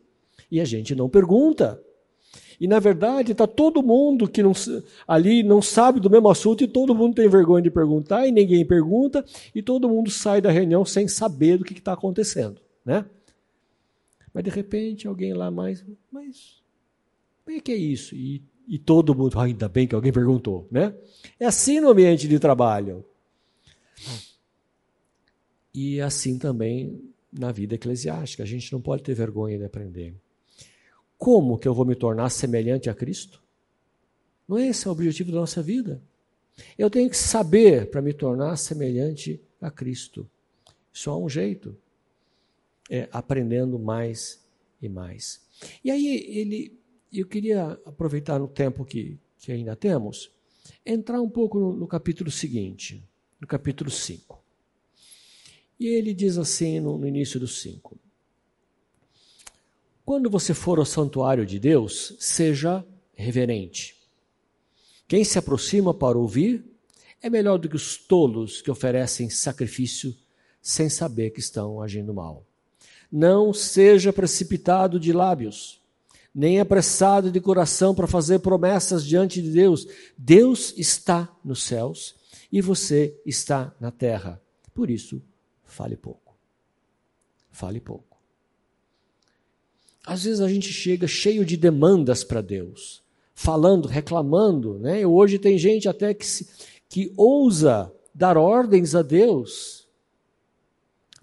E 0.52 0.60
a 0.60 0.66
gente 0.66 0.94
não 0.94 1.10
pergunta. 1.10 1.82
E 2.60 2.68
na 2.68 2.80
verdade 2.80 3.32
está 3.32 3.48
todo 3.48 3.84
mundo 3.84 4.28
que 4.28 4.44
não, 4.44 4.52
ali 5.08 5.44
não 5.44 5.62
sabe 5.62 6.00
do 6.00 6.10
mesmo 6.10 6.30
assunto 6.30 6.64
e 6.64 6.68
todo 6.68 6.96
mundo 6.96 7.16
tem 7.16 7.28
vergonha 7.28 7.64
de 7.64 7.72
perguntar 7.72 8.28
e 8.28 8.32
ninguém 8.32 8.66
pergunta 8.66 9.24
e 9.54 9.62
todo 9.62 9.90
mundo 9.90 10.10
sai 10.10 10.42
da 10.42 10.52
reunião 10.52 10.84
sem 10.86 11.08
saber 11.08 11.58
do 11.58 11.64
que 11.64 11.74
está 11.74 11.94
acontecendo, 11.94 12.62
né? 12.86 13.06
Mas 14.34 14.44
de 14.44 14.50
repente 14.50 15.08
alguém 15.08 15.34
lá 15.34 15.52
mais, 15.52 15.86
mas 16.12 16.62
como 17.44 17.58
é 17.58 17.60
que 17.60 17.72
é 17.72 17.76
isso? 17.76 18.16
E, 18.16 18.42
e 18.68 18.78
todo 18.78 19.16
mundo, 19.16 19.40
ah, 19.40 19.44
ainda 19.44 19.68
bem 19.68 19.88
que 19.88 19.96
alguém 19.96 20.12
perguntou, 20.12 20.68
né? 20.72 20.96
É 21.40 21.46
assim 21.46 21.80
no 21.80 21.90
ambiente 21.90 22.28
de 22.28 22.40
trabalho. 22.40 23.06
E 25.74 26.00
assim 26.00 26.38
também 26.38 27.02
na 27.32 27.52
vida 27.52 27.76
eclesiástica. 27.76 28.44
A 28.44 28.46
gente 28.46 28.72
não 28.72 28.80
pode 28.80 29.04
ter 29.04 29.14
vergonha 29.14 29.58
de 29.58 29.66
aprender. 29.66 30.16
Como 31.18 31.58
que 31.58 31.68
eu 31.68 31.74
vou 31.74 31.86
me 31.86 31.96
tornar 31.96 32.30
semelhante 32.30 32.90
a 32.90 32.94
Cristo? 32.94 33.42
Não 34.48 34.58
é 34.58 34.68
esse 34.68 34.88
o 34.88 34.92
objetivo 34.92 35.32
da 35.32 35.40
nossa 35.40 35.62
vida. 35.62 36.02
Eu 36.78 36.90
tenho 36.90 37.10
que 37.10 37.18
saber 37.18 37.90
para 37.90 38.02
me 38.02 38.14
tornar 38.14 38.56
semelhante 38.58 39.42
a 39.60 39.72
Cristo. 39.72 40.30
Só 40.92 41.14
há 41.14 41.18
um 41.18 41.30
jeito. 41.30 41.76
É 42.90 43.08
aprendendo 43.12 43.80
mais 43.80 44.44
e 44.82 44.90
mais. 44.90 45.42
E 45.84 45.90
aí 45.90 46.06
ele, 46.28 46.78
eu 47.20 47.28
queria 47.28 47.80
aproveitar 47.86 48.40
no 48.40 48.48
tempo 48.48 48.84
que, 48.84 49.20
que 49.38 49.52
ainda 49.52 49.76
temos, 49.76 50.32
entrar 50.86 51.22
um 51.22 51.30
pouco 51.30 51.60
no, 51.60 51.74
no 51.74 51.88
capítulo 51.88 52.32
seguinte, 52.32 53.04
no 53.40 53.48
capítulo 53.48 53.90
5. 53.90 54.42
E 55.80 55.88
ele 55.88 56.14
diz 56.14 56.38
assim 56.38 56.80
no, 56.80 56.98
no 56.98 57.08
início 57.08 57.40
do 57.40 57.48
5: 57.48 57.98
Quando 60.06 60.30
você 60.30 60.54
for 60.54 60.80
ao 60.80 60.86
santuário 60.86 61.46
de 61.46 61.60
Deus, 61.60 62.16
seja 62.20 62.86
reverente. 63.14 63.96
Quem 65.08 65.24
se 65.24 65.38
aproxima 65.38 65.94
para 65.94 66.18
ouvir 66.18 66.66
é 67.22 67.30
melhor 67.30 67.58
do 67.58 67.70
que 67.70 67.76
os 67.76 67.98
tolos 67.98 68.62
que 68.62 68.72
oferecem 68.72 69.30
sacrifício 69.30 70.16
sem 70.62 70.90
saber 70.90 71.32
que 71.32 71.40
estão 71.40 71.82
agindo 71.82 72.14
mal. 72.14 72.46
Não 73.12 73.54
seja 73.54 74.12
precipitado 74.12 75.00
de 75.00 75.14
lábios, 75.14 75.83
nem 76.34 76.60
apressado 76.60 77.32
de 77.32 77.40
coração 77.40 77.94
para 77.94 78.08
fazer 78.08 78.40
promessas 78.40 79.06
diante 79.06 79.42
de 79.42 79.52
Deus. 79.52 79.88
Deus 80.18 80.74
está 80.78 81.30
nos 81.44 81.64
céus 81.64 82.16
e 82.52 82.62
você 82.62 83.16
está 83.26 83.76
na 83.80 83.92
terra. 83.92 84.42
Por 84.74 84.90
isso, 84.90 85.22
fale 85.64 85.96
pouco. 85.96 86.36
Fale 87.52 87.80
pouco. 87.80 88.18
Às 90.06 90.24
vezes 90.24 90.42
a 90.42 90.50
gente 90.50 90.74
chega 90.74 91.08
cheio 91.08 91.46
de 91.46 91.56
demandas 91.56 92.24
para 92.24 92.42
Deus, 92.42 93.02
falando, 93.34 93.88
reclamando, 93.88 94.80
né? 94.80 95.06
Hoje 95.06 95.40
tem 95.40 95.58
gente 95.58 95.88
até 95.88 96.14
que, 96.14 96.26
se, 96.26 96.50
que 96.90 97.14
ousa 97.16 97.94
dar 98.14 98.38
ordens 98.38 98.96
a 98.96 99.02
Deus 99.02 99.84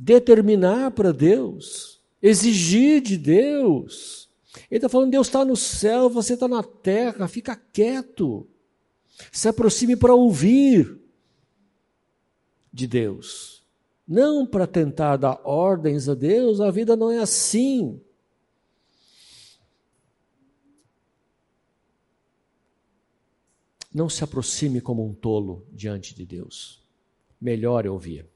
determinar 0.01 0.93
para 0.93 1.12
Deus, 1.12 2.01
exigir 2.23 3.03
de 3.03 3.19
Deus. 3.19 4.30
Ele 4.70 4.78
está 4.78 4.89
falando: 4.89 5.10
Deus 5.10 5.27
está 5.27 5.44
no 5.44 5.56
céu, 5.56 6.09
você 6.09 6.35
está 6.35 6.48
na 6.48 6.62
terra, 6.62 7.28
fica 7.28 7.55
quieto. 7.55 8.47
Se 9.31 9.48
aproxime 9.48 9.97
para 9.97 10.14
ouvir 10.14 10.98
de 12.72 12.86
Deus. 12.86 13.62
Não 14.06 14.44
para 14.47 14.66
tentar 14.66 15.16
dar 15.16 15.40
ordens 15.44 16.09
a 16.09 16.14
Deus, 16.14 16.60
a 16.60 16.70
vida 16.70 16.97
não 16.97 17.10
é 17.10 17.18
assim. 17.18 18.01
Não 23.93 24.09
se 24.09 24.22
aproxime 24.24 24.81
como 24.81 25.05
um 25.05 25.12
tolo 25.12 25.66
diante 25.70 26.14
de 26.14 26.24
Deus. 26.24 26.82
Melhor 27.40 27.86
é 27.86 27.90
ouvir 27.90 28.27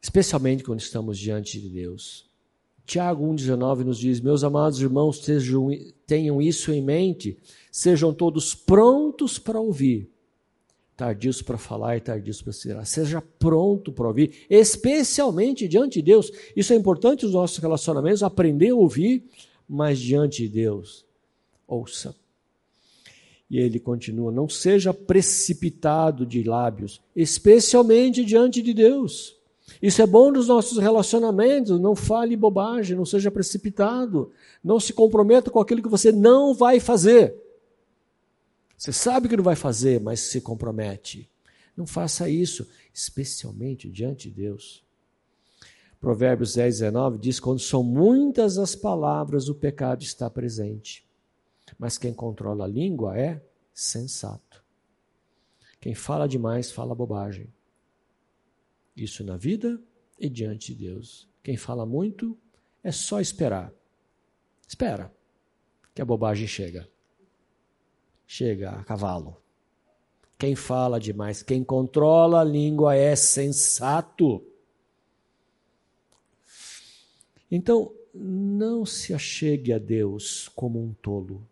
especialmente 0.00 0.64
quando 0.64 0.80
estamos 0.80 1.18
diante 1.18 1.60
de 1.60 1.68
Deus. 1.68 2.29
Tiago 2.90 3.24
1,19 3.24 3.84
nos 3.84 3.98
diz: 4.00 4.20
Meus 4.20 4.42
amados 4.42 4.82
irmãos, 4.82 5.22
sejam, 5.22 5.68
tenham 6.04 6.42
isso 6.42 6.72
em 6.72 6.82
mente, 6.82 7.38
sejam 7.70 8.12
todos 8.12 8.52
prontos 8.52 9.38
para 9.38 9.60
ouvir, 9.60 10.10
tardios 10.96 11.40
para 11.40 11.56
falar 11.56 11.96
e 11.96 12.00
tardios 12.00 12.42
para 12.42 12.52
se 12.52 12.84
Seja 12.84 13.22
pronto 13.38 13.92
para 13.92 14.08
ouvir, 14.08 14.44
especialmente 14.50 15.68
diante 15.68 16.02
de 16.02 16.06
Deus. 16.06 16.32
Isso 16.56 16.72
é 16.72 16.76
importante 16.76 17.24
nos 17.24 17.34
nossos 17.34 17.58
relacionamentos, 17.58 18.24
aprender 18.24 18.70
a 18.70 18.74
ouvir, 18.74 19.22
mas 19.68 20.00
diante 20.00 20.42
de 20.42 20.48
Deus. 20.48 21.06
Ouça. 21.68 22.12
E 23.48 23.60
ele 23.60 23.78
continua: 23.78 24.32
Não 24.32 24.48
seja 24.48 24.92
precipitado 24.92 26.26
de 26.26 26.42
lábios, 26.42 27.00
especialmente 27.14 28.24
diante 28.24 28.60
de 28.60 28.74
Deus. 28.74 29.39
Isso 29.80 30.02
é 30.02 30.06
bom 30.06 30.30
nos 30.30 30.48
nossos 30.48 30.78
relacionamentos. 30.78 31.78
Não 31.78 31.94
fale 31.94 32.36
bobagem, 32.36 32.96
não 32.96 33.04
seja 33.04 33.30
precipitado. 33.30 34.32
Não 34.62 34.80
se 34.80 34.92
comprometa 34.92 35.50
com 35.50 35.60
aquilo 35.60 35.82
que 35.82 35.88
você 35.88 36.10
não 36.12 36.54
vai 36.54 36.80
fazer. 36.80 37.34
Você 38.76 38.92
sabe 38.92 39.28
que 39.28 39.36
não 39.36 39.44
vai 39.44 39.56
fazer, 39.56 40.00
mas 40.00 40.20
se 40.20 40.40
compromete. 40.40 41.28
Não 41.76 41.86
faça 41.86 42.28
isso, 42.28 42.66
especialmente 42.92 43.88
diante 43.88 44.28
de 44.28 44.34
Deus. 44.34 44.82
Provérbios 46.00 46.54
10, 46.54 46.78
19 46.78 47.18
diz: 47.18 47.38
Quando 47.38 47.60
são 47.60 47.82
muitas 47.82 48.56
as 48.56 48.74
palavras, 48.74 49.48
o 49.48 49.54
pecado 49.54 50.02
está 50.02 50.30
presente. 50.30 51.06
Mas 51.78 51.98
quem 51.98 52.12
controla 52.12 52.64
a 52.64 52.68
língua 52.68 53.18
é 53.18 53.42
sensato. 53.72 54.64
Quem 55.80 55.94
fala 55.94 56.26
demais 56.26 56.70
fala 56.70 56.94
bobagem. 56.94 57.48
Isso 59.00 59.24
na 59.24 59.38
vida 59.38 59.82
e 60.18 60.28
diante 60.28 60.74
de 60.74 60.84
Deus. 60.84 61.26
Quem 61.42 61.56
fala 61.56 61.86
muito 61.86 62.36
é 62.84 62.92
só 62.92 63.18
esperar. 63.18 63.72
Espera 64.68 65.10
que 65.94 66.02
a 66.02 66.04
bobagem 66.04 66.46
chega. 66.46 66.86
Chega 68.26 68.72
a 68.72 68.84
cavalo. 68.84 69.40
Quem 70.38 70.54
fala 70.54 71.00
demais, 71.00 71.42
quem 71.42 71.64
controla 71.64 72.42
a 72.42 72.44
língua 72.44 72.94
é 72.94 73.16
sensato. 73.16 74.46
Então, 77.50 77.94
não 78.12 78.84
se 78.84 79.14
achegue 79.14 79.72
a 79.72 79.78
Deus 79.78 80.46
como 80.48 80.78
um 80.78 80.92
tolo. 80.92 81.48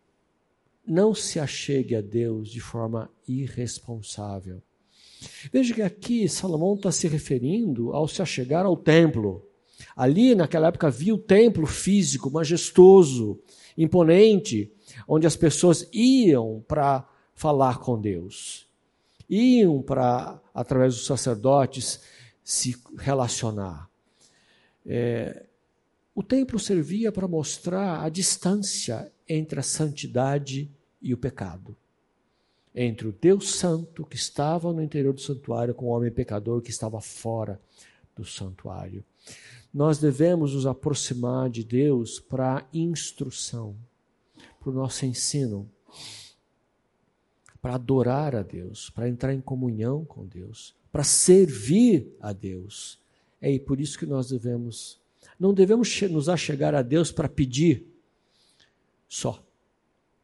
Não 0.87 1.15
se 1.15 1.41
achegue 1.41 1.97
a 1.97 2.03
Deus 2.03 2.51
de 2.51 2.61
forma 2.61 3.11
irresponsável. 3.27 4.63
Veja 5.53 5.75
que 5.75 5.83
aqui 5.83 6.29
Salomão 6.29 6.75
está 6.75 6.93
se 6.93 7.09
referindo 7.09 7.93
ao 7.93 8.07
se 8.07 8.23
achegar 8.23 8.65
ao 8.65 8.77
templo. 8.77 9.45
Ali, 9.97 10.35
naquela 10.35 10.69
época, 10.69 10.89
havia 10.89 11.15
o 11.15 11.19
templo 11.19 11.67
físico, 11.67 12.31
majestoso, 12.31 13.41
imponente, 13.77 14.73
onde 15.07 15.27
as 15.27 15.37
pessoas 15.37 15.89
iam 15.93 16.65
para 16.67 17.09
falar 17.35 17.79
com 17.79 18.01
Deus. 18.01 18.69
Iam 19.29 19.83
para, 19.83 20.41
através 20.55 20.95
dos 20.95 21.07
sacerdotes, 21.07 22.01
se 22.43 22.77
relacionar. 22.97 23.89
É, 24.87 25.47
o 26.15 26.23
templo 26.23 26.59
servia 26.59 27.13
para 27.13 27.29
mostrar 27.29 28.03
a 28.03 28.09
distância 28.09 29.13
entre 29.29 29.61
a 29.61 29.63
santidade 29.63 30.71
e 31.01 31.13
o 31.13 31.19
pecado 31.19 31.77
entre 32.81 33.09
o 33.09 33.13
Deus 33.13 33.57
Santo 33.57 34.07
que 34.07 34.15
estava 34.15 34.73
no 34.73 34.81
interior 34.81 35.13
do 35.13 35.21
santuário 35.21 35.75
com 35.75 35.87
o 35.87 35.89
homem 35.89 36.13
pecador 36.13 36.63
que 36.63 36.71
estava 36.71 37.01
fora 37.01 37.61
do 38.15 38.25
santuário. 38.25 39.05
Nós 39.75 39.99
devemos 39.99 40.55
nos 40.55 40.65
aproximar 40.65 41.51
de 41.51 41.65
Deus 41.65 42.21
para 42.21 42.65
instrução, 42.73 43.75
para 44.61 44.71
o 44.71 44.73
nosso 44.73 45.05
ensino, 45.05 45.69
para 47.61 47.75
adorar 47.75 48.37
a 48.37 48.45
Deus, 48.45 48.91
para 48.91 49.09
entrar 49.09 49.35
em 49.35 49.41
comunhão 49.41 50.05
com 50.05 50.25
Deus, 50.25 50.73
para 50.93 51.03
servir 51.03 52.17
a 52.21 52.33
Deus. 52.33 53.01
É 53.41 53.59
por 53.59 53.81
isso 53.81 53.99
que 53.99 54.07
nós 54.07 54.29
devemos, 54.29 55.01
não 55.37 55.53
devemos 55.53 56.01
nos 56.03 56.29
achegar 56.29 56.77
a 56.77 56.83
Deus 56.83 57.11
para 57.11 57.29
pedir 57.29 57.85
só, 59.09 59.45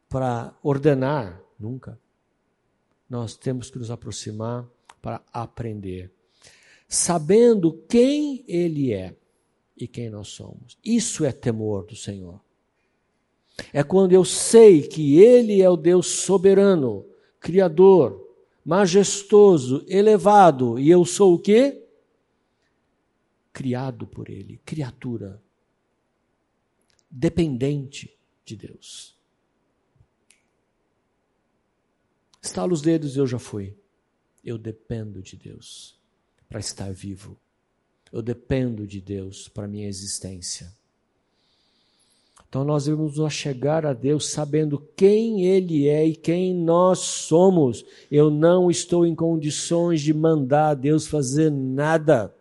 para 0.09 0.57
ordenar, 0.63 1.43
nunca 1.59 1.99
nós 3.09 3.37
temos 3.37 3.71
que 3.71 3.79
nos 3.79 3.91
aproximar 3.91 4.69
para 5.01 5.23
aprender, 5.33 6.11
sabendo 6.89 7.73
quem 7.89 8.45
Ele 8.49 8.93
é 8.93 9.15
e 9.77 9.87
quem 9.87 10.09
nós 10.09 10.29
somos. 10.29 10.79
Isso 10.85 11.25
é 11.25 11.33
temor 11.33 11.85
do 11.85 11.97
Senhor. 11.97 12.41
É 13.73 13.83
quando 13.83 14.13
eu 14.13 14.25
sei 14.25 14.83
que 14.83 15.19
Ele 15.19 15.61
é 15.61 15.69
o 15.69 15.77
Deus 15.77 16.07
soberano, 16.07 17.07
Criador, 17.39 18.25
majestoso, 18.65 19.85
elevado, 19.87 20.79
e 20.79 20.89
eu 20.89 21.05
sou 21.05 21.35
o 21.35 21.39
quê? 21.39 21.87
Criado 23.53 24.07
por 24.07 24.31
Ele, 24.31 24.61
criatura, 24.65 25.43
dependente 27.11 28.17
de 28.45 28.57
Deus. 28.57 29.14
Estalo 32.45 32.75
os 32.75 32.83
dedos, 32.83 33.17
eu 33.17 33.27
já 33.27 33.39
fui. 33.39 33.75
Eu 34.45 34.59
dependo 34.59 35.23
de 35.23 35.35
Deus 35.35 35.99
para 36.47 36.61
estar 36.61 36.93
vivo. 36.93 37.39
Eu 38.13 38.21
dependo 38.21 38.87
de 38.87 39.01
Deus 39.01 39.49
para 39.49 39.67
minha 39.67 39.89
existência. 39.89 40.71
Então 42.47 42.63
nós 42.63 42.85
devemos 42.85 43.17
nos 43.17 43.33
chegar 43.33 43.87
a 43.87 43.95
Deus 43.95 44.29
sabendo 44.29 44.79
quem 44.95 45.47
Ele 45.47 45.89
é 45.89 46.07
e 46.07 46.15
quem 46.15 46.55
nós 46.55 46.99
somos. 46.99 47.83
Eu 48.11 48.31
não 48.31 48.71
estou 48.71 49.07
em 49.07 49.15
condições 49.15 50.03
de 50.03 50.13
mandar 50.13 50.69
a 50.69 50.75
Deus 50.75 51.07
fazer 51.07 51.51
nada, 51.51 52.37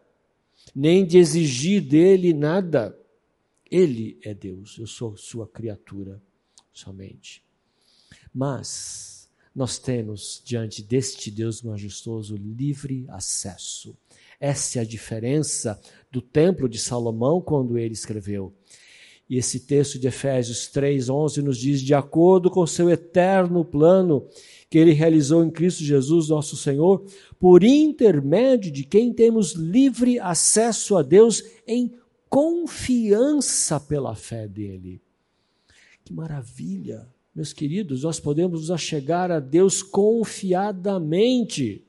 nem 0.76 1.06
de 1.06 1.18
exigir 1.18 1.82
dele 1.82 2.34
nada. 2.34 3.00
Ele 3.72 4.20
é 4.22 4.34
Deus, 4.34 4.78
eu 4.78 4.86
sou 4.86 5.16
sua 5.16 5.48
criatura 5.48 6.22
somente. 6.74 7.42
Mas 8.34 9.13
nós 9.56 9.78
temos 9.78 10.42
diante 10.44 10.82
deste 10.82 11.30
Deus 11.30 11.62
majestoso 11.62 12.36
livre 12.36 13.06
acesso. 13.10 13.96
Essa 14.40 14.80
é 14.80 14.82
a 14.82 14.86
diferença 14.86 15.80
do 16.12 16.22
templo 16.22 16.68
de 16.68 16.80
Salomão 16.80 17.40
quando 17.40 17.78
ele 17.78 17.94
escreveu. 17.94 18.54
E 19.30 19.38
esse 19.38 19.62
texto 19.62 19.98
de 19.98 20.08
Efésios 20.08 20.68
3:11 20.68 21.42
nos 21.42 21.58
diz 21.58 21.82
de 21.82 21.94
acordo 21.94 22.50
com 22.50 22.66
seu 22.68 22.90
eterno 22.90 23.64
plano 23.64 24.28
que 24.70 24.78
ele 24.78 24.92
realizou 24.92 25.44
em 25.46 25.52
Cristo 25.52 25.84
Jesus, 25.84 26.30
nosso 26.30 26.58
Senhor, 26.58 27.06
por 27.40 27.64
intermédio 27.64 28.72
de 28.72 28.84
quem 28.84 29.14
temos 29.14 29.54
livre 29.54 30.20
acesso 30.20 30.98
a 30.98 31.04
Deus 31.04 31.44
em 31.68 31.94
confiança 32.28 33.80
pela 33.80 34.16
fé 34.16 34.48
dele. 34.48 35.00
Que 36.04 36.12
maravilha! 36.12 37.13
Meus 37.36 37.52
queridos, 37.52 38.04
nós 38.04 38.20
podemos 38.20 38.62
nos 38.62 38.72
achegar 38.72 39.32
a 39.32 39.40
Deus 39.40 39.82
confiadamente. 39.82 41.84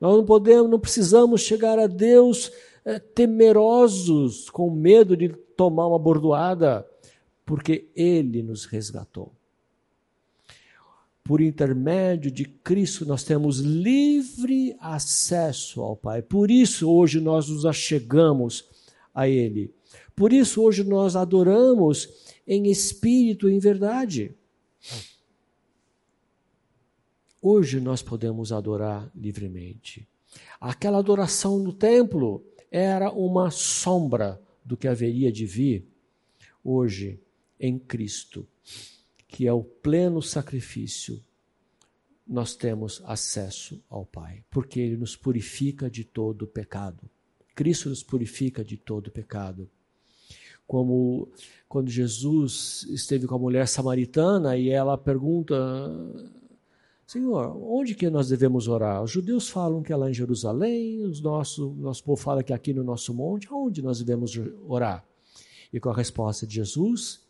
Nós 0.00 0.16
não 0.16 0.24
podemos, 0.24 0.70
não 0.70 0.78
precisamos 0.78 1.40
chegar 1.40 1.78
a 1.78 1.86
Deus 1.86 2.50
é, 2.84 2.98
temerosos, 2.98 4.48
com 4.48 4.70
medo 4.70 5.16
de 5.16 5.28
tomar 5.56 5.88
uma 5.88 5.98
bordoada, 5.98 6.86
porque 7.44 7.88
Ele 7.94 8.42
nos 8.42 8.64
resgatou 8.64 9.32
por 11.30 11.40
intermédio 11.40 12.28
de 12.28 12.44
Cristo, 12.44 13.06
nós 13.06 13.22
temos 13.22 13.60
livre 13.60 14.74
acesso 14.80 15.80
ao 15.80 15.94
Pai. 15.94 16.22
Por 16.22 16.50
isso, 16.50 16.90
hoje, 16.90 17.20
nós 17.20 17.48
nos 17.48 17.64
achegamos 17.64 18.64
a 19.14 19.28
Ele. 19.28 19.72
Por 20.16 20.32
isso, 20.32 20.60
hoje, 20.60 20.82
nós 20.82 21.14
adoramos 21.14 22.08
em 22.50 22.66
espírito 22.66 23.48
e 23.48 23.54
em 23.54 23.58
verdade. 23.58 24.34
Hoje, 27.40 27.80
nós 27.80 28.02
podemos 28.02 28.52
adorar 28.52 29.10
livremente. 29.14 30.06
Aquela 30.60 30.98
adoração 30.98 31.58
no 31.58 31.72
templo 31.72 32.44
era 32.70 33.10
uma 33.10 33.50
sombra 33.50 34.38
do 34.62 34.76
que 34.76 34.86
haveria 34.86 35.32
de 35.32 35.46
vir 35.46 35.86
hoje 36.62 37.18
em 37.58 37.78
Cristo 37.78 38.46
que 39.30 39.46
é 39.46 39.52
o 39.52 39.62
pleno 39.62 40.20
sacrifício, 40.20 41.22
nós 42.26 42.56
temos 42.56 43.00
acesso 43.04 43.82
ao 43.88 44.04
Pai, 44.04 44.44
porque 44.50 44.80
Ele 44.80 44.96
nos 44.96 45.16
purifica 45.16 45.88
de 45.88 46.04
todo 46.04 46.46
pecado. 46.46 47.08
Cristo 47.54 47.88
nos 47.88 48.02
purifica 48.02 48.64
de 48.64 48.76
todo 48.76 49.10
pecado. 49.10 49.70
Como 50.70 51.26
quando 51.68 51.90
Jesus 51.90 52.86
esteve 52.90 53.26
com 53.26 53.34
a 53.34 53.38
mulher 53.40 53.66
samaritana 53.66 54.56
e 54.56 54.68
ela 54.68 54.96
pergunta: 54.96 55.56
Senhor, 57.04 57.56
onde 57.60 57.92
que 57.92 58.08
nós 58.08 58.28
devemos 58.28 58.68
orar? 58.68 59.02
Os 59.02 59.10
judeus 59.10 59.48
falam 59.48 59.82
que 59.82 59.92
é 59.92 59.96
lá 59.96 60.08
em 60.08 60.14
Jerusalém, 60.14 61.02
os 61.02 61.20
nosso, 61.20 61.74
nosso 61.76 62.04
povo 62.04 62.22
fala 62.22 62.44
que 62.44 62.52
é 62.52 62.54
aqui 62.56 62.72
no 62.72 62.84
nosso 62.84 63.12
monte, 63.12 63.48
aonde 63.50 63.82
nós 63.82 63.98
devemos 63.98 64.30
orar? 64.64 65.04
E 65.72 65.80
com 65.80 65.90
a 65.90 65.96
resposta 65.96 66.46
de 66.46 66.54
Jesus, 66.54 67.20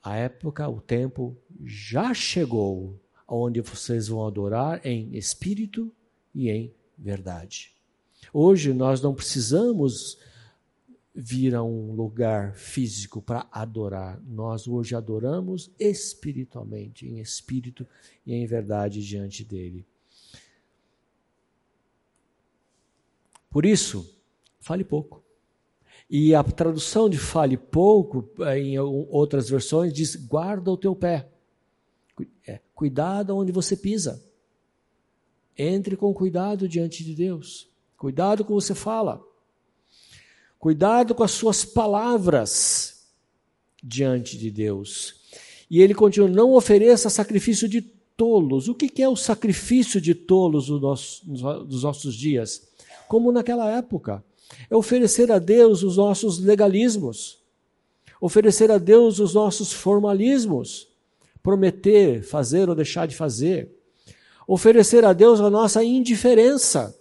a 0.00 0.14
época, 0.14 0.68
o 0.68 0.80
tempo 0.80 1.36
já 1.64 2.14
chegou 2.14 2.94
onde 3.26 3.60
vocês 3.60 4.06
vão 4.06 4.24
adorar 4.24 4.86
em 4.86 5.16
espírito 5.16 5.92
e 6.32 6.48
em 6.48 6.72
verdade. 6.96 7.72
Hoje 8.32 8.72
nós 8.72 9.00
não 9.02 9.12
precisamos 9.12 10.16
vir 11.18 11.54
a 11.54 11.62
um 11.62 11.92
lugar 11.92 12.54
físico 12.54 13.22
para 13.22 13.48
adorar. 13.50 14.20
Nós 14.28 14.68
hoje 14.68 14.94
adoramos 14.94 15.70
espiritualmente, 15.78 17.06
em 17.06 17.20
espírito 17.20 17.86
e 18.26 18.34
em 18.34 18.44
verdade 18.44 19.02
diante 19.02 19.42
dele. 19.42 19.86
Por 23.48 23.64
isso, 23.64 24.14
fale 24.60 24.84
pouco. 24.84 25.24
E 26.10 26.34
a 26.34 26.44
tradução 26.44 27.08
de 27.08 27.16
fale 27.16 27.56
pouco, 27.56 28.28
eh, 28.40 28.58
em 28.58 28.78
outras 28.78 29.48
versões, 29.48 29.94
diz 29.94 30.14
guarda 30.16 30.70
o 30.70 30.76
teu 30.76 30.94
pé. 30.94 31.30
É, 32.46 32.60
cuidado 32.74 33.34
onde 33.34 33.50
você 33.50 33.74
pisa. 33.74 34.22
Entre 35.56 35.96
com 35.96 36.12
cuidado 36.12 36.68
diante 36.68 37.02
de 37.02 37.14
Deus. 37.14 37.70
Cuidado 37.96 38.44
com 38.44 38.52
o 38.52 38.58
que 38.58 38.64
você 38.64 38.74
fala. 38.74 39.25
Cuidado 40.58 41.14
com 41.14 41.22
as 41.22 41.32
suas 41.32 41.64
palavras 41.64 43.06
diante 43.82 44.36
de 44.38 44.50
Deus. 44.50 45.14
E 45.70 45.80
ele 45.80 45.94
continua: 45.94 46.28
não 46.28 46.54
ofereça 46.54 47.10
sacrifício 47.10 47.68
de 47.68 47.82
tolos. 48.16 48.68
O 48.68 48.74
que 48.74 49.02
é 49.02 49.08
o 49.08 49.16
sacrifício 49.16 50.00
de 50.00 50.14
tolos 50.14 50.66
dos 50.66 51.82
nossos 51.82 52.14
dias? 52.14 52.68
Como 53.06 53.30
naquela 53.30 53.70
época 53.70 54.24
é 54.70 54.76
oferecer 54.76 55.30
a 55.30 55.38
Deus 55.38 55.82
os 55.82 55.96
nossos 55.96 56.38
legalismos, 56.38 57.38
oferecer 58.20 58.70
a 58.70 58.78
Deus 58.78 59.18
os 59.18 59.34
nossos 59.34 59.72
formalismos, 59.72 60.88
prometer, 61.42 62.22
fazer 62.22 62.68
ou 62.68 62.74
deixar 62.74 63.06
de 63.06 63.14
fazer, 63.14 63.70
oferecer 64.46 65.04
a 65.04 65.12
Deus 65.12 65.40
a 65.40 65.50
nossa 65.50 65.84
indiferença. 65.84 66.98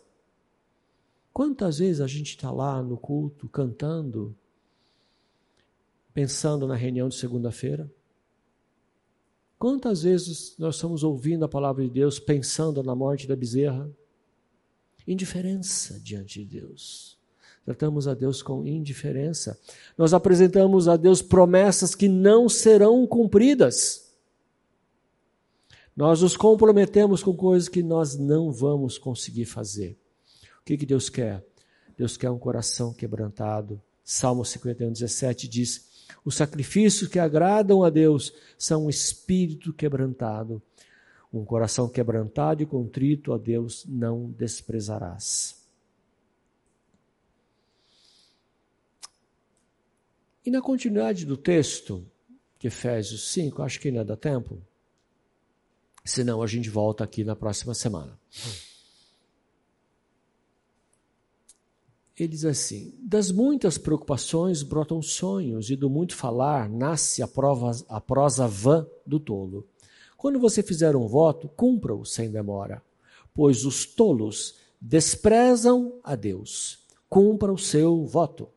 Quantas 1.36 1.80
vezes 1.80 2.00
a 2.00 2.08
gente 2.08 2.30
está 2.30 2.50
lá 2.50 2.82
no 2.82 2.96
culto 2.96 3.50
cantando, 3.50 4.34
pensando 6.14 6.66
na 6.66 6.76
reunião 6.76 7.10
de 7.10 7.16
segunda-feira? 7.16 7.92
Quantas 9.60 10.04
vezes 10.04 10.56
nós 10.58 10.76
estamos 10.76 11.04
ouvindo 11.04 11.44
a 11.44 11.50
palavra 11.50 11.84
de 11.84 11.90
Deus 11.90 12.20
pensando 12.20 12.82
na 12.82 12.96
morte 12.96 13.28
da 13.28 13.36
bezerra? 13.36 13.92
Indiferença 15.06 16.00
diante 16.00 16.40
de 16.40 16.62
Deus. 16.62 17.20
Tratamos 17.66 18.08
a 18.08 18.14
Deus 18.14 18.42
com 18.42 18.66
indiferença. 18.66 19.60
Nós 19.98 20.14
apresentamos 20.14 20.88
a 20.88 20.96
Deus 20.96 21.22
promessas 21.22 21.94
que 21.94 22.08
não 22.08 22.48
serão 22.48 23.06
cumpridas. 23.06 24.10
Nós 25.94 26.22
nos 26.22 26.38
comprometemos 26.38 27.22
com 27.22 27.36
coisas 27.36 27.68
que 27.68 27.84
nós 27.84 28.16
não 28.16 28.54
vamos 28.54 28.98
conseguir 28.98 29.44
fazer. 29.44 30.00
O 30.66 30.68
que, 30.68 30.78
que 30.78 30.86
Deus 30.88 31.10
quer? 31.10 31.46
Deus 31.96 32.18
quer 32.18 32.32
um 32.32 32.40
coração 32.40 32.92
quebrantado. 32.92 33.80
Salmo 34.04 34.44
51, 34.44 34.94
17 34.94 35.48
diz: 35.48 36.08
Os 36.26 36.34
sacrifícios 36.34 37.08
que 37.08 37.20
agradam 37.20 37.84
a 37.84 37.92
Deus 37.92 38.34
são 38.58 38.88
um 38.88 38.90
espírito 38.90 39.72
quebrantado. 39.72 40.60
Um 41.32 41.46
coração 41.46 41.88
quebrantado 41.88 42.64
e 42.64 42.66
contrito 42.66 43.32
a 43.32 43.38
Deus 43.38 43.86
não 43.88 44.32
desprezarás. 44.32 45.64
E 50.44 50.50
na 50.50 50.64
continuidade 50.64 51.28
do 51.28 51.38
texto, 51.38 52.04
de 52.58 52.70
Efésios 52.70 53.32
5, 53.32 53.62
acho 53.62 53.80
que 53.80 53.90
ainda 53.90 54.04
dá 54.04 54.18
tempo. 54.18 54.58
Senão 56.04 56.42
a 56.42 56.48
gente 56.48 56.72
volta 56.72 57.04
aqui 57.04 57.24
na 57.24 57.36
próxima 57.36 57.76
semana. 57.76 58.20
Ele 62.18 62.30
diz 62.30 62.46
assim: 62.46 62.94
Das 63.02 63.30
muitas 63.30 63.78
preocupações 63.78 64.64
brotam 64.64 65.02
sonhos, 65.02 65.70
e 65.70 65.76
do 65.76 65.90
muito 65.90 66.16
falar 66.16 66.70
nasce 66.70 67.22
a, 67.22 67.28
prova, 67.28 67.72
a 67.90 68.00
prosa 68.00 68.48
vã 68.48 68.88
do 69.06 69.20
tolo. 69.20 69.68
Quando 70.18 70.40
você 70.40 70.64
fizer 70.64 70.96
um 70.96 71.08
voto, 71.08 71.50
cumpra-o 71.50 72.06
sem 72.06 72.32
demora, 72.32 72.82
pois 73.34 73.66
os 73.66 73.86
tolos 73.86 74.56
desprezam 74.80 76.00
a 76.04 76.16
Deus. 76.16 76.80
Cumpra 77.10 77.52
o 77.52 77.58
seu 77.58 78.06
voto. 78.06 78.48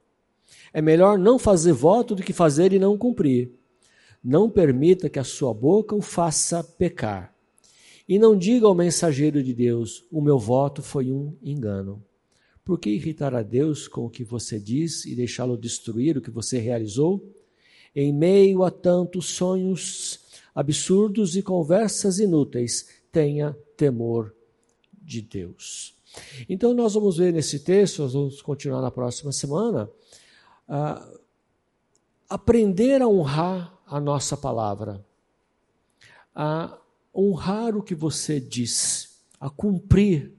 É 0.72 0.80
melhor 0.80 1.18
não 1.18 1.38
fazer 1.38 1.72
voto 1.72 2.14
do 2.14 2.22
que 2.22 2.32
fazer 2.32 2.72
e 2.72 2.78
não 2.78 2.96
cumprir. 2.96 3.52
Não 4.22 4.48
permita 4.48 5.08
que 5.08 5.18
a 5.18 5.24
sua 5.24 5.52
boca 5.52 5.94
o 5.94 6.00
faça 6.00 6.62
pecar. 6.62 7.34
E 8.08 8.18
não 8.18 8.36
diga 8.36 8.66
ao 8.66 8.74
mensageiro 8.74 9.42
de 9.42 9.52
Deus: 9.52 10.04
O 10.10 10.20
meu 10.20 10.38
voto 10.38 10.82
foi 10.82 11.12
um 11.12 11.36
engano. 11.42 12.02
Por 12.68 12.78
que 12.78 12.90
irritar 12.90 13.34
a 13.34 13.40
Deus 13.40 13.88
com 13.88 14.04
o 14.04 14.10
que 14.10 14.22
você 14.22 14.60
diz 14.60 15.06
e 15.06 15.14
deixá-lo 15.14 15.56
destruir 15.56 16.18
o 16.18 16.20
que 16.20 16.30
você 16.30 16.58
realizou? 16.58 17.34
Em 17.96 18.12
meio 18.12 18.62
a 18.62 18.70
tantos 18.70 19.30
sonhos 19.30 20.20
absurdos 20.54 21.34
e 21.34 21.42
conversas 21.42 22.18
inúteis, 22.18 22.86
tenha 23.10 23.56
temor 23.74 24.34
de 24.92 25.22
Deus. 25.22 25.96
Então, 26.46 26.74
nós 26.74 26.92
vamos 26.92 27.16
ver 27.16 27.32
nesse 27.32 27.60
texto, 27.60 28.02
nós 28.02 28.12
vamos 28.12 28.42
continuar 28.42 28.82
na 28.82 28.90
próxima 28.90 29.32
semana, 29.32 29.90
uh, 30.68 31.18
aprender 32.28 33.00
a 33.00 33.08
honrar 33.08 33.80
a 33.86 33.98
nossa 33.98 34.36
palavra, 34.36 35.02
a 36.34 36.78
honrar 37.16 37.74
o 37.74 37.82
que 37.82 37.94
você 37.94 38.38
diz, 38.38 39.22
a 39.40 39.48
cumprir 39.48 40.37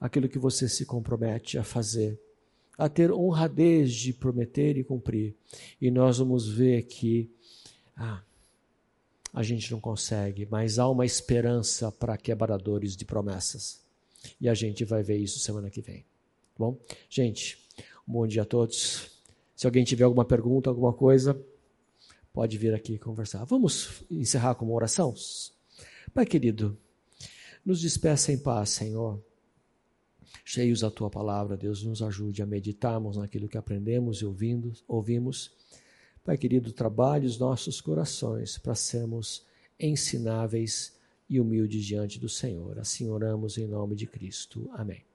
aquilo 0.00 0.28
que 0.28 0.38
você 0.38 0.68
se 0.68 0.84
compromete 0.84 1.58
a 1.58 1.64
fazer, 1.64 2.20
a 2.76 2.88
ter 2.88 3.12
honradez 3.12 3.92
de 3.92 4.12
prometer 4.12 4.76
e 4.76 4.84
cumprir. 4.84 5.34
E 5.80 5.90
nós 5.90 6.18
vamos 6.18 6.48
ver 6.48 6.84
que 6.84 7.30
ah, 7.96 8.22
a 9.32 9.42
gente 9.42 9.70
não 9.70 9.80
consegue, 9.80 10.46
mas 10.50 10.78
há 10.78 10.88
uma 10.88 11.04
esperança 11.04 11.90
para 11.90 12.16
quebradores 12.16 12.96
de 12.96 13.04
promessas. 13.04 13.82
E 14.40 14.48
a 14.48 14.54
gente 14.54 14.84
vai 14.84 15.02
ver 15.02 15.18
isso 15.18 15.38
semana 15.38 15.70
que 15.70 15.80
vem. 15.80 16.00
Tá 16.02 16.58
bom, 16.58 16.78
gente, 17.08 17.58
um 18.06 18.12
bom 18.12 18.26
dia 18.26 18.42
a 18.42 18.46
todos. 18.46 19.10
Se 19.54 19.66
alguém 19.66 19.84
tiver 19.84 20.04
alguma 20.04 20.24
pergunta, 20.24 20.70
alguma 20.70 20.92
coisa, 20.92 21.40
pode 22.32 22.56
vir 22.56 22.74
aqui 22.74 22.98
conversar. 22.98 23.44
Vamos 23.44 24.02
encerrar 24.10 24.54
com 24.54 24.64
uma 24.64 24.74
oração? 24.74 25.14
Pai 26.14 26.24
querido, 26.24 26.78
nos 27.64 27.80
despeça 27.80 28.32
em 28.32 28.38
paz, 28.38 28.70
Senhor. 28.70 29.22
Cheios 30.50 30.80
da 30.80 30.90
tua 30.90 31.10
palavra, 31.10 31.58
Deus 31.58 31.82
nos 31.82 32.00
ajude 32.00 32.40
a 32.40 32.46
meditarmos 32.46 33.18
naquilo 33.18 33.50
que 33.50 33.58
aprendemos 33.58 34.22
e 34.22 34.24
ouvindo, 34.24 34.72
ouvimos. 34.88 35.52
Pai 36.24 36.38
querido, 36.38 36.72
trabalhe 36.72 37.26
os 37.26 37.38
nossos 37.38 37.82
corações 37.82 38.56
para 38.56 38.74
sermos 38.74 39.44
ensináveis 39.78 40.96
e 41.28 41.38
humildes 41.38 41.84
diante 41.84 42.18
do 42.18 42.30
Senhor. 42.30 42.78
Assim 42.78 43.10
oramos 43.10 43.58
em 43.58 43.66
nome 43.66 43.94
de 43.94 44.06
Cristo. 44.06 44.70
Amém. 44.72 45.07